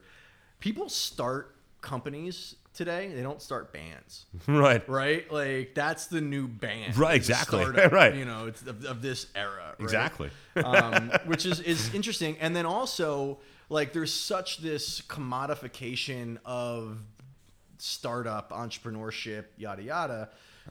People 0.60 0.88
start 0.88 1.56
companies 1.80 2.56
today, 2.74 3.12
they 3.14 3.22
don't 3.22 3.42
start 3.42 3.72
bands, 3.72 4.26
right. 4.46 4.86
right? 4.88 5.30
Like 5.32 5.74
that's 5.74 6.06
the 6.06 6.20
new 6.20 6.46
band, 6.48 6.96
Right, 6.96 7.16
exactly. 7.16 7.60
startup, 7.60 7.92
Right. 8.00 8.14
You 8.14 8.24
know, 8.24 8.46
it's 8.46 8.62
of, 8.62 8.84
of 8.84 9.02
this 9.02 9.26
era, 9.34 9.74
right? 9.78 9.80
Exactly. 9.80 10.30
um, 10.64 11.10
which 11.26 11.46
is 11.46 11.60
is 11.60 11.92
interesting. 11.94 12.36
And 12.40 12.54
then 12.54 12.66
also, 12.66 13.38
like, 13.68 13.92
there's 13.92 14.12
such 14.12 14.58
this 14.58 15.00
commodification 15.02 16.38
of 16.44 16.98
startup 17.78 18.50
entrepreneurship, 18.52 19.44
yada 19.56 19.82
yada. 19.82 20.28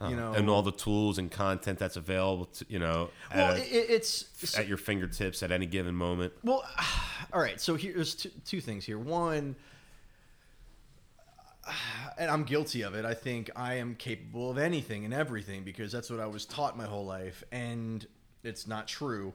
You 0.08 0.16
know, 0.16 0.30
Uh, 0.32 0.34
and 0.36 0.48
all 0.48 0.62
the 0.62 0.72
tools 0.72 1.18
and 1.18 1.30
content 1.30 1.78
that's 1.78 1.96
available 1.96 2.46
to 2.46 2.64
you 2.68 2.78
know 2.78 3.10
at, 3.30 3.36
well, 3.36 3.52
a- 3.56 3.58
it, 3.58 3.90
it's 3.90 4.56
at 4.56 4.66
your 4.66 4.78
fingertips 4.78 5.42
at 5.42 5.50
any 5.50 5.66
given 5.66 5.94
moment. 5.94 6.32
Well, 6.42 6.64
all 7.32 7.40
right. 7.40 7.60
So 7.60 7.74
here's 7.74 8.14
two, 8.14 8.30
two 8.46 8.60
things 8.62 8.84
here. 8.86 8.98
One, 8.98 9.56
and 12.18 12.30
I'm 12.30 12.44
guilty 12.44 12.82
of 12.82 12.94
it. 12.94 13.04
I 13.04 13.14
think 13.14 13.50
I 13.56 13.74
am 13.74 13.94
capable 13.94 14.50
of 14.50 14.58
anything 14.58 15.04
and 15.04 15.14
everything 15.14 15.62
because 15.64 15.92
that's 15.92 16.10
what 16.10 16.20
I 16.20 16.26
was 16.26 16.44
taught 16.44 16.76
my 16.76 16.86
whole 16.86 17.04
life, 17.06 17.42
and 17.52 18.06
it's 18.42 18.66
not 18.66 18.86
true. 18.88 19.32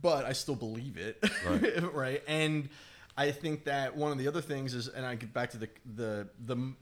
But 0.00 0.24
I 0.24 0.32
still 0.32 0.54
believe 0.54 0.96
it, 0.96 1.18
right? 1.44 1.82
Right. 1.92 2.22
And 2.28 2.68
I 3.16 3.32
think 3.32 3.64
that 3.64 3.96
one 3.96 4.12
of 4.12 4.18
the 4.18 4.28
other 4.28 4.40
things 4.40 4.72
is, 4.74 4.86
and 4.88 5.04
I 5.04 5.16
get 5.16 5.32
back 5.32 5.50
to 5.50 5.58
the 5.58 5.68
the 5.96 6.28
the 6.44 6.72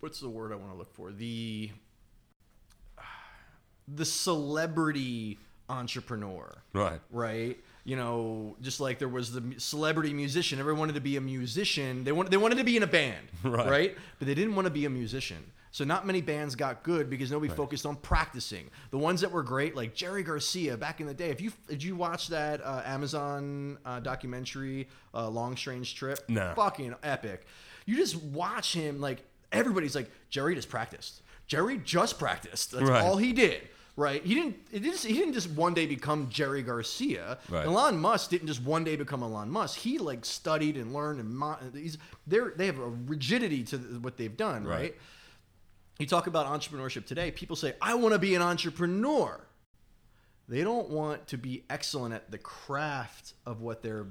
what's 0.00 0.20
the 0.20 0.28
word 0.28 0.52
I 0.52 0.56
want 0.56 0.70
to 0.72 0.78
look 0.78 0.94
for 0.94 1.10
the 1.12 1.70
the 3.88 4.04
celebrity 4.04 5.38
entrepreneur 5.68 6.62
Right. 6.72 7.00
right? 7.10 7.58
You 7.84 7.96
know, 7.96 8.56
just 8.62 8.80
like 8.80 8.98
there 8.98 9.08
was 9.08 9.32
the 9.32 9.42
celebrity 9.58 10.14
musician. 10.14 10.58
Everyone 10.58 10.80
wanted 10.80 10.94
to 10.94 11.02
be 11.02 11.16
a 11.16 11.20
musician. 11.20 12.02
They 12.04 12.12
wanted 12.12 12.30
they 12.30 12.38
wanted 12.38 12.56
to 12.58 12.64
be 12.64 12.76
in 12.78 12.82
a 12.82 12.86
band, 12.86 13.26
Right. 13.42 13.94
But 14.18 14.26
they 14.26 14.34
didn't 14.34 14.54
want 14.54 14.64
to 14.66 14.70
be 14.70 14.86
a 14.86 14.90
musician. 14.90 15.52
So 15.70 15.82
not 15.84 16.06
many 16.06 16.22
bands 16.22 16.54
got 16.54 16.82
good 16.84 17.10
because 17.10 17.32
nobody 17.32 17.52
focused 17.52 17.84
on 17.84 17.96
practicing. 17.96 18.70
The 18.90 18.96
ones 18.98 19.20
that 19.22 19.32
were 19.32 19.42
great, 19.42 19.74
like 19.74 19.92
Jerry 19.92 20.22
Garcia 20.22 20.76
back 20.76 21.00
in 21.00 21.06
the 21.08 21.12
day. 21.14 21.30
If 21.30 21.40
you 21.40 21.52
did 21.68 21.82
you 21.82 21.94
watch 21.96 22.28
that 22.28 22.64
uh, 22.64 22.82
Amazon 22.86 23.76
uh, 23.84 24.00
documentary, 24.00 24.88
uh, 25.12 25.28
Long 25.28 25.56
Strange 25.56 25.94
Trip? 25.94 26.20
No. 26.28 26.52
Fucking 26.56 26.94
epic. 27.02 27.44
You 27.86 27.96
just 27.96 28.16
watch 28.16 28.72
him. 28.72 29.00
Like 29.00 29.18
everybody's 29.52 29.94
like 29.94 30.10
Jerry 30.30 30.54
just 30.54 30.68
practiced. 30.70 31.20
Jerry 31.48 31.78
just 31.84 32.18
practiced. 32.18 32.70
That's 32.70 32.84
Right. 32.88 33.02
all 33.02 33.16
he 33.18 33.32
did. 33.34 33.60
Right? 33.96 34.24
He 34.24 34.34
didn't. 34.34 34.56
It 34.72 34.80
didn't. 34.80 34.98
He 35.00 35.12
didn't 35.14 35.34
just 35.34 35.50
one 35.50 35.72
day 35.72 35.86
become 35.86 36.28
Jerry 36.28 36.62
Garcia. 36.62 37.38
Right. 37.48 37.64
Elon 37.64 37.96
Musk 37.98 38.30
didn't 38.30 38.48
just 38.48 38.60
one 38.62 38.82
day 38.82 38.96
become 38.96 39.22
Elon 39.22 39.48
Musk. 39.50 39.78
He 39.78 39.98
like 39.98 40.24
studied 40.24 40.76
and 40.76 40.92
learned 40.92 41.20
and 41.20 41.30
mo- 41.36 41.58
he's 41.72 41.96
they're 42.26 42.52
they 42.56 42.66
have 42.66 42.78
a 42.80 42.88
rigidity 42.88 43.62
to 43.64 43.76
what 44.00 44.16
they've 44.16 44.36
done. 44.36 44.64
Right. 44.64 44.80
Right. 44.80 44.94
You 46.00 46.06
talk 46.06 46.26
about 46.26 46.46
entrepreneurship 46.48 47.06
today. 47.06 47.30
People 47.30 47.54
say, 47.54 47.74
"I 47.80 47.94
want 47.94 48.14
to 48.14 48.18
be 48.18 48.34
an 48.34 48.42
entrepreneur." 48.42 49.40
They 50.48 50.62
don't 50.62 50.90
want 50.90 51.28
to 51.28 51.38
be 51.38 51.62
excellent 51.70 52.14
at 52.14 52.30
the 52.30 52.38
craft 52.38 53.34
of 53.46 53.60
what 53.62 53.80
they're 53.82 54.06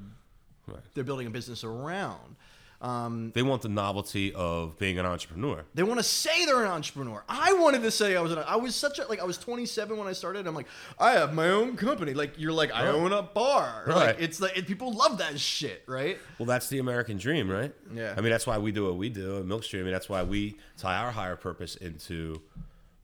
Right. 0.65 0.79
they're 0.93 1.03
building 1.03 1.27
a 1.27 1.29
business 1.29 1.65
around. 1.65 2.37
Um, 2.83 3.31
They 3.33 3.41
want 3.43 3.61
the 3.61 3.69
novelty 3.69 4.33
of 4.33 4.77
being 4.77 4.99
an 4.99 5.05
entrepreneur. 5.05 5.63
they 5.73 5.83
want 5.83 5.99
to 5.99 6.03
say 6.03 6.45
they're 6.45 6.65
an 6.65 6.69
entrepreneur. 6.69 7.23
I 7.29 7.53
wanted 7.53 7.81
to 7.83 7.91
say 7.91 8.17
I 8.17 8.21
was 8.21 8.33
an. 8.33 8.39
I 8.39 8.57
was 8.57 8.75
such 8.75 8.99
a 8.99 9.05
like. 9.07 9.21
I 9.21 9.23
was 9.23 9.37
27 9.37 9.97
when 9.97 10.05
I 10.07 10.11
started. 10.11 10.45
I'm 10.47 10.53
like, 10.53 10.67
I 10.99 11.11
have 11.13 11.33
my 11.33 11.47
own 11.49 11.77
company. 11.77 12.13
Like 12.13 12.33
you're 12.37 12.51
like, 12.51 12.73
I 12.73 12.83
Right. 12.87 12.93
own 12.93 13.13
a 13.13 13.21
bar. 13.23 13.85
Like, 13.87 13.95
Right. 13.95 14.15
it's 14.19 14.41
like 14.41 14.57
it, 14.57 14.67
people 14.67 14.91
love 14.91 15.19
that 15.19 15.39
shit, 15.39 15.83
right? 15.87 16.17
Well, 16.37 16.45
that's 16.45 16.67
the 16.67 16.79
American 16.79 17.17
dream, 17.17 17.49
right? 17.49 17.73
Yeah. 17.93 18.15
I 18.17 18.21
mean, 18.21 18.31
that's 18.31 18.45
why 18.45 18.57
we 18.57 18.73
do 18.73 18.83
what 18.85 18.97
we 18.97 19.07
do 19.07 19.37
at 19.37 19.45
Milk 19.45 19.63
Street. 19.63 19.79
I 19.79 19.83
mean, 19.83 19.93
that's 19.93 20.09
why 20.09 20.23
we 20.23 20.57
tie 20.77 20.97
our 20.97 21.11
higher 21.11 21.37
purpose 21.37 21.77
into 21.77 22.41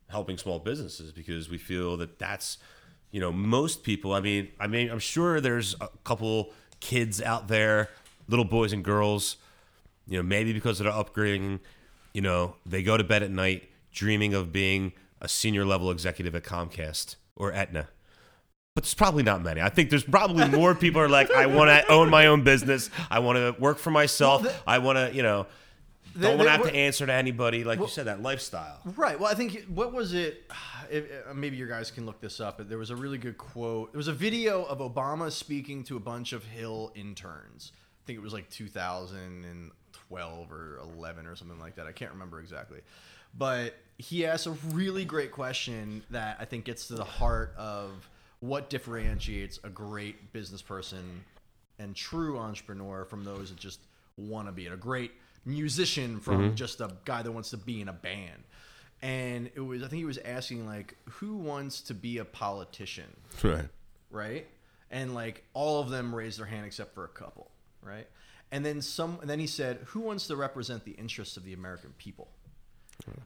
helping 0.08 0.36
small 0.36 0.58
businesses 0.58 1.10
because 1.10 1.48
we 1.48 1.56
feel 1.56 1.96
that 1.96 2.18
that's, 2.18 2.58
you 3.12 3.20
know, 3.20 3.32
most 3.32 3.82
people. 3.82 4.12
I 4.12 4.20
mean, 4.20 4.48
I 4.60 4.66
mean, 4.66 4.90
I'm 4.90 4.98
sure 4.98 5.40
there's 5.40 5.74
a 5.80 5.88
couple 6.04 6.52
kids 6.80 7.22
out 7.22 7.48
there, 7.48 7.88
little 8.28 8.44
boys 8.44 8.72
and 8.74 8.84
girls, 8.84 9.36
you 10.06 10.16
know, 10.16 10.22
maybe 10.22 10.52
because 10.52 10.80
of 10.80 10.84
their 10.84 10.92
upgrading, 10.92 11.60
you 12.14 12.20
know, 12.20 12.56
they 12.66 12.82
go 12.82 12.96
to 12.96 13.04
bed 13.04 13.22
at 13.22 13.30
night 13.30 13.68
dreaming 13.92 14.34
of 14.34 14.52
being 14.52 14.92
a 15.20 15.28
senior 15.28 15.64
level 15.64 15.90
executive 15.90 16.34
at 16.34 16.42
Comcast 16.44 17.16
or 17.36 17.52
Aetna. 17.52 17.88
But 18.74 18.84
there's 18.84 18.94
probably 18.94 19.22
not 19.22 19.42
many. 19.42 19.60
I 19.60 19.68
think 19.68 19.90
there's 19.90 20.04
probably 20.04 20.48
more 20.56 20.74
people 20.74 21.00
are 21.00 21.08
like, 21.08 21.30
I 21.30 21.46
want 21.46 21.68
to 21.70 21.86
own 21.92 22.08
my 22.08 22.26
own 22.26 22.42
business. 22.44 22.88
I 23.10 23.18
want 23.18 23.36
to 23.36 23.60
work 23.60 23.78
for 23.78 23.90
myself. 23.90 24.42
Well, 24.42 24.52
the- 24.52 24.70
I 24.70 24.78
want 24.78 24.96
to, 24.96 25.14
you 25.14 25.22
know, 25.22 25.46
They- 26.14 26.28
don't 26.28 26.38
want 26.38 26.46
to 26.48 26.52
have 26.52 26.62
to 26.64 26.74
answer 26.74 27.04
to 27.06 27.12
anybody. 27.12 27.64
Like 27.64 27.78
you 27.80 27.88
said, 27.88 28.06
that 28.06 28.22
lifestyle. 28.22 28.80
Right. 28.96 29.18
Well, 29.18 29.30
I 29.30 29.34
think 29.34 29.64
what 29.66 29.92
was 29.92 30.14
it? 30.14 30.50
If, 30.92 31.04
uh, 31.30 31.34
maybe 31.34 31.56
your 31.56 31.68
guys 31.68 31.92
can 31.92 32.04
look 32.04 32.20
this 32.20 32.40
up. 32.40 32.58
But 32.58 32.68
there 32.68 32.76
was 32.76 32.90
a 32.90 32.96
really 32.96 33.16
good 33.16 33.38
quote. 33.38 33.92
There 33.92 33.96
was 33.98 34.08
a 34.08 34.12
video 34.12 34.64
of 34.64 34.78
Obama 34.80 35.30
speaking 35.30 35.84
to 35.84 35.96
a 35.96 36.00
bunch 36.00 36.32
of 36.32 36.42
Hill 36.42 36.90
interns. 36.96 37.70
I 37.76 38.06
think 38.08 38.18
it 38.18 38.22
was 38.22 38.32
like 38.32 38.50
2012 40.10 40.52
or 40.52 40.78
11 40.96 41.26
or 41.26 41.36
something 41.36 41.58
like 41.58 41.76
that. 41.76 41.86
I 41.86 41.92
can't 41.92 42.12
remember 42.12 42.40
exactly. 42.40 42.80
But 43.36 43.74
he 43.98 44.26
asked 44.26 44.46
a 44.46 44.56
really 44.72 45.04
great 45.04 45.30
question 45.32 46.02
that 46.10 46.36
I 46.40 46.44
think 46.44 46.64
gets 46.64 46.88
to 46.88 46.94
the 46.94 47.04
heart 47.04 47.54
of 47.56 48.08
what 48.40 48.70
differentiates 48.70 49.60
a 49.62 49.68
great 49.68 50.32
business 50.32 50.62
person 50.62 51.24
and 51.78 51.94
true 51.94 52.38
entrepreneur 52.38 53.04
from 53.04 53.24
those 53.24 53.50
that 53.50 53.58
just 53.58 53.80
want 54.16 54.48
to 54.48 54.52
be 54.52 54.66
it. 54.66 54.72
A 54.72 54.76
great 54.76 55.12
musician 55.44 56.20
from 56.20 56.38
mm-hmm. 56.38 56.54
just 56.54 56.80
a 56.80 56.90
guy 57.04 57.22
that 57.22 57.30
wants 57.30 57.50
to 57.50 57.56
be 57.56 57.80
in 57.80 57.88
a 57.88 57.92
band. 57.92 58.42
And 59.02 59.50
it 59.54 59.60
was 59.60 59.82
I 59.82 59.88
think 59.88 60.00
he 60.00 60.04
was 60.04 60.18
asking 60.18 60.66
like 60.66 60.96
who 61.08 61.36
wants 61.36 61.80
to 61.82 61.94
be 61.94 62.18
a 62.18 62.24
politician, 62.24 63.16
Right. 63.42 63.68
right? 64.10 64.46
And 64.90 65.14
like 65.14 65.44
all 65.54 65.80
of 65.80 65.88
them 65.88 66.14
raised 66.14 66.38
their 66.38 66.46
hand 66.46 66.66
except 66.66 66.94
for 66.94 67.04
a 67.04 67.08
couple, 67.08 67.50
right? 67.82 68.06
And 68.52 68.64
then 68.66 68.82
some 68.82 69.18
and 69.20 69.30
then 69.30 69.38
he 69.38 69.46
said 69.46 69.78
who 69.86 70.00
wants 70.00 70.26
to 70.26 70.36
represent 70.36 70.84
the 70.84 70.92
interests 70.92 71.36
of 71.36 71.44
the 71.44 71.52
American 71.52 71.92
people? 71.98 72.28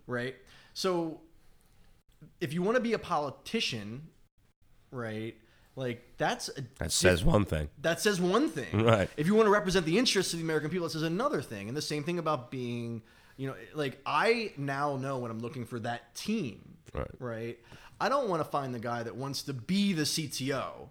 Right? 0.06 0.36
So 0.74 1.20
if 2.40 2.52
you 2.52 2.62
want 2.62 2.76
to 2.76 2.80
be 2.82 2.92
a 2.92 2.98
politician, 2.98 4.08
right? 4.90 5.34
Like 5.76 6.04
that's 6.18 6.48
a 6.50 6.62
That 6.78 6.92
says 6.92 7.24
one 7.24 7.44
thing. 7.44 7.68
that 7.82 8.00
says 8.00 8.20
one 8.20 8.48
thing. 8.48 8.84
Right. 8.84 9.10
If 9.16 9.26
you 9.26 9.34
want 9.34 9.46
to 9.46 9.50
represent 9.52 9.86
the 9.86 9.98
interests 9.98 10.32
of 10.32 10.38
the 10.38 10.44
American 10.44 10.70
people, 10.70 10.86
it 10.86 10.90
says 10.90 11.02
another 11.02 11.42
thing. 11.42 11.68
And 11.68 11.76
the 11.76 11.82
same 11.82 12.04
thing 12.04 12.18
about 12.18 12.50
being, 12.50 13.02
you 13.36 13.48
know, 13.48 13.54
like 13.74 13.98
I 14.06 14.52
now 14.56 14.96
know 14.96 15.18
when 15.18 15.30
I'm 15.30 15.40
looking 15.40 15.64
for 15.66 15.80
that 15.80 16.14
team, 16.14 16.76
Right. 16.92 17.10
right? 17.18 17.58
I 18.00 18.08
don't 18.08 18.28
want 18.28 18.40
to 18.44 18.48
find 18.48 18.72
the 18.74 18.78
guy 18.78 19.02
that 19.02 19.16
wants 19.16 19.42
to 19.44 19.52
be 19.52 19.92
the 19.92 20.02
CTO. 20.02 20.90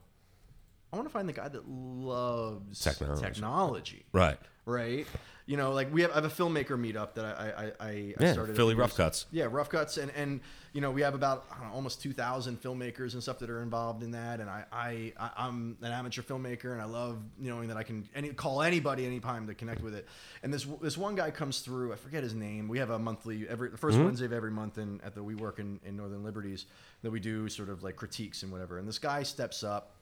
I 0.94 0.96
want 0.96 1.08
to 1.08 1.12
find 1.12 1.28
the 1.28 1.34
guy 1.34 1.48
that 1.48 1.68
loves 1.68 2.80
Technology. 2.80 3.22
technology 3.22 4.06
Right. 4.14 4.38
right? 4.68 5.08
You 5.48 5.58
know, 5.58 5.74
like 5.74 5.92
we 5.92 6.04
have 6.04 6.12
I 6.12 6.16
have 6.16 6.26
a 6.26 6.30
filmmaker 6.30 6.80
meetup 6.80 7.16
that 7.16 7.26
I 7.26 7.74
I, 7.80 7.86
I, 7.86 7.90
I 7.90 8.14
Yeah, 8.20 8.34
started. 8.34 8.56
Philly 8.56 8.76
Rough 8.76 8.96
Cuts. 8.96 9.26
Yeah, 9.32 9.48
rough 9.52 9.70
cuts, 9.70 9.98
and 9.98 10.10
and 10.16 10.40
you 10.72 10.80
know 10.80 10.90
we 10.90 11.02
have 11.02 11.16
about 11.16 11.46
know, 11.62 11.74
almost 11.74 12.02
two 12.02 12.14
thousand 12.14 12.62
filmmakers 12.62 13.14
and 13.14 13.22
stuff 13.22 13.40
that 13.40 13.50
are 13.50 13.62
involved 13.62 14.04
in 14.04 14.12
that, 14.12 14.40
and 14.40 14.50
I, 14.50 14.64
I 14.72 15.14
I 15.20 15.32
I'm 15.36 15.76
an 15.82 15.92
amateur 15.92 16.22
filmmaker, 16.22 16.72
and 16.72 16.82
I 16.82 16.86
love 16.86 17.18
knowing 17.38 17.68
that 17.68 17.76
I 17.76 17.84
can 17.84 18.08
any 18.16 18.30
call 18.30 18.62
anybody 18.62 19.06
anytime 19.06 19.48
to 19.48 19.54
connect 19.54 19.82
with 19.82 19.96
it. 19.96 20.08
And 20.44 20.54
this 20.54 20.66
this 20.82 20.98
one 20.98 21.16
guy 21.16 21.30
comes 21.30 21.60
through, 21.60 21.92
I 21.92 21.98
forget 21.98 22.24
his 22.24 22.36
name. 22.36 22.70
We 22.70 22.80
have 22.80 22.92
a 22.92 23.00
monthly 23.00 23.46
every 23.50 23.70
the 23.70 23.78
1st 23.78 23.92
mm-hmm. 23.94 24.06
Wednesday 24.06 24.26
of 24.28 24.34
every 24.34 24.52
month 24.52 24.78
in 24.78 25.02
at 25.04 25.14
the 25.14 25.24
WeWork 25.26 25.60
in, 25.60 25.82
in 25.84 25.98
Northern 25.98 26.24
Liberties 26.24 26.68
that 27.02 27.12
we 27.12 27.20
do 27.20 27.50
sort 27.50 27.68
of 27.68 27.84
like 27.84 27.98
critiques 27.98 28.44
and 28.44 28.52
whatever. 28.52 28.78
And 28.78 28.88
this 28.88 29.00
guy 29.00 29.24
steps 29.24 29.62
up, 29.62 29.98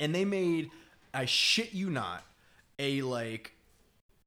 and 0.00 0.14
they 0.14 0.24
made 0.24 0.70
I 1.14 1.24
shit 1.24 1.72
you 1.72 1.90
not 1.90 2.22
a 2.78 3.02
like 3.02 3.52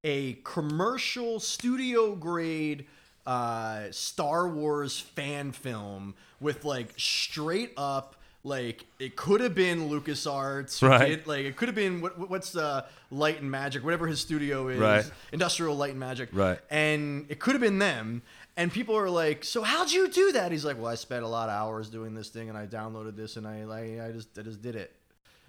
a 0.04 0.34
commercial 0.44 1.40
studio 1.40 2.16
grade 2.16 2.86
uh, 3.28 3.84
Star 3.92 4.48
Wars 4.50 5.00
fan 5.00 5.52
film 5.52 6.16
with 6.40 6.66
like 6.66 6.94
straight 6.98 7.72
up 7.78 8.16
like 8.44 8.86
it 8.98 9.16
could 9.16 9.40
have 9.42 9.54
been 9.54 9.88
LucasArts, 9.92 10.82
Right. 10.82 11.10
did- 11.10 11.28
like 11.28 11.46
it 11.46 11.56
could 11.56 11.68
have 11.68 11.76
been 11.76 12.02
what, 12.02 12.18
what's 12.32 12.52
the 12.52 12.84
Light 13.12 13.40
and 13.40 13.52
Magic, 13.52 13.84
whatever 13.84 14.08
his 14.08 14.20
studio 14.20 14.68
is, 14.70 14.80
Right. 14.80 15.12
Industrial 15.32 15.76
Light 15.76 15.92
and 15.92 16.00
Magic, 16.00 16.30
Right. 16.34 16.58
And 16.72 17.28
it 17.30 17.40
could 17.40 17.54
have 17.54 17.62
been 17.62 17.78
them. 17.78 18.24
And 18.58 18.72
people 18.72 18.98
are 18.98 19.10
like, 19.10 19.44
"So 19.46 19.62
how'd 19.62 19.92
you 19.92 20.10
do 20.10 20.32
that?" 20.34 20.52
He's 20.52 20.66
like, 20.66 20.78
"Well, 20.78 20.88
I 20.88 20.96
spent 20.96 21.24
a 21.24 21.28
lot 21.28 21.48
of 21.48 21.54
hours 21.56 21.90
doing 21.90 22.14
this 22.16 22.28
thing, 22.30 22.50
and 22.50 22.58
I 22.58 22.66
downloaded 22.68 23.16
this, 23.16 23.38
and 23.38 23.48
I, 23.48 23.62
I, 23.62 24.08
I 24.08 24.12
just, 24.12 24.28
I 24.38 24.42
just 24.42 24.62
did 24.62 24.76
it." 24.76 24.92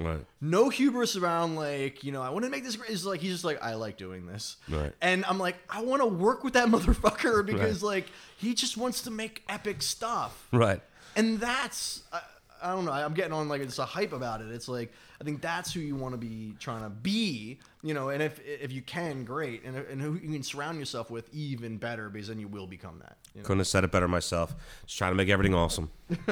Right. 0.02 0.24
no 0.40 0.68
hubris 0.68 1.16
around 1.16 1.56
like 1.56 2.02
you 2.04 2.12
know 2.12 2.22
I 2.22 2.30
want 2.30 2.44
to 2.44 2.50
make 2.50 2.64
this 2.64 2.76
great. 2.76 2.90
It's 2.90 3.04
like 3.04 3.20
he's 3.20 3.32
just 3.32 3.44
like 3.44 3.62
I 3.62 3.74
like 3.74 3.96
doing 3.96 4.26
this, 4.26 4.56
Right. 4.68 4.92
and 5.00 5.24
I'm 5.26 5.38
like 5.38 5.56
I 5.70 5.82
want 5.82 6.02
to 6.02 6.06
work 6.06 6.44
with 6.44 6.54
that 6.54 6.68
motherfucker 6.74 7.44
because 7.46 7.82
like 7.82 8.06
he 8.36 8.54
just 8.54 8.76
wants 8.76 9.02
to 9.02 9.10
make 9.10 9.42
epic 9.48 9.82
stuff, 9.82 10.48
Right. 10.52 10.80
and 11.16 11.38
that's 11.40 12.02
uh, 12.12 12.20
I 12.62 12.72
don't 12.74 12.84
know. 12.84 12.92
I'm 12.92 13.14
getting 13.14 13.32
on 13.32 13.48
like 13.48 13.60
it's 13.60 13.78
a 13.78 13.84
hype 13.84 14.12
about 14.12 14.40
it. 14.40 14.50
It's 14.50 14.68
like 14.68 14.92
I 15.20 15.24
think 15.24 15.40
that's 15.42 15.72
who 15.72 15.80
you 15.80 15.96
want 15.96 16.12
to 16.14 16.18
be 16.18 16.54
trying 16.58 16.82
to 16.82 16.90
be, 16.90 17.58
you 17.82 17.92
know. 17.94 18.08
And 18.10 18.22
if 18.22 18.40
if 18.46 18.72
you 18.72 18.82
can, 18.82 19.24
great. 19.24 19.64
And 19.64 19.76
and 19.76 20.00
who 20.00 20.14
you 20.14 20.32
can 20.32 20.42
surround 20.42 20.78
yourself 20.78 21.10
with, 21.10 21.28
even 21.34 21.76
better, 21.78 22.08
because 22.08 22.28
then 22.28 22.38
you 22.38 22.48
will 22.48 22.66
become 22.66 22.98
that. 23.00 23.16
You 23.34 23.40
know? 23.40 23.46
Couldn't 23.46 23.60
have 23.60 23.66
said 23.68 23.84
it 23.84 23.90
better 23.92 24.08
myself. 24.08 24.54
Just 24.86 24.96
trying 24.98 25.10
to 25.12 25.16
make 25.16 25.28
everything 25.28 25.54
awesome. 25.54 25.90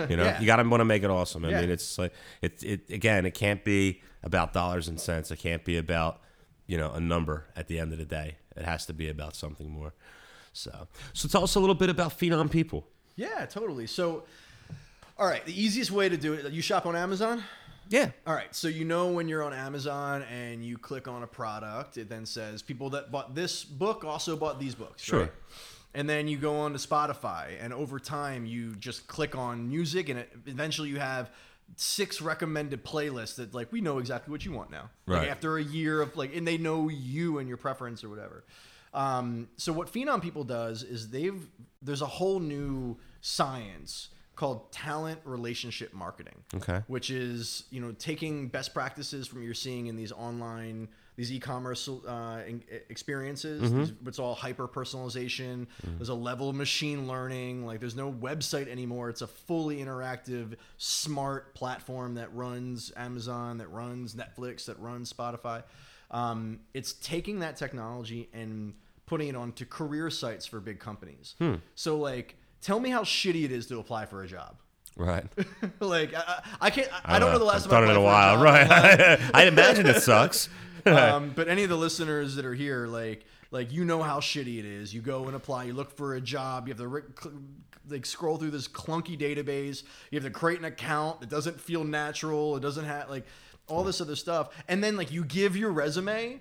You 0.08 0.16
know, 0.16 0.24
Yeah. 0.24 0.40
you 0.40 0.46
got 0.46 0.56
to 0.56 0.68
want 0.68 0.80
to 0.80 0.84
make 0.84 1.02
it 1.02 1.10
awesome. 1.10 1.44
I 1.44 1.50
Yeah. 1.50 1.60
mean, 1.62 1.70
it's 1.70 1.98
like 1.98 2.12
it, 2.42 2.62
it 2.62 2.90
again. 2.90 3.26
It 3.26 3.34
can't 3.34 3.64
be 3.64 4.00
about 4.22 4.52
dollars 4.52 4.88
and 4.88 5.00
cents. 5.00 5.30
It 5.30 5.38
can't 5.38 5.64
be 5.64 5.76
about 5.76 6.20
you 6.66 6.76
know 6.78 6.92
a 6.92 7.00
number 7.00 7.46
at 7.56 7.66
the 7.68 7.78
end 7.78 7.92
of 7.92 7.98
the 7.98 8.04
day. 8.04 8.36
It 8.56 8.64
has 8.64 8.86
to 8.86 8.92
be 8.92 9.08
about 9.08 9.34
something 9.34 9.70
more. 9.70 9.94
So, 10.52 10.88
so 11.12 11.28
tell 11.28 11.44
us 11.44 11.54
a 11.54 11.60
little 11.60 11.74
bit 11.76 11.88
about 11.90 12.18
Phenom 12.18 12.50
People. 12.50 12.86
Yeah, 13.14 13.46
totally. 13.46 13.86
So, 13.86 14.24
all 15.20 15.26
right, 15.26 15.44
the 15.44 15.62
easiest 15.62 15.90
way 15.90 16.08
to 16.08 16.16
do 16.16 16.32
it. 16.32 16.50
You 16.50 16.62
shop 16.62 16.86
on 16.86 16.96
Amazon. 16.96 17.44
Yeah. 17.90 18.10
All 18.26 18.34
right, 18.34 18.54
so 18.54 18.68
you 18.68 18.84
know 18.86 19.08
when 19.08 19.28
you're 19.28 19.42
on 19.42 19.52
Amazon 19.52 20.22
and 20.32 20.64
you 20.64 20.78
click 20.78 21.06
on 21.08 21.22
a 21.22 21.26
product, 21.26 21.98
it 21.98 22.08
then 22.08 22.24
says 22.24 22.62
people 22.62 22.90
that 22.90 23.12
bought 23.12 23.34
this 23.34 23.62
book 23.64 24.02
also 24.04 24.34
bought 24.36 24.58
these 24.58 24.74
books. 24.74 25.02
Sure. 25.02 25.20
right? 25.22 25.32
And 25.92 26.08
then 26.08 26.26
you 26.26 26.38
go 26.38 26.56
on 26.60 26.72
to 26.72 26.78
Spotify, 26.78 27.50
and 27.60 27.74
over 27.74 27.98
time 27.98 28.46
you 28.46 28.74
just 28.76 29.08
click 29.08 29.36
on 29.36 29.68
music, 29.68 30.08
and 30.08 30.20
it, 30.20 30.32
eventually 30.46 30.88
you 30.88 30.98
have 31.00 31.30
six 31.76 32.22
recommended 32.22 32.84
playlists 32.84 33.36
that 33.36 33.52
like 33.54 33.70
we 33.72 33.80
know 33.80 33.98
exactly 33.98 34.30
what 34.32 34.44
you 34.44 34.52
want 34.52 34.70
now. 34.70 34.88
Like 35.06 35.18
Right. 35.22 35.28
after 35.28 35.58
a 35.58 35.62
year 35.62 36.00
of 36.00 36.16
like, 36.16 36.34
and 36.34 36.46
they 36.48 36.56
know 36.56 36.88
you 36.88 37.38
and 37.38 37.46
your 37.48 37.58
preference 37.58 38.02
or 38.02 38.08
whatever. 38.08 38.44
Um, 38.94 39.48
so 39.56 39.72
what 39.72 39.92
Phenom 39.92 40.22
People 40.22 40.44
does 40.44 40.82
is 40.82 41.10
they've 41.10 41.46
there's 41.82 42.02
a 42.02 42.06
whole 42.06 42.40
new 42.40 42.96
science 43.20 44.08
called 44.40 44.72
talent 44.72 45.20
relationship 45.24 45.92
marketing 45.92 46.38
Okay. 46.54 46.80
which 46.86 47.10
is 47.10 47.64
you 47.70 47.80
know 47.80 47.92
taking 47.92 48.48
best 48.48 48.72
practices 48.72 49.26
from 49.26 49.42
you're 49.42 49.52
seeing 49.66 49.86
in 49.86 49.96
these 49.96 50.12
online 50.12 50.88
these 51.16 51.30
e-commerce 51.32 51.86
uh, 51.86 52.42
experiences. 52.88 53.70
These, 53.70 53.92
it's 54.06 54.18
all 54.18 54.34
hyper 54.34 54.66
personalization. 54.66 55.66
There's 55.98 56.08
a 56.08 56.14
level 56.14 56.48
of 56.48 56.56
machine 56.56 57.06
learning. 57.06 57.66
Like 57.66 57.78
there's 57.80 57.96
no 57.96 58.10
website 58.10 58.68
anymore. 58.68 59.10
It's 59.10 59.20
a 59.20 59.26
fully 59.26 59.76
interactive 59.84 60.54
smart 60.78 61.54
platform 61.54 62.14
that 62.14 62.34
runs 62.34 62.90
amazon 62.96 63.58
that 63.58 63.70
runs 63.70 64.14
netflix 64.14 64.64
that 64.64 64.78
runs 64.80 65.12
spotify. 65.12 65.62
Um, 66.10 66.60
it's 66.72 66.94
taking 66.94 67.40
that 67.40 67.56
technology 67.56 68.30
and 68.32 68.72
putting 69.04 69.28
it 69.28 69.36
onto 69.36 69.66
career 69.66 70.08
sites 70.08 70.46
for 70.46 70.58
big 70.60 70.78
companies. 70.78 71.34
So 71.74 71.98
like 71.98 72.36
tell 72.60 72.80
me 72.80 72.90
how 72.90 73.02
shitty 73.02 73.44
it 73.44 73.52
is 73.52 73.66
to 73.66 73.78
apply 73.78 74.06
for 74.06 74.22
a 74.22 74.26
job 74.26 74.56
Right. 74.96 75.24
like 75.80 76.14
I, 76.14 76.42
I 76.60 76.70
can't. 76.70 76.88
I, 77.04 77.16
I 77.16 77.18
don't 77.18 77.32
know 77.32 77.38
the 77.38 77.44
last 77.44 77.64
I've 77.64 77.70
time 77.70 77.82
done 77.82 77.90
it 77.90 77.92
in 77.92 77.96
a 77.96 78.02
while. 78.02 78.34
job. 78.34 78.44
Right. 78.44 79.18
I 79.34 79.44
imagine 79.46 79.86
it 79.86 80.02
sucks. 80.02 80.48
um, 80.86 81.32
but 81.34 81.48
any 81.48 81.62
of 81.62 81.70
the 81.70 81.76
listeners 81.76 82.34
that 82.36 82.44
are 82.44 82.54
here, 82.54 82.86
like, 82.86 83.24
like 83.50 83.72
you 83.72 83.84
know 83.84 84.02
how 84.02 84.20
shitty 84.20 84.58
it 84.58 84.64
is. 84.64 84.92
You 84.92 85.00
go 85.00 85.26
and 85.26 85.34
apply. 85.34 85.64
You 85.64 85.72
look 85.72 85.96
for 85.96 86.14
a 86.14 86.20
job. 86.20 86.68
You 86.68 86.74
have 86.74 86.82
to 86.82 87.02
cl- 87.20 87.34
like 87.88 88.04
scroll 88.04 88.36
through 88.36 88.50
this 88.50 88.68
clunky 88.68 89.18
database. 89.18 89.84
You 90.10 90.20
have 90.20 90.24
to 90.24 90.38
create 90.38 90.58
an 90.58 90.66
account. 90.66 91.22
It 91.22 91.28
doesn't 91.28 91.58
feel 91.60 91.82
natural. 91.82 92.56
It 92.56 92.60
doesn't 92.60 92.84
have 92.84 93.08
like 93.08 93.24
all 93.68 93.84
this 93.84 94.00
other 94.00 94.16
stuff. 94.16 94.50
And 94.68 94.84
then 94.84 94.96
like 94.96 95.10
you 95.10 95.24
give 95.24 95.56
your 95.56 95.70
resume. 95.70 96.40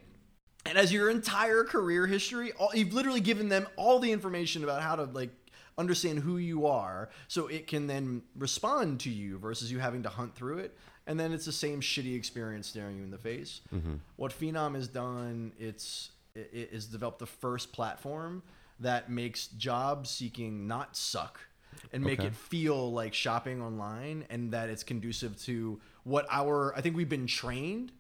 And 0.66 0.78
as 0.78 0.92
your 0.92 1.10
entire 1.10 1.64
career 1.64 2.06
history, 2.06 2.52
all, 2.60 2.72
you've 2.74 2.94
literally 2.94 3.22
given 3.22 3.48
them 3.48 3.68
all 3.78 4.00
the 4.00 4.12
information 4.12 4.64
about 4.66 4.82
how 4.82 4.98
to 4.98 5.04
like 5.06 5.30
understand 5.80 6.20
who 6.20 6.38
you 6.38 6.68
are, 6.68 7.10
so 7.28 7.48
it 7.48 7.66
can 7.68 7.88
then 7.88 8.22
respond 8.38 9.00
to 9.02 9.10
you 9.10 9.38
versus 9.40 9.72
you 9.72 9.80
having 9.80 10.04
to 10.04 10.10
hunt 10.10 10.36
through 10.36 10.60
it. 10.60 10.78
And 11.08 11.20
then 11.20 11.32
it's 11.34 11.46
the 11.46 11.52
same 11.52 11.82
shitty 11.82 12.16
experience 12.16 12.68
staring 12.68 12.98
you 12.98 13.04
in 13.04 13.10
the 13.10 13.18
face. 13.18 13.62
Mm-hmm. 13.74 13.96
What 14.18 14.32
Phenom 14.32 14.76
has 14.76 14.88
done, 14.88 15.54
it's 15.58 16.12
it, 16.36 16.70
it 16.72 16.92
developed 16.92 17.20
the 17.20 17.26
first 17.26 17.74
platform 17.74 18.44
that 18.80 19.10
makes 19.10 19.48
job 19.48 20.06
seeking 20.06 20.68
not 20.68 20.96
suck 20.96 21.40
and 21.92 22.04
make 22.04 22.20
Okay. 22.20 22.28
it 22.28 22.36
feel 22.36 22.92
like 22.92 23.14
shopping 23.14 23.62
online 23.62 24.26
and 24.30 24.52
that 24.54 24.70
it's 24.70 24.84
conducive 24.84 25.40
to 25.44 25.80
what 26.04 26.26
our 26.30 26.76
I 26.76 26.82
think 26.82 26.96
we've 26.96 27.10
been 27.10 27.28
trained 27.28 27.92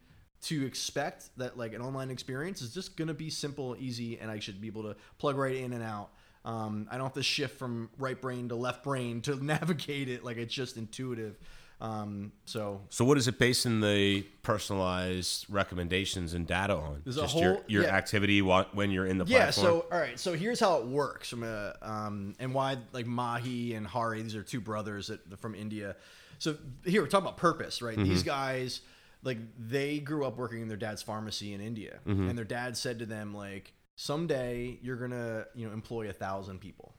to 0.41 0.65
expect 0.65 1.29
that 1.37 1.57
like 1.57 1.73
an 1.73 1.81
online 1.81 2.09
experience 2.09 2.61
is 2.61 2.73
just 2.73 2.95
gonna 2.95 3.13
be 3.13 3.29
simple, 3.29 3.75
easy, 3.79 4.17
and 4.19 4.31
I 4.31 4.39
should 4.39 4.61
be 4.61 4.67
able 4.67 4.83
to 4.83 4.95
plug 5.17 5.35
right 5.37 5.55
in 5.55 5.73
and 5.73 5.83
out. 5.83 6.09
Um, 6.45 6.87
I 6.89 6.95
don't 6.97 7.05
have 7.05 7.13
to 7.13 7.23
shift 7.23 7.59
from 7.59 7.89
right 7.97 8.19
brain 8.19 8.49
to 8.49 8.55
left 8.55 8.83
brain 8.83 9.21
to 9.21 9.35
navigate 9.43 10.09
it. 10.09 10.23
Like 10.23 10.37
it's 10.37 10.53
just 10.53 10.77
intuitive. 10.77 11.37
Um, 11.81 12.33
so 12.45 12.81
So, 12.89 13.05
what 13.05 13.17
is 13.17 13.27
it 13.29 13.39
based 13.39 13.65
in 13.65 13.79
the 13.79 14.23
personalized 14.41 15.45
recommendations 15.49 16.33
and 16.33 16.45
data 16.45 16.75
on? 16.75 17.01
There's 17.03 17.15
Just 17.15 17.37
your, 17.37 17.53
whole- 17.53 17.63
your 17.67 17.83
yeah. 17.83 17.95
activity 17.95 18.41
when 18.41 18.91
you're 18.91 19.05
in 19.05 19.17
the 19.17 19.25
yeah. 19.25 19.43
platform. 19.45 19.65
So 19.65 19.85
all 19.91 19.99
right. 19.99 20.19
So 20.19 20.33
here's 20.33 20.59
how 20.59 20.77
it 20.79 20.85
works 20.87 21.29
from 21.29 21.43
a 21.43 21.75
um, 21.81 22.35
and 22.39 22.53
why 22.53 22.77
like 22.91 23.05
Mahe 23.05 23.73
and 23.75 23.87
Hari. 23.87 24.21
These 24.21 24.35
are 24.35 24.43
two 24.43 24.59
brothers 24.61 25.07
that 25.07 25.39
from 25.39 25.55
India. 25.55 25.95
So 26.37 26.57
here 26.85 27.01
we're 27.01 27.07
talking 27.07 27.25
about 27.27 27.37
purpose, 27.37 27.81
right? 27.81 27.97
These 27.97 28.23
guys 28.23 28.81
like 29.23 29.37
they 29.57 29.99
grew 29.99 30.25
up 30.25 30.37
working 30.37 30.61
in 30.61 30.67
their 30.69 30.77
dad's 30.77 31.01
pharmacy 31.01 31.53
in 31.53 31.59
India, 31.61 31.99
and 32.05 32.37
their 32.37 32.45
dad 32.45 32.77
said 32.77 32.99
to 32.99 33.05
them 33.05 33.33
like, 33.33 33.73
someday 33.99 34.79
you're 34.81 34.95
gonna 34.95 35.45
you 35.53 35.67
know 35.67 35.73
employ 35.73 36.09
a 36.09 36.13
thousand 36.13 36.59
people, 36.59 36.95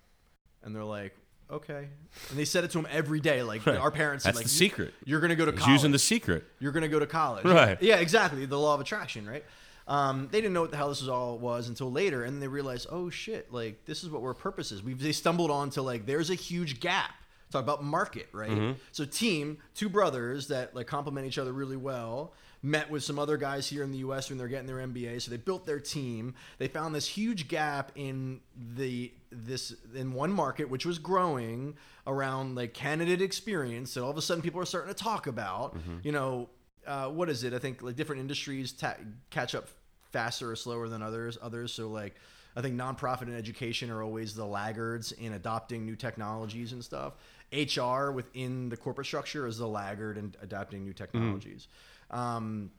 and 0.62 0.74
they're 0.74 0.84
like. 0.84 1.16
Okay, 1.50 1.88
and 2.28 2.38
they 2.38 2.44
said 2.44 2.62
it 2.62 2.70
to 2.70 2.78
him 2.78 2.86
every 2.88 3.18
day. 3.18 3.42
Like 3.42 3.66
our 3.66 3.90
parents, 3.90 4.22
said, 4.22 4.28
That's 4.28 4.36
like, 4.36 4.44
the 4.44 4.50
secret. 4.50 4.94
You're 5.04 5.18
gonna 5.18 5.34
go 5.34 5.46
to 5.46 5.50
He's 5.50 5.58
college 5.58 5.72
using 5.72 5.90
the 5.90 5.98
secret. 5.98 6.44
you're 6.60 6.70
to 6.70 6.86
go 6.86 7.00
to 7.00 7.08
college. 7.08 7.44
Right. 7.44 7.76
Yeah, 7.82 7.96
exactly. 7.96 8.46
The 8.46 8.56
law 8.56 8.74
of 8.74 8.80
attraction, 8.80 9.28
right? 9.28 9.44
Um, 9.88 10.28
they 10.30 10.40
didn't 10.40 10.54
know 10.54 10.60
what 10.60 10.70
the 10.70 10.76
hell 10.76 10.90
this 10.90 11.00
was 11.00 11.08
all 11.08 11.38
was 11.38 11.68
until 11.68 11.90
later, 11.90 12.22
and 12.22 12.40
they 12.40 12.46
realized, 12.46 12.86
oh 12.88 13.10
shit, 13.10 13.52
like 13.52 13.84
this 13.84 14.04
is 14.04 14.10
what 14.10 14.22
our 14.22 14.32
purpose 14.32 14.70
is. 14.70 14.80
We've 14.80 15.00
they 15.02 15.10
stumbled 15.10 15.50
onto 15.50 15.80
like 15.80 16.06
there's 16.06 16.30
a 16.30 16.36
huge 16.36 16.78
gap. 16.78 17.14
Talk 17.50 17.64
about 17.64 17.82
market, 17.82 18.28
right? 18.30 18.76
So 18.92 19.04
team, 19.04 19.58
two 19.74 19.88
brothers 19.88 20.46
that 20.48 20.76
like 20.76 20.86
complement 20.86 21.26
each 21.26 21.38
other 21.38 21.52
really 21.52 21.76
well. 21.76 22.32
Met 22.62 22.90
with 22.90 23.02
some 23.02 23.18
other 23.18 23.38
guys 23.38 23.66
here 23.68 23.82
in 23.82 23.90
the 23.90 23.98
U.S. 23.98 24.28
when 24.28 24.36
they're 24.36 24.46
getting 24.46 24.66
their 24.66 24.86
MBA, 24.86 25.22
so 25.22 25.30
they 25.30 25.38
built 25.38 25.64
their 25.64 25.80
team. 25.80 26.34
They 26.58 26.68
found 26.68 26.94
this 26.94 27.06
huge 27.06 27.48
gap 27.48 27.90
in 27.94 28.40
the 28.74 29.12
this 29.32 29.74
in 29.94 30.12
one 30.12 30.30
market, 30.30 30.68
which 30.68 30.84
was 30.84 30.98
growing 30.98 31.74
around 32.06 32.56
like 32.56 32.74
candidate 32.74 33.22
experience. 33.22 33.92
So 33.92 34.04
all 34.04 34.10
of 34.10 34.18
a 34.18 34.22
sudden, 34.22 34.42
people 34.42 34.60
are 34.60 34.66
starting 34.66 34.92
to 34.92 35.02
talk 35.02 35.26
about, 35.26 35.74
you 36.02 36.12
know, 36.12 36.50
uh, 36.86 37.06
what 37.08 37.30
is 37.30 37.44
it? 37.44 37.54
I 37.54 37.58
think 37.58 37.80
like 37.80 37.96
different 37.96 38.20
industries 38.20 38.72
ta- 38.72 38.96
catch 39.30 39.54
up 39.54 39.68
faster 40.12 40.50
or 40.50 40.56
slower 40.56 40.88
than 40.88 41.02
others. 41.02 41.38
Others, 41.40 41.72
so 41.72 41.88
like 41.88 42.14
I 42.56 42.60
think 42.60 42.74
nonprofit 42.78 43.22
and 43.22 43.36
education 43.36 43.90
are 43.90 44.02
always 44.02 44.34
the 44.34 44.44
laggards 44.44 45.12
in 45.12 45.32
adopting 45.32 45.86
new 45.86 45.96
technologies 45.96 46.72
and 46.72 46.84
stuff. 46.84 47.14
HR 47.52 48.10
within 48.10 48.68
the 48.68 48.76
corporate 48.76 49.06
structure 49.06 49.46
is 49.46 49.56
the 49.56 49.66
laggard 49.66 50.18
in 50.18 50.34
adapting 50.42 50.84
new 50.84 50.92
technologies. 50.92 51.68
Um, 52.10 52.70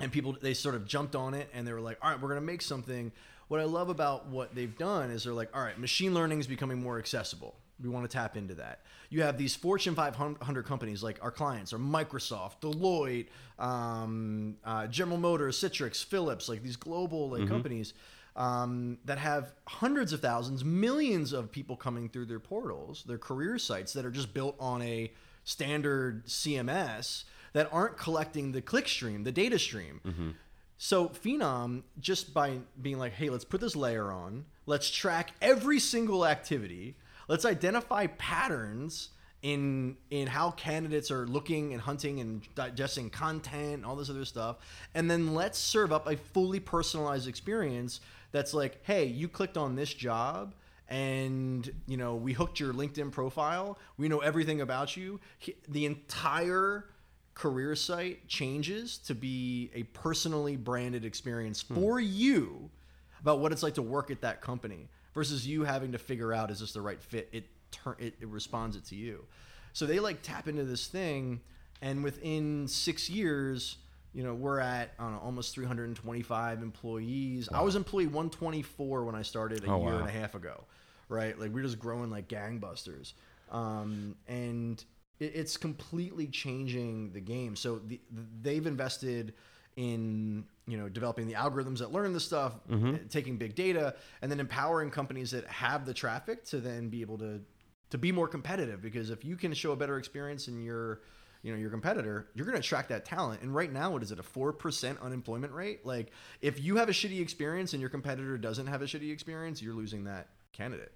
and 0.00 0.12
people 0.12 0.36
they 0.40 0.54
sort 0.54 0.74
of 0.74 0.86
jumped 0.86 1.16
on 1.16 1.34
it 1.34 1.48
and 1.54 1.66
they 1.66 1.72
were 1.72 1.80
like, 1.80 1.98
all 2.02 2.10
right, 2.10 2.20
we're 2.20 2.28
gonna 2.28 2.40
make 2.40 2.62
something. 2.62 3.12
What 3.48 3.60
I 3.60 3.64
love 3.64 3.88
about 3.88 4.26
what 4.26 4.54
they've 4.54 4.76
done 4.76 5.10
is 5.10 5.24
they're 5.24 5.32
like, 5.32 5.54
all 5.54 5.62
right, 5.62 5.78
machine 5.78 6.14
learning 6.14 6.40
is 6.40 6.46
becoming 6.46 6.82
more 6.82 6.98
accessible. 6.98 7.54
We 7.80 7.88
want 7.88 8.10
to 8.10 8.14
tap 8.14 8.36
into 8.36 8.54
that. 8.54 8.80
You 9.10 9.22
have 9.22 9.36
these 9.36 9.54
Fortune 9.54 9.94
500 9.94 10.64
companies 10.64 11.02
like 11.02 11.18
our 11.22 11.30
clients 11.30 11.72
are 11.72 11.78
Microsoft, 11.78 12.60
Deloitte, 12.62 13.26
um, 13.58 14.56
uh, 14.64 14.86
General 14.86 15.18
Motors, 15.18 15.58
Citrix, 15.60 16.02
Philips, 16.04 16.48
like 16.48 16.62
these 16.62 16.76
global 16.76 17.30
like 17.30 17.46
companies 17.48 17.92
um, 18.34 18.98
that 19.04 19.18
have 19.18 19.54
hundreds 19.66 20.12
of 20.12 20.20
thousands, 20.20 20.64
millions 20.64 21.32
of 21.32 21.50
people 21.50 21.76
coming 21.76 22.08
through 22.08 22.26
their 22.26 22.40
portals, 22.40 23.04
their 23.06 23.18
career 23.18 23.58
sites 23.58 23.92
that 23.94 24.04
are 24.04 24.10
just 24.10 24.34
built 24.34 24.56
on 24.58 24.82
a 24.82 25.12
standard 25.44 26.26
CMS 26.26 27.24
that 27.56 27.70
aren't 27.72 27.96
collecting 27.96 28.52
the 28.52 28.60
click 28.60 28.86
stream, 28.86 29.24
the 29.24 29.32
data 29.32 29.58
stream. 29.58 30.02
Mm-hmm. 30.04 30.28
So 30.76 31.08
Phenom, 31.08 31.84
just 31.98 32.34
by 32.34 32.58
being 32.82 32.98
like, 32.98 33.14
hey, 33.14 33.30
let's 33.30 33.46
put 33.46 33.62
this 33.62 33.74
layer 33.74 34.12
on, 34.12 34.44
let's 34.66 34.90
track 34.90 35.32
every 35.40 35.80
single 35.80 36.26
activity, 36.26 36.96
let's 37.28 37.46
identify 37.46 38.08
patterns 38.08 39.08
in 39.40 39.96
in 40.10 40.26
how 40.26 40.50
candidates 40.50 41.10
are 41.10 41.26
looking 41.26 41.72
and 41.72 41.80
hunting 41.80 42.20
and 42.20 42.42
digesting 42.54 43.08
content 43.08 43.72
and 43.72 43.86
all 43.86 43.96
this 43.96 44.10
other 44.10 44.26
stuff, 44.26 44.56
and 44.94 45.10
then 45.10 45.32
let's 45.32 45.58
serve 45.58 45.94
up 45.94 46.06
a 46.06 46.18
fully 46.18 46.60
personalized 46.60 47.26
experience 47.26 48.02
that's 48.32 48.52
like, 48.52 48.80
hey, 48.82 49.06
you 49.06 49.28
clicked 49.28 49.56
on 49.56 49.76
this 49.76 49.94
job 49.94 50.54
and 50.88 51.72
you 51.86 51.96
know 51.96 52.16
we 52.16 52.32
hooked 52.32 52.60
your 52.60 52.72
linkedin 52.72 53.10
profile 53.10 53.76
we 53.96 54.08
know 54.08 54.20
everything 54.20 54.60
about 54.60 54.96
you 54.96 55.18
the 55.68 55.84
entire 55.84 56.84
career 57.36 57.76
site 57.76 58.26
changes 58.26 58.98
to 58.98 59.14
be 59.14 59.70
a 59.74 59.84
personally 59.84 60.56
branded 60.56 61.04
experience 61.04 61.60
for 61.62 62.00
you 62.00 62.68
about 63.20 63.38
what 63.38 63.52
it's 63.52 63.62
like 63.62 63.74
to 63.74 63.82
work 63.82 64.10
at 64.10 64.22
that 64.22 64.40
company 64.40 64.88
versus 65.14 65.46
you 65.46 65.62
having 65.62 65.92
to 65.92 65.98
figure 65.98 66.32
out 66.32 66.50
is 66.50 66.58
this 66.60 66.72
the 66.72 66.80
right 66.80 67.00
fit 67.00 67.28
it 67.32 67.44
turn 67.70 67.94
it, 67.98 68.14
it 68.20 68.26
responds 68.28 68.74
it 68.74 68.84
to 68.86 68.94
you 68.96 69.22
so 69.74 69.84
they 69.86 70.00
like 70.00 70.22
tap 70.22 70.48
into 70.48 70.64
this 70.64 70.86
thing 70.88 71.40
and 71.82 72.02
within 72.02 72.66
six 72.68 73.10
years, 73.10 73.76
you 74.14 74.22
know, 74.24 74.32
we're 74.32 74.58
at 74.60 74.92
know, 74.98 75.18
almost 75.22 75.52
325 75.54 76.62
employees. 76.62 77.50
I 77.52 77.60
was 77.60 77.76
employee 77.76 78.06
124 78.06 79.04
when 79.04 79.14
I 79.14 79.20
started 79.20 79.62
a 79.64 79.70
Oh, 79.70 79.82
year 79.82 79.92
wow. 79.92 79.98
and 79.98 80.08
a 80.08 80.10
half 80.10 80.34
ago, 80.34 80.64
right? 81.10 81.38
Like 81.38 81.50
we're 81.52 81.62
just 81.64 81.78
growing 81.78 82.08
like 82.10 82.28
gangbusters, 82.28 83.12
um, 83.50 84.14
and 84.26 84.82
it's 85.20 85.56
completely 85.56 86.26
changing 86.26 87.12
the 87.12 87.20
game. 87.20 87.56
So 87.56 87.78
the, 87.78 88.00
they've 88.42 88.66
invested 88.66 89.34
in 89.76 90.44
you 90.66 90.78
know 90.78 90.88
developing 90.88 91.26
the 91.26 91.34
algorithms 91.34 91.78
that 91.78 91.92
learn 91.92 92.12
this 92.12 92.24
stuff, 92.24 92.54
Mm-hmm. 92.70 92.94
uh, 92.94 92.98
taking 93.10 93.36
big 93.36 93.54
data, 93.54 93.94
and 94.22 94.30
then 94.30 94.40
empowering 94.40 94.90
companies 94.90 95.30
that 95.32 95.46
have 95.46 95.84
the 95.86 95.94
traffic 95.94 96.44
to 96.46 96.58
then 96.60 96.88
be 96.88 97.02
able 97.02 97.18
to 97.18 97.40
to 97.90 97.98
be 97.98 98.10
more 98.12 98.26
competitive. 98.28 98.82
Because 98.82 99.10
if 99.10 99.24
you 99.24 99.36
can 99.36 99.52
show 99.54 99.72
a 99.72 99.76
better 99.76 99.98
experience 99.98 100.48
in 100.48 100.62
your 100.62 101.00
you 101.42 101.52
know 101.52 101.58
your 101.58 101.70
competitor, 101.70 102.28
you're 102.34 102.46
going 102.46 102.54
to 102.54 102.60
attract 102.60 102.88
that 102.88 103.04
talent. 103.04 103.42
And 103.42 103.54
right 103.54 103.72
now, 103.72 103.90
what 103.90 104.02
is 104.02 104.10
it? 104.10 104.18
A 104.18 104.22
four 104.22 104.52
percent 104.52 104.98
unemployment 105.02 105.52
rate? 105.52 105.84
Like 105.84 106.10
if 106.40 106.58
you 106.62 106.76
have 106.76 106.88
a 106.88 106.92
shitty 106.92 107.20
experience 107.20 107.72
and 107.74 107.80
your 107.80 107.90
competitor 107.90 108.38
doesn't 108.38 108.66
have 108.66 108.82
a 108.82 108.86
shitty 108.86 109.12
experience, 109.12 109.60
you're 109.62 109.74
losing 109.74 110.04
that 110.04 110.28
candidate. 110.56 110.92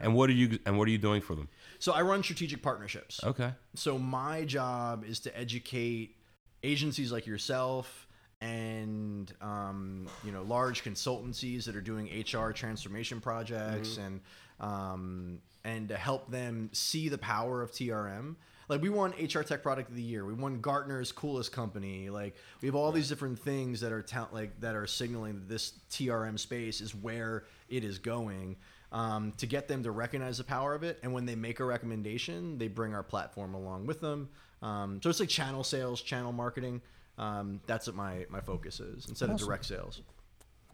And 0.00 0.14
what 0.14 0.30
are 0.30 0.34
you 0.34 0.58
and 0.66 0.78
what 0.78 0.86
are 0.88 0.90
you 0.90 0.98
doing 0.98 1.20
for 1.20 1.34
them? 1.34 1.48
So 1.78 1.92
I 1.92 2.02
run 2.02 2.22
strategic 2.22 2.62
partnerships. 2.62 3.22
Okay. 3.24 3.52
So 3.74 3.98
my 3.98 4.44
job 4.44 5.04
is 5.04 5.20
to 5.20 5.38
educate 5.38 6.16
agencies 6.62 7.10
like 7.10 7.26
yourself 7.26 8.06
and 8.40 9.32
um, 9.40 10.08
you 10.24 10.32
know 10.32 10.42
large 10.42 10.84
consultancies 10.84 11.64
that 11.64 11.76
are 11.76 11.80
doing 11.80 12.06
HR 12.06 12.50
transformation 12.50 13.20
projects 13.20 13.98
and 13.98 14.20
um, 14.60 15.38
and 15.64 15.88
to 15.88 15.96
help 15.96 16.30
them 16.30 16.70
see 16.72 17.08
the 17.08 17.18
power 17.18 17.62
of 17.62 17.70
TRM. 17.72 18.36
Like 18.68 18.80
we 18.80 18.88
won 18.88 19.12
HR 19.12 19.42
Tech 19.42 19.62
Product 19.62 19.90
of 19.90 19.96
the 19.96 20.02
Year. 20.02 20.24
We 20.24 20.34
won 20.34 20.60
Gartner's 20.60 21.12
coolest 21.12 21.52
company. 21.52 22.10
Like 22.10 22.36
we 22.60 22.66
have 22.66 22.74
all 22.74 22.90
these 22.90 23.08
different 23.08 23.38
things 23.38 23.80
that 23.80 23.92
are 23.92 24.02
ta- 24.02 24.28
like 24.32 24.58
that 24.60 24.74
are 24.74 24.86
signaling 24.86 25.34
that 25.34 25.48
this 25.48 25.74
TRM 25.90 26.38
space 26.38 26.80
is 26.80 26.94
where 26.94 27.44
it 27.68 27.84
is 27.84 27.98
going. 27.98 28.56
Um, 28.92 29.32
to 29.38 29.46
get 29.46 29.68
them 29.68 29.82
to 29.84 29.90
recognize 29.90 30.36
the 30.36 30.44
power 30.44 30.74
of 30.74 30.82
it, 30.82 30.98
and 31.02 31.14
when 31.14 31.24
they 31.24 31.34
make 31.34 31.60
a 31.60 31.64
recommendation, 31.64 32.58
they 32.58 32.68
bring 32.68 32.94
our 32.94 33.02
platform 33.02 33.54
along 33.54 33.86
with 33.86 34.00
them. 34.02 34.28
Um, 34.60 35.00
so 35.02 35.08
it's 35.08 35.18
like 35.18 35.30
channel 35.30 35.64
sales, 35.64 36.02
channel 36.02 36.30
marketing. 36.30 36.82
Um, 37.16 37.60
that's 37.66 37.86
what 37.86 37.96
my 37.96 38.26
my 38.28 38.40
focus 38.40 38.80
is 38.80 39.06
instead 39.08 39.30
of 39.30 39.38
direct 39.38 39.64
sales. 39.64 40.02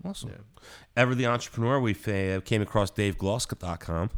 Awesome. 0.04 0.30
Yeah. 0.30 0.36
Ever 0.96 1.14
the 1.14 1.26
entrepreneur, 1.26 1.78
we 1.80 1.92
uh, 1.92 2.40
came 2.40 2.60
across 2.60 2.90
DaveGloss.com. 2.90 4.10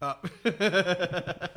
Uh, 0.00 0.14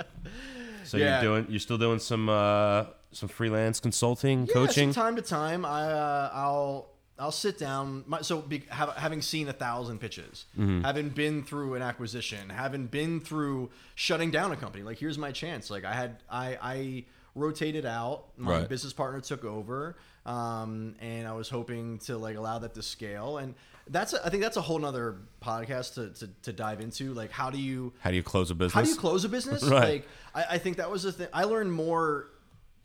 So 0.86 0.98
Yeah. 0.98 1.22
you're 1.22 1.22
doing, 1.22 1.46
you're 1.50 1.60
still 1.60 1.78
doing 1.78 2.00
some 2.00 2.28
uh, 2.28 2.86
some 3.12 3.30
freelance 3.30 3.80
consulting, 3.80 4.48
Yeah, 4.48 4.54
coaching. 4.54 4.92
from 4.92 5.04
time 5.04 5.16
to 5.16 5.22
time, 5.22 5.66
I 5.66 5.84
uh, 5.92 6.30
I'll 6.34 6.90
I'll 7.20 7.32
sit 7.32 7.58
down. 7.60 8.04
My, 8.08 8.22
so 8.22 8.42
be, 8.42 8.64
have, 8.70 8.90
having 8.96 9.22
seen 9.22 9.48
a 9.48 9.54
thousand 9.54 10.00
pitches, 10.00 10.46
Mm-hmm. 10.58 10.82
having 10.82 11.10
been 11.10 11.44
through 11.44 11.76
an 11.76 11.82
acquisition, 11.82 12.50
having 12.50 12.88
been 12.88 13.20
through 13.20 13.70
shutting 13.96 14.32
down 14.32 14.52
a 14.52 14.56
company. 14.56 14.84
Like 14.84 14.98
here's 14.98 15.18
my 15.18 15.32
chance. 15.32 15.70
Like 15.70 15.86
I 15.86 15.94
had 15.94 16.24
I 16.30 16.58
I 16.62 17.06
rotated 17.36 17.86
out. 17.86 18.26
My 18.38 18.60
Right. 18.60 18.70
business 18.70 18.94
partner 18.94 19.22
took 19.22 19.44
over, 19.46 19.96
um, 20.26 20.96
and 21.00 21.28
I 21.28 21.34
was 21.34 21.50
hoping 21.50 22.00
to 22.00 22.18
like 22.18 22.36
allow 22.38 22.60
that 22.60 22.74
to 22.76 22.82
scale. 22.82 23.38
And 23.38 23.54
that's 23.90 24.14
a, 24.14 24.26
I 24.26 24.30
think 24.30 24.42
that's 24.42 24.56
a 24.58 24.62
whole 24.62 24.80
nother 24.80 25.18
podcast 25.42 25.96
to, 25.96 26.10
to 26.20 26.30
to 26.44 26.54
dive 26.54 26.80
into. 26.82 27.14
Like 27.14 27.32
how 27.32 27.50
do 27.50 27.60
you 27.60 27.94
How 28.00 28.10
do 28.10 28.16
you 28.16 28.24
close 28.24 28.50
a 28.50 28.56
business? 28.56 28.74
how 28.74 28.82
do 28.82 28.90
you 28.90 28.96
close 28.96 29.24
a 29.26 29.30
business? 29.30 29.64
Right. 29.70 29.84
Like 29.84 30.08
I, 30.34 30.56
I 30.56 30.58
think 30.58 30.78
that 30.78 30.90
was 30.90 31.04
the 31.04 31.12
thing. 31.12 31.28
I 31.34 31.44
learned 31.44 31.72
more 31.74 32.28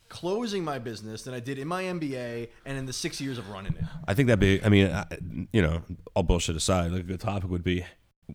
closing 0.08 0.64
my 0.64 0.78
business 0.78 1.22
than 1.22 1.34
I 1.34 1.40
did 1.40 1.58
in 1.58 1.68
my 1.68 1.84
MBA 1.84 2.48
and 2.64 2.78
in 2.78 2.86
the 2.86 2.92
six 2.92 3.20
years 3.20 3.38
of 3.38 3.48
running 3.50 3.74
it. 3.74 3.84
I 4.06 4.14
think 4.14 4.26
that'd 4.28 4.40
be. 4.40 4.62
I 4.64 4.68
mean, 4.68 4.90
I, 4.90 5.06
you 5.52 5.62
know, 5.62 5.82
all 6.14 6.22
bullshit 6.22 6.56
aside, 6.56 6.90
like 6.92 7.00
a 7.00 7.04
good 7.04 7.20
topic 7.20 7.50
would 7.50 7.64
be, 7.64 7.84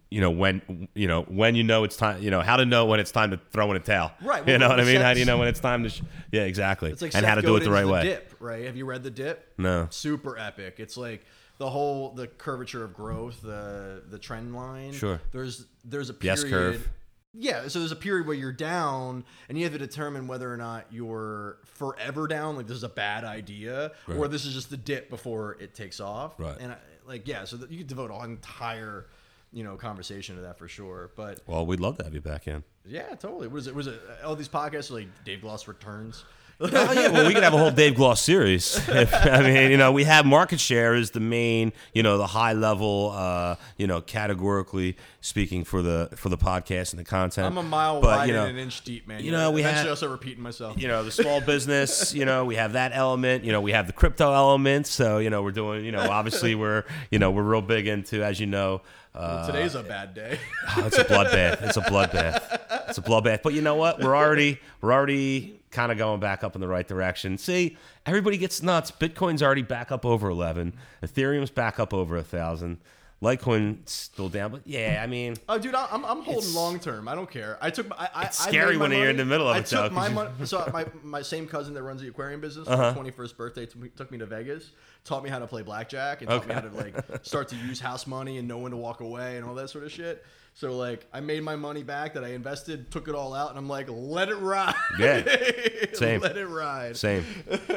you 0.09 0.21
know, 0.21 0.31
when 0.31 0.87
you 0.95 1.07
know 1.07 1.23
when 1.23 1.55
you 1.55 1.63
know 1.63 1.83
it's 1.83 1.95
time. 1.97 2.21
You 2.21 2.31
know, 2.31 2.41
how 2.41 2.57
to 2.57 2.65
know 2.65 2.85
when 2.85 2.99
it's 2.99 3.11
time 3.11 3.31
to 3.31 3.39
throw 3.51 3.69
in 3.71 3.77
a 3.77 3.79
towel. 3.79 4.11
Right, 4.21 4.47
You 4.47 4.57
know 4.57 4.69
what 4.69 4.79
I 4.79 4.83
mean? 4.83 4.95
Seth- 4.95 5.03
How 5.03 5.13
do 5.13 5.19
you 5.19 5.25
know 5.25 5.37
when 5.37 5.47
it's 5.47 5.59
time 5.59 5.83
to? 5.83 5.89
Sh- 5.89 6.01
yeah, 6.31 6.41
exactly. 6.43 6.91
It's 6.91 7.01
like 7.01 7.13
and 7.13 7.21
Seth 7.23 7.29
how 7.29 7.35
to 7.35 7.41
do 7.41 7.55
it 7.55 7.63
the 7.63 7.71
right 7.71 7.87
way. 7.87 8.03
Dip, 8.03 8.33
right? 8.39 8.65
Have 8.65 8.75
you 8.77 8.85
read 8.85 9.03
the 9.03 9.11
Dip? 9.11 9.53
No. 9.57 9.87
Super 9.91 10.37
epic. 10.37 10.75
It's 10.79 10.97
like 10.97 11.25
the 11.59 11.69
whole 11.69 12.09
the 12.11 12.27
curvature 12.27 12.83
of 12.83 12.93
growth, 12.93 13.41
the 13.41 14.03
the 14.09 14.17
trend 14.17 14.55
line. 14.55 14.93
Sure. 14.93 15.21
There's 15.31 15.65
there's 15.85 16.09
a 16.09 16.13
period. 16.13 16.37
The 16.39 16.41
S 16.45 16.49
curve. 16.51 16.89
Yeah, 17.35 17.67
so 17.67 17.79
there's 17.79 17.91
a 17.91 17.95
period 17.95 18.27
where 18.27 18.35
you're 18.35 18.51
down, 18.51 19.25
and 19.49 19.57
you 19.57 19.63
have 19.63 19.73
to 19.73 19.79
determine 19.79 20.27
whether 20.27 20.51
or 20.51 20.57
not 20.57 20.85
you're 20.91 21.57
forever 21.63 22.27
down, 22.27 22.55
like 22.55 22.67
this 22.67 22.77
is 22.77 22.83
a 22.83 22.89
bad 22.89 23.23
idea, 23.23 23.91
or 24.07 24.27
this 24.27 24.45
is 24.45 24.53
just 24.53 24.69
the 24.69 24.77
dip 24.77 25.09
before 25.09 25.57
it 25.59 25.73
takes 25.73 25.99
off. 25.99 26.39
Right. 26.39 26.55
And 26.59 26.73
I, 26.73 26.77
like, 27.07 27.27
yeah, 27.27 27.45
so 27.45 27.57
you 27.69 27.79
could 27.79 27.87
devote 27.87 28.11
an 28.11 28.29
entire, 28.29 29.07
you 29.51 29.63
know, 29.63 29.75
conversation 29.77 30.35
to 30.35 30.43
that 30.43 30.59
for 30.59 30.67
sure. 30.67 31.09
But 31.15 31.39
Well, 31.47 31.65
we'd 31.65 31.79
love 31.79 31.97
to 31.97 32.03
have 32.03 32.13
you 32.13 32.21
back 32.21 32.47
in. 32.47 32.63
yeah, 32.85 33.15
totally. 33.15 33.47
Was 33.47 33.65
it? 33.67 33.73
Was 33.75 33.87
it 33.87 33.99
all 34.23 34.35
these 34.35 34.47
podcasts 34.49 34.91
like 34.91 35.07
Dave 35.25 35.41
Gloss 35.41 35.67
returns? 35.67 36.23
Oh 36.59 36.67
yeah, 36.93 37.09
well 37.09 37.27
we 37.27 37.33
could 37.33 37.43
have 37.43 37.53
a 37.53 37.57
whole 37.57 37.71
Dave 37.71 37.95
Gloss 37.95 38.21
series. 38.21 38.77
If, 38.89 39.13
I 39.13 39.41
mean, 39.41 39.71
you 39.71 39.77
know, 39.77 39.91
we 39.91 40.03
have 40.05 40.25
market 40.25 40.59
share 40.59 40.95
is 40.95 41.11
the 41.11 41.19
main, 41.19 41.73
you 41.93 42.03
know, 42.03 42.17
the 42.17 42.27
high 42.27 42.53
level, 42.53 43.11
uh, 43.15 43.55
you 43.77 43.87
know, 43.87 44.01
categorically 44.01 44.95
speaking 45.21 45.63
for 45.63 45.81
the 45.81 46.09
for 46.15 46.29
the 46.29 46.37
podcast 46.37 46.91
and 46.91 46.99
the 46.99 47.03
content. 47.03 47.47
I'm 47.47 47.57
a 47.57 47.63
mile 47.63 48.01
But, 48.01 48.17
wide 48.17 48.25
you 48.27 48.33
know, 48.33 48.45
and 48.45 48.57
an 48.57 48.63
inch 48.63 48.83
deep, 48.83 49.07
man. 49.07 49.23
you 49.23 49.31
know, 49.31 49.51
we 49.51 49.61
eventually 49.61 49.89
had- 49.89 50.09
repeating 50.09 50.43
myself. 50.43 50.79
you 50.79 50.87
know 50.87 51.03
the 51.03 51.11
small 51.11 51.39
business 51.53 52.13
you 52.13 52.25
know 52.25 52.45
we 52.45 52.55
have 52.55 52.73
that 52.73 52.91
element 52.93 53.43
you 53.43 53.51
know 53.51 53.61
we 53.61 53.71
have 53.71 53.87
the 53.87 53.93
crypto 53.93 54.33
element 54.33 54.85
so 54.87 55.17
you 55.17 55.29
know 55.29 55.41
we're 55.41 55.51
doing 55.51 55.83
you 55.85 55.91
know 55.91 55.99
obviously 56.09 56.55
we're 56.63 56.83
you 57.11 57.19
know 57.19 57.31
we're 57.31 57.43
real 57.43 57.61
big 57.61 57.87
into 57.87 58.23
as 58.23 58.39
you 58.39 58.45
know 58.45 58.81
uh, 59.15 59.45
Today's 59.45 59.75
a 59.75 59.83
bad 59.83 60.13
day. 60.13 60.39
oh, 60.77 60.85
it's 60.87 60.97
a 60.97 61.03
bloodbath 61.05 61.61
it's 61.61 61.77
a 61.77 61.81
bloodbath 61.81 62.59
it's 62.89 62.97
a 62.97 63.01
bloodbath 63.01 63.41
but 63.43 63.53
you 63.53 63.61
know 63.61 63.75
what 63.75 63.99
we're 63.99 64.15
already 64.15 64.59
we're 64.81 64.91
already 64.93 65.59
kind 65.73 65.91
of 65.91 65.97
going 65.97 66.19
back 66.21 66.43
up 66.43 66.55
in 66.55 66.61
the 66.61 66.67
right 66.67 66.87
direction 66.87 67.37
see 67.37 67.75
everybody 68.05 68.37
gets 68.37 68.61
nuts 68.63 68.91
bitcoin's 68.91 69.43
already 69.43 69.61
back 69.63 69.91
up 69.91 70.05
over 70.05 70.29
11 70.29 70.73
ethereum's 71.01 71.49
back 71.49 71.79
up 71.79 71.93
over 71.93 72.15
a 72.15 72.23
thousand 72.23 72.77
litecoin's 73.21 73.89
still 73.91 74.27
down 74.29 74.51
but 74.51 74.61
yeah 74.65 75.01
i 75.03 75.07
mean 75.07 75.33
Oh, 75.47 75.57
dude, 75.57 75.73
I- 75.75 75.87
I'm, 75.91 76.03
I'm 76.05 76.21
holding 76.23 76.53
long 76.53 76.79
term. 76.79 77.07
I 77.07 77.15
don't 77.15 77.29
care. 77.29 77.57
I 77.61 77.69
took. 77.69 77.87
my- 77.89 77.95
I, 77.97 78.09
I, 78.13 78.23
It's 78.25 78.37
scary 78.39 78.75
when 78.77 78.91
you're 78.91 79.01
in 79.09 79.15
money. 79.15 79.17
the 79.17 79.25
middle 79.25 79.47
of 79.47 79.55
I 79.55 79.59
it, 79.59 79.65
took 79.65 79.79
though, 79.79 79.89
'cause 79.89 79.95
my 79.95 80.09
money. 80.09 80.29
So 80.45 80.69
my, 80.73 80.85
my 81.03 81.21
same 81.21 81.47
cousin 81.47 81.73
that 81.75 81.83
runs 81.83 82.01
the 82.01 82.07
aquarium 82.09 82.41
business, 82.41 82.67
Uh-huh. 82.67 82.93
for 82.93 83.01
my 83.03 83.09
21st 83.09 83.37
birthday, 83.37 83.65
took 83.65 83.81
me, 83.81 83.89
took 83.95 84.11
me 84.11 84.17
to 84.17 84.25
Vegas, 84.25 84.71
taught 85.05 85.23
me 85.23 85.29
how 85.29 85.39
to 85.39 85.47
play 85.47 85.61
blackjack, 85.61 86.21
and 86.21 86.29
taught 86.29 86.47
me 86.47 86.53
how 86.53 86.61
to 86.61 86.69
like 86.69 86.95
start 87.25 87.47
to 87.49 87.55
use 87.55 87.79
house 87.79 88.07
money 88.07 88.37
and 88.39 88.47
know 88.47 88.57
when 88.57 88.71
to 88.71 88.77
walk 88.77 88.99
away 89.01 89.37
and 89.37 89.45
all 89.45 89.53
that 89.55 89.69
sort 89.69 89.83
of 89.85 89.91
shit. 89.91 90.25
So 90.53 90.75
like, 90.75 91.05
I 91.11 91.19
made 91.19 91.43
my 91.43 91.55
money 91.55 91.83
back 91.83 92.13
that 92.13 92.23
I 92.23 92.29
invested, 92.29 92.91
took 92.91 93.07
it 93.07 93.15
all 93.15 93.33
out, 93.33 93.49
and 93.49 93.57
I'm 93.57 93.67
like, 93.67 93.87
let 93.89 94.29
it 94.29 94.35
ride. 94.35 94.75
Yeah. 94.99 95.23
Same. 95.93 96.21
let 96.21 96.37
it 96.37 96.47
ride. 96.47 96.95
Same, 96.97 97.23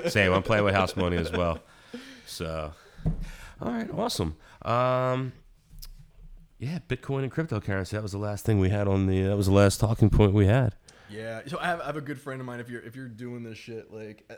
same. 0.08 0.32
I'm 0.32 0.42
playing 0.42 0.64
with 0.64 0.74
house 0.74 0.96
money 0.96 1.16
as 1.16 1.30
well. 1.30 1.60
So, 2.26 2.72
all 3.60 3.70
right, 3.70 3.88
awesome. 3.92 4.36
Um, 4.62 5.32
yeah, 6.58 6.78
Bitcoin 6.88 7.22
and 7.22 7.32
cryptocurrency. 7.32 7.90
That 7.90 8.02
was 8.02 8.12
the 8.12 8.18
last 8.18 8.44
thing 8.44 8.58
we 8.58 8.70
had 8.70 8.88
on 8.88 9.06
the. 9.06 9.22
That 9.22 9.36
was 9.36 9.46
the 9.46 9.52
last 9.52 9.80
talking 9.80 10.08
point 10.08 10.32
we 10.32 10.46
had. 10.46 10.74
Yeah. 11.10 11.42
So 11.46 11.58
I 11.60 11.66
have, 11.66 11.80
I 11.80 11.86
have 11.86 11.96
a 11.96 12.00
good 12.00 12.20
friend 12.20 12.40
of 12.40 12.46
mine. 12.46 12.60
If 12.60 12.70
you're 12.70 12.82
if 12.82 12.96
you're 12.96 13.08
doing 13.08 13.42
this 13.42 13.58
shit, 13.58 13.92
like, 13.92 14.24
uh, 14.30 14.34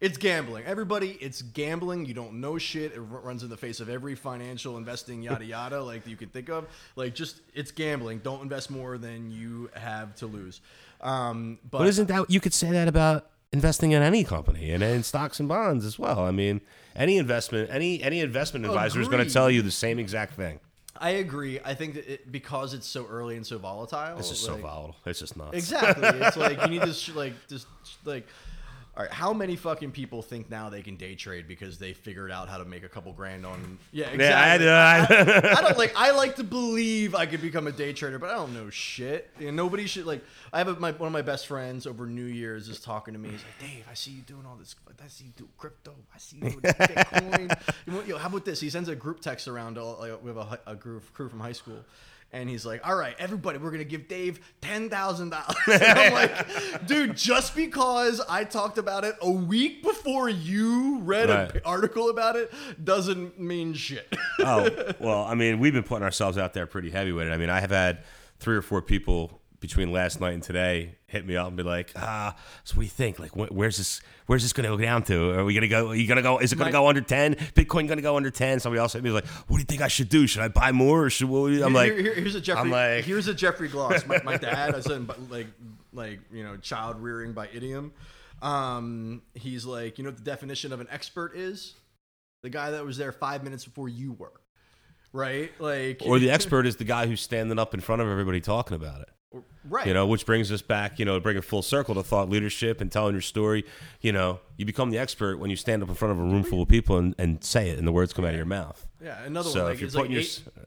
it's 0.00 0.16
gambling. 0.16 0.64
Everybody, 0.64 1.18
it's 1.20 1.42
gambling. 1.42 2.06
You 2.06 2.14
don't 2.14 2.40
know 2.40 2.56
shit. 2.58 2.92
It 2.92 2.98
r- 2.98 3.02
runs 3.04 3.42
in 3.42 3.50
the 3.50 3.56
face 3.56 3.80
of 3.80 3.88
every 3.88 4.14
financial 4.14 4.76
investing 4.76 5.22
yada 5.28 5.44
yada 5.44 5.82
like 5.82 6.06
you 6.06 6.16
could 6.16 6.32
think 6.32 6.48
of. 6.48 6.66
Like, 6.96 7.14
just 7.14 7.40
it's 7.54 7.70
gambling. 7.70 8.20
Don't 8.20 8.42
invest 8.42 8.70
more 8.70 8.98
than 8.98 9.30
you 9.30 9.70
have 9.74 10.14
to 10.16 10.26
lose. 10.26 10.60
Um, 11.00 11.58
but, 11.70 11.78
But 11.78 11.88
isn't 11.88 12.08
that 12.08 12.30
you 12.30 12.40
could 12.40 12.54
say 12.54 12.70
that 12.70 12.88
about 12.88 13.26
investing 13.52 13.92
in 13.92 14.02
any 14.02 14.22
company 14.24 14.70
and 14.70 14.82
in 14.82 15.02
stocks 15.02 15.40
and 15.40 15.48
bonds 15.48 15.84
as 15.84 15.98
well? 15.98 16.20
I 16.20 16.30
mean, 16.30 16.60
any 16.96 17.18
investment, 17.18 17.70
any 17.70 18.02
any 18.02 18.20
investment 18.20 18.64
advisor 18.66 19.00
is 19.00 19.08
going 19.08 19.26
to 19.26 19.32
tell 19.32 19.50
you 19.50 19.62
the 19.62 19.70
same 19.70 19.98
exact 19.98 20.34
thing. 20.34 20.60
I 21.02 21.10
agree. 21.10 21.58
I 21.64 21.72
think 21.74 21.94
that 21.94 22.12
it, 22.12 22.30
because 22.30 22.74
it's 22.74 22.86
so 22.86 23.06
early 23.06 23.36
and 23.36 23.46
so 23.46 23.56
volatile. 23.58 24.18
It's 24.18 24.28
just 24.28 24.44
so 24.44 24.56
volatile. 24.56 24.96
It's 25.06 25.20
just 25.20 25.34
nuts. 25.36 25.56
Exactly. 25.56 26.06
It's 26.08 26.36
like 26.36 26.60
you 26.62 26.68
need 26.68 26.82
to 26.82 26.92
sh- 26.94 27.14
like 27.14 27.32
just 27.48 27.66
like. 28.04 28.26
All 29.00 29.06
right, 29.06 29.14
how 29.14 29.32
many 29.32 29.56
fucking 29.56 29.92
people 29.92 30.20
think 30.20 30.50
now 30.50 30.68
they 30.68 30.82
can 30.82 30.96
day 30.96 31.14
trade 31.14 31.48
because 31.48 31.78
they 31.78 31.94
figured 31.94 32.30
out 32.30 32.50
how 32.50 32.58
to 32.58 32.66
make 32.66 32.84
a 32.84 32.88
couple 32.88 33.14
grand 33.14 33.46
on? 33.46 33.78
Yeah, 33.92 34.10
exactly. 34.10 34.66
Yeah, 34.66 35.06
I, 35.08 35.52
I, 35.54 35.58
I 35.58 35.62
don't 35.62 35.78
like. 35.78 35.94
I 35.96 36.10
like 36.10 36.36
to 36.36 36.44
believe 36.44 37.14
I 37.14 37.24
could 37.24 37.40
become 37.40 37.66
a 37.66 37.72
day 37.72 37.94
trader, 37.94 38.18
but 38.18 38.28
I 38.28 38.34
don't 38.34 38.52
know 38.52 38.68
shit. 38.68 39.30
You 39.38 39.46
know, 39.46 39.52
nobody 39.52 39.86
should 39.86 40.04
like. 40.04 40.22
I 40.52 40.58
have 40.58 40.68
a, 40.68 40.78
my 40.78 40.92
one 40.92 41.06
of 41.06 41.14
my 41.14 41.22
best 41.22 41.46
friends 41.46 41.86
over 41.86 42.04
New 42.04 42.26
Year's 42.26 42.68
is 42.68 42.78
talking 42.78 43.14
to 43.14 43.18
me. 43.18 43.30
He's 43.30 43.42
like, 43.42 43.70
Dave, 43.70 43.86
I 43.90 43.94
see 43.94 44.10
you 44.10 44.20
doing 44.20 44.44
all 44.44 44.56
this. 44.56 44.76
I 45.02 45.08
see 45.08 45.24
you 45.24 45.32
do 45.34 45.48
crypto. 45.56 45.94
I 46.14 46.18
see 46.18 46.36
you 46.36 46.50
doing 46.50 46.60
Bitcoin. 46.62 47.58
you 47.86 47.92
know, 47.94 48.02
yo, 48.02 48.18
how 48.18 48.28
about 48.28 48.44
this? 48.44 48.60
He 48.60 48.68
sends 48.68 48.90
a 48.90 48.94
group 48.94 49.20
text 49.20 49.48
around. 49.48 49.78
All, 49.78 49.96
like, 49.98 50.22
we 50.22 50.28
have 50.28 50.36
a, 50.36 50.58
a 50.66 50.74
group 50.74 51.10
crew 51.14 51.30
from 51.30 51.40
high 51.40 51.52
school. 51.52 51.82
And 52.32 52.48
he's 52.48 52.64
like, 52.64 52.86
"All 52.86 52.94
right, 52.94 53.16
everybody, 53.18 53.58
we're 53.58 53.72
gonna 53.72 53.82
give 53.82 54.06
Dave 54.06 54.38
ten 54.60 54.88
thousand 54.88 55.30
dollars." 55.30 55.56
I'm 55.66 56.12
like, 56.12 56.86
"Dude, 56.86 57.16
just 57.16 57.56
because 57.56 58.20
I 58.28 58.44
talked 58.44 58.78
about 58.78 59.04
it 59.04 59.16
a 59.20 59.30
week 59.30 59.82
before 59.82 60.28
you 60.28 61.00
read 61.00 61.28
Right. 61.28 61.52
an 61.56 61.60
article 61.64 62.08
about 62.08 62.36
it 62.36 62.52
doesn't 62.84 63.40
mean 63.40 63.74
shit." 63.74 64.14
oh 64.38 64.70
well, 65.00 65.24
I 65.24 65.34
mean, 65.34 65.58
we've 65.58 65.72
been 65.72 65.82
putting 65.82 66.04
ourselves 66.04 66.38
out 66.38 66.54
there 66.54 66.66
pretty 66.66 66.90
heavy 66.90 67.10
with 67.10 67.26
it. 67.26 67.32
I 67.32 67.36
mean, 67.36 67.50
I 67.50 67.58
have 67.60 67.70
had 67.72 68.04
three 68.38 68.56
or 68.56 68.62
four 68.62 68.80
people 68.80 69.39
between 69.60 69.92
last 69.92 70.20
night 70.20 70.32
and 70.32 70.42
today 70.42 70.96
hit 71.06 71.26
me 71.26 71.36
up 71.36 71.48
and 71.48 71.56
be 71.56 71.62
like, 71.62 71.92
"Ah, 71.96 72.34
so 72.64 72.74
what 72.74 72.80
do 72.80 72.84
you 72.84 72.90
think? 72.90 73.18
Like, 73.18 73.32
wh- 73.32 73.52
where's 73.54 73.76
this? 73.76 74.00
Where's 74.26 74.42
this 74.42 74.52
going 74.52 74.64
to 74.70 74.76
go 74.76 74.82
down 74.82 75.02
to? 75.04 75.32
Are 75.38 75.44
we 75.44 75.52
going 75.54 75.62
to 75.62 75.68
go? 75.68 75.88
Are 75.90 75.94
you 75.94 76.06
going 76.06 76.16
to 76.16 76.22
go? 76.22 76.38
Is 76.38 76.52
it 76.52 76.56
going 76.56 76.68
to 76.68 76.72
go 76.72 76.88
under 76.88 77.00
ten? 77.00 77.34
Bitcoin 77.34 77.86
going 77.86 77.96
to 77.96 78.02
go 78.02 78.16
under 78.16 78.30
ten? 78.30 78.58
Somebody 78.60 78.80
else 78.80 78.94
hit 78.94 79.02
me 79.04 79.10
like, 79.10 79.26
"What 79.26 79.56
do 79.56 79.60
you 79.60 79.66
think 79.66 79.82
I 79.82 79.88
should 79.88 80.08
do? 80.08 80.26
Should 80.26 80.42
I 80.42 80.48
buy 80.48 80.72
more 80.72 81.04
or 81.04 81.10
should?" 81.10 81.28
What, 81.28 81.52
I'm 81.52 81.72
like, 81.74 81.92
Here- 81.92 82.02
here- 82.02 82.14
here's 82.14 82.34
a 82.34 82.40
Jeffrey. 82.40 82.60
I'm 82.62 82.70
like, 82.70 83.04
here's 83.04 83.28
a 83.28 83.34
Jeffrey 83.34 83.68
Gloss. 83.68 84.06
My, 84.06 84.20
my 84.24 84.36
dad, 84.36 84.74
I 84.74 84.80
said, 84.80 85.06
but 85.06 85.30
like, 85.30 85.46
like 85.92 86.20
you 86.32 86.42
know, 86.42 86.56
child 86.56 86.98
rearing 87.00 87.32
by 87.32 87.48
idiom. 87.52 87.92
Um, 88.42 89.22
he's 89.34 89.66
like, 89.66 89.98
you 89.98 90.04
know, 90.04 90.10
what 90.10 90.16
the 90.16 90.24
definition 90.24 90.72
of 90.72 90.80
an 90.80 90.88
expert 90.90 91.36
is 91.36 91.74
the 92.42 92.48
guy 92.48 92.70
that 92.70 92.84
was 92.86 92.96
there 92.96 93.12
five 93.12 93.44
minutes 93.44 93.66
before 93.66 93.88
you 93.90 94.12
were, 94.12 94.32
right? 95.12 95.50
Like, 95.60 96.00
or 96.06 96.18
the 96.18 96.30
expert 96.30 96.66
is 96.66 96.76
the 96.76 96.84
guy 96.84 97.06
who's 97.06 97.20
standing 97.20 97.58
up 97.58 97.74
in 97.74 97.80
front 97.80 98.00
of 98.00 98.08
everybody 98.08 98.40
talking 98.40 98.74
about 98.76 99.02
it. 99.02 99.08
Right? 99.68 99.86
You 99.86 99.94
know, 99.94 100.06
which 100.06 100.26
brings 100.26 100.50
us 100.50 100.62
back, 100.62 100.98
you 100.98 101.04
know, 101.04 101.14
to 101.14 101.20
bring 101.20 101.36
it 101.36 101.44
full 101.44 101.62
circle 101.62 101.94
to 101.94 102.02
thought 102.02 102.28
leadership 102.28 102.80
and 102.80 102.90
telling 102.90 103.12
your 103.14 103.20
story. 103.22 103.64
You 104.00 104.12
know, 104.12 104.40
you 104.56 104.64
become 104.64 104.90
the 104.90 104.98
expert 104.98 105.38
when 105.38 105.50
you 105.50 105.56
stand 105.56 105.82
up 105.82 105.88
in 105.88 105.94
front 105.94 106.12
of 106.12 106.18
a 106.18 106.22
room 106.22 106.42
full 106.42 106.62
of 106.62 106.68
people 106.68 106.98
and, 106.98 107.14
and 107.18 107.42
say 107.44 107.70
it 107.70 107.78
and 107.78 107.86
the 107.86 107.92
words 107.92 108.12
come 108.12 108.24
out 108.24 108.30
of 108.32 108.36
your 108.36 108.46
mouth. 108.46 108.86
yeah. 109.02 109.22
Another 109.24 109.50
So 109.50 109.64
one. 109.64 109.72
if 109.72 109.80
you're 109.80 109.86
it's 109.86 109.94
like 109.94 110.02
putting 110.08 110.16
your 110.16 110.24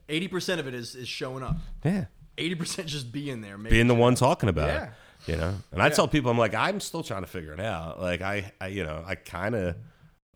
eighty 0.08 0.28
percent 0.28 0.60
of 0.60 0.66
it 0.66 0.74
is 0.74 0.94
is 0.94 1.08
showing 1.08 1.42
up. 1.42 1.56
Yeah. 1.84 2.06
Eighty 2.38 2.54
percent 2.54 2.88
just 2.88 3.12
being 3.12 3.40
there, 3.42 3.56
Being 3.58 3.86
the 3.86 3.94
one 3.94 4.14
talking 4.14 4.48
about 4.48 4.68
Yeah. 4.68 4.84
it. 4.84 4.90
You 5.26 5.36
know? 5.36 5.54
And 5.72 5.80
I 5.80 5.88
tell 5.88 6.06
people, 6.06 6.30
I'm 6.30 6.36
like, 6.36 6.54
I'm 6.54 6.80
still 6.80 7.02
trying 7.02 7.22
to 7.22 7.26
figure 7.26 7.52
it 7.54 7.60
out. 7.60 7.98
Like, 8.00 8.20
I, 8.20 8.52
I 8.60 8.66
you 8.66 8.84
know, 8.84 9.02
I 9.06 9.14
kind 9.14 9.54
of 9.54 9.76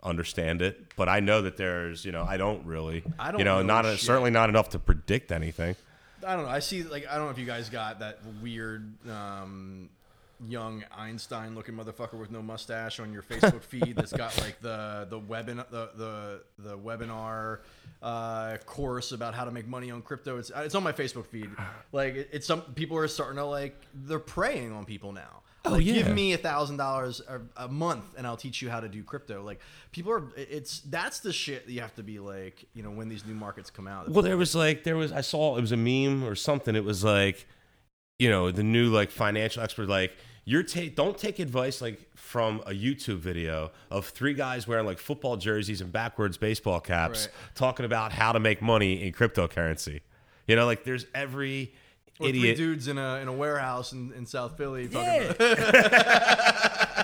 understand 0.03 0.62
it, 0.62 0.95
but 0.97 1.09
I 1.09 1.20
know 1.20 1.43
that 1.43 1.57
there's, 1.57 2.05
you 2.05 2.12
know, 2.12 2.24
I 2.26 2.37
don't 2.37 2.64
really. 2.64 3.03
I 3.18 3.31
don't 3.31 3.41
You 3.41 3.45
know, 3.45 3.57
know 3.61 3.66
not 3.66 3.85
a, 3.85 3.99
certainly 3.99 4.31
not 4.31 4.49
enough 4.49 4.70
to 4.70 4.79
predict 4.79 5.33
anything. 5.33 5.76
I 6.27 6.35
don't 6.35 6.45
know. 6.45 6.51
I 6.51 6.59
see 6.59 6.83
like 6.83 7.07
I 7.09 7.16
don't 7.16 7.27
know 7.27 7.31
if 7.31 7.39
you 7.39 7.47
guys 7.47 7.69
got 7.69 8.01
that 8.01 8.19
weird 8.43 8.93
um, 9.09 9.89
young 10.47 10.85
Einstein 10.97 11.55
looking 11.55 11.75
motherfucker 11.75 12.19
with 12.19 12.31
no 12.31 12.43
mustache 12.43 13.01
on 13.01 13.12
your 13.12 13.23
Facebook 13.23 13.62
feed 13.64 13.97
that's 13.97 14.12
got 14.12 14.37
like 14.39 14.61
the 14.61 15.07
the 15.11 15.21
webin 15.21 15.57
the 15.71 15.91
the 15.97 16.43
the 16.59 16.79
webinar 16.79 17.61
uh, 18.03 18.57
course 18.66 19.12
about 19.12 19.35
how 19.35 19.45
to 19.45 19.51
make 19.51 19.66
money 19.66 19.91
on 19.91 20.03
crypto. 20.03 20.39
It's 20.39 20.51
it's 20.55 20.75
on 20.75 20.83
my 20.83 20.93
Facebook 20.93 21.27
feed. 21.27 21.51
Like 21.93 22.14
it, 22.14 22.29
it's 22.33 22.47
some 22.47 22.62
people 22.62 22.97
are 22.97 23.09
starting 23.09 23.37
to 23.37 23.45
like 23.45 23.81
they're 23.95 24.19
preying 24.19 24.73
on 24.73 24.85
people 24.85 25.12
now. 25.12 25.43
Oh, 25.69 25.73
like, 25.77 25.85
yeah. 25.85 25.95
give 25.95 26.14
me 26.14 26.33
a 26.33 26.39
thousand 26.39 26.77
dollars 26.77 27.21
a 27.57 27.69
month 27.69 28.05
and 28.16 28.27
I'll 28.27 28.37
teach 28.37 28.61
you 28.62 28.71
how 28.71 28.81
to 28.81 28.89
do 28.89 29.03
crypto. 29.03 29.43
Like 29.43 29.61
people 29.93 30.12
are, 30.12 30.25
it's 30.37 30.81
that's 30.81 31.21
the 31.21 31.33
shit 31.33 31.66
that 31.66 31.73
you 31.73 31.81
have 31.81 31.95
to 31.97 32.03
be 32.03 32.19
like, 32.19 32.64
you 32.75 32.83
know, 32.83 32.91
when 32.91 33.09
these 33.09 33.25
new 33.25 33.35
markets 33.35 33.71
come 33.71 33.87
out. 33.87 34.09
Well, 34.11 34.23
there 34.23 34.37
was 34.37 34.55
like 34.55 34.85
there 34.85 34.97
was 34.97 35.12
I 35.12 35.21
saw 35.23 35.57
it 35.57 35.61
was 35.61 35.73
a 35.73 35.77
meme 35.77 36.25
or 36.25 36.35
something. 36.35 36.75
It 36.77 36.85
was 36.85 37.05
like, 37.05 37.47
you 38.19 38.29
know, 38.29 38.51
the 38.51 38.62
new 38.64 38.91
like 38.91 39.11
financial 39.11 39.62
expert 39.62 39.89
like 39.89 40.12
you're 40.45 40.62
take 40.62 40.97
don't 40.97 41.19
take 41.19 41.39
advice 41.41 41.83
like 41.83 42.01
from 42.16 42.61
a 42.66 42.71
YouTube 42.71 43.19
video 43.19 43.71
of 43.91 44.07
three 44.07 44.33
guys 44.35 44.66
wearing 44.66 44.87
like 44.87 44.99
football 44.99 45.37
jerseys 45.37 45.81
and 45.83 45.93
backwards 45.93 46.37
baseball 46.39 46.81
caps 46.81 47.27
Right. 47.27 47.55
talking 47.55 47.85
about 47.85 48.12
how 48.12 48.33
to 48.33 48.41
make 48.41 48.62
money 48.62 49.07
in 49.07 49.12
cryptocurrency. 49.12 50.01
You 50.47 50.57
know, 50.57 50.64
like 50.64 50.85
there's 50.85 51.05
every 51.14 51.75
Or 52.21 52.29
three 52.29 52.41
idiot. 52.41 52.57
dudes 52.57 52.89
in 52.89 52.99
a 52.99 53.16
in 53.16 53.29
a 53.29 53.33
warehouse 53.33 53.93
in, 53.93 54.12
in 54.14 54.27
South 54.27 54.57
Philly 54.57 54.89
talking 54.89 55.07
Yeah. 55.07 55.31
about 55.31 56.79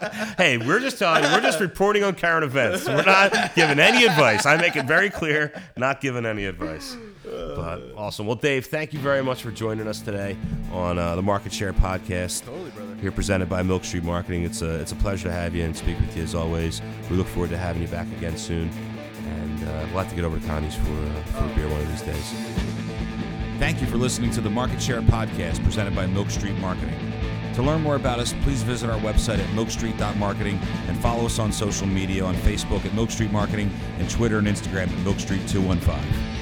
hey, 0.38 0.58
we're 0.58 0.80
just 0.80 0.98
telling 0.98 1.22
you, 1.24 1.30
we're 1.30 1.40
just 1.40 1.60
reporting 1.60 2.02
on 2.04 2.14
current 2.14 2.44
events. 2.44 2.86
We're 2.86 3.02
not 3.02 3.54
giving 3.54 3.78
any 3.78 4.04
advice. 4.04 4.46
I 4.46 4.56
make 4.56 4.76
it 4.76 4.86
very 4.86 5.10
clear, 5.10 5.52
not 5.76 6.00
giving 6.00 6.24
any 6.26 6.44
advice. 6.46 6.96
But 7.24 7.80
awesome. 7.96 8.26
Well, 8.26 8.36
Dave, 8.36 8.66
thank 8.66 8.92
you 8.92 8.98
very 8.98 9.22
much 9.22 9.42
for 9.42 9.50
joining 9.50 9.86
us 9.86 10.00
today 10.00 10.36
on 10.72 10.98
uh, 10.98 11.16
the 11.16 11.22
Market 11.22 11.52
Share 11.52 11.72
Podcast. 11.72 12.44
Totally, 12.44 12.70
brother. 12.70 12.94
Here 12.96 13.12
presented 13.12 13.48
by 13.48 13.62
Milk 13.62 13.84
Street 13.84 14.04
Marketing. 14.04 14.42
It's 14.44 14.62
a 14.62 14.80
it's 14.80 14.92
a 14.92 14.96
pleasure 14.96 15.28
to 15.28 15.32
have 15.34 15.54
you 15.54 15.64
and 15.64 15.76
speak 15.76 15.98
with 16.00 16.16
you 16.16 16.22
as 16.22 16.34
always. 16.34 16.80
We 17.10 17.16
look 17.16 17.26
forward 17.28 17.50
to 17.50 17.58
having 17.58 17.82
you 17.82 17.88
back 17.88 18.06
again 18.18 18.36
soon, 18.36 18.68
and 19.26 19.68
uh, 19.68 19.86
we'll 19.90 19.98
have 20.02 20.08
to 20.10 20.16
get 20.16 20.24
over 20.24 20.38
to 20.40 20.46
Connie's 20.46 20.74
for 20.74 20.82
uh, 20.90 21.22
for 21.24 21.44
a 21.44 21.54
beer 21.54 21.68
one 21.68 21.80
of 21.80 21.88
these 21.88 22.02
days. 22.02 22.79
Thank 23.60 23.82
you 23.82 23.86
for 23.86 23.98
listening 23.98 24.30
to 24.30 24.40
the 24.40 24.48
Market 24.48 24.80
Share 24.80 25.02
Podcast 25.02 25.62
presented 25.62 25.94
by 25.94 26.06
Milk 26.06 26.30
Street 26.30 26.56
Marketing. 26.60 26.96
To 27.52 27.62
learn 27.62 27.82
more 27.82 27.96
about 27.96 28.18
us, 28.18 28.32
please 28.40 28.62
visit 28.62 28.88
our 28.88 28.98
website 29.00 29.38
at 29.38 29.46
milkstreet.marketing 29.50 30.58
and 30.88 30.98
follow 31.00 31.26
us 31.26 31.38
on 31.38 31.52
social 31.52 31.86
media 31.86 32.24
on 32.24 32.34
Facebook 32.36 32.86
at 32.86 32.94
Milk 32.94 33.10
Street 33.10 33.30
Marketing 33.30 33.70
and 33.98 34.08
Twitter 34.08 34.38
and 34.38 34.46
Instagram 34.46 34.88
at 34.88 34.98
Milk 35.04 35.20
Street 35.20 35.46
215. 35.46 36.39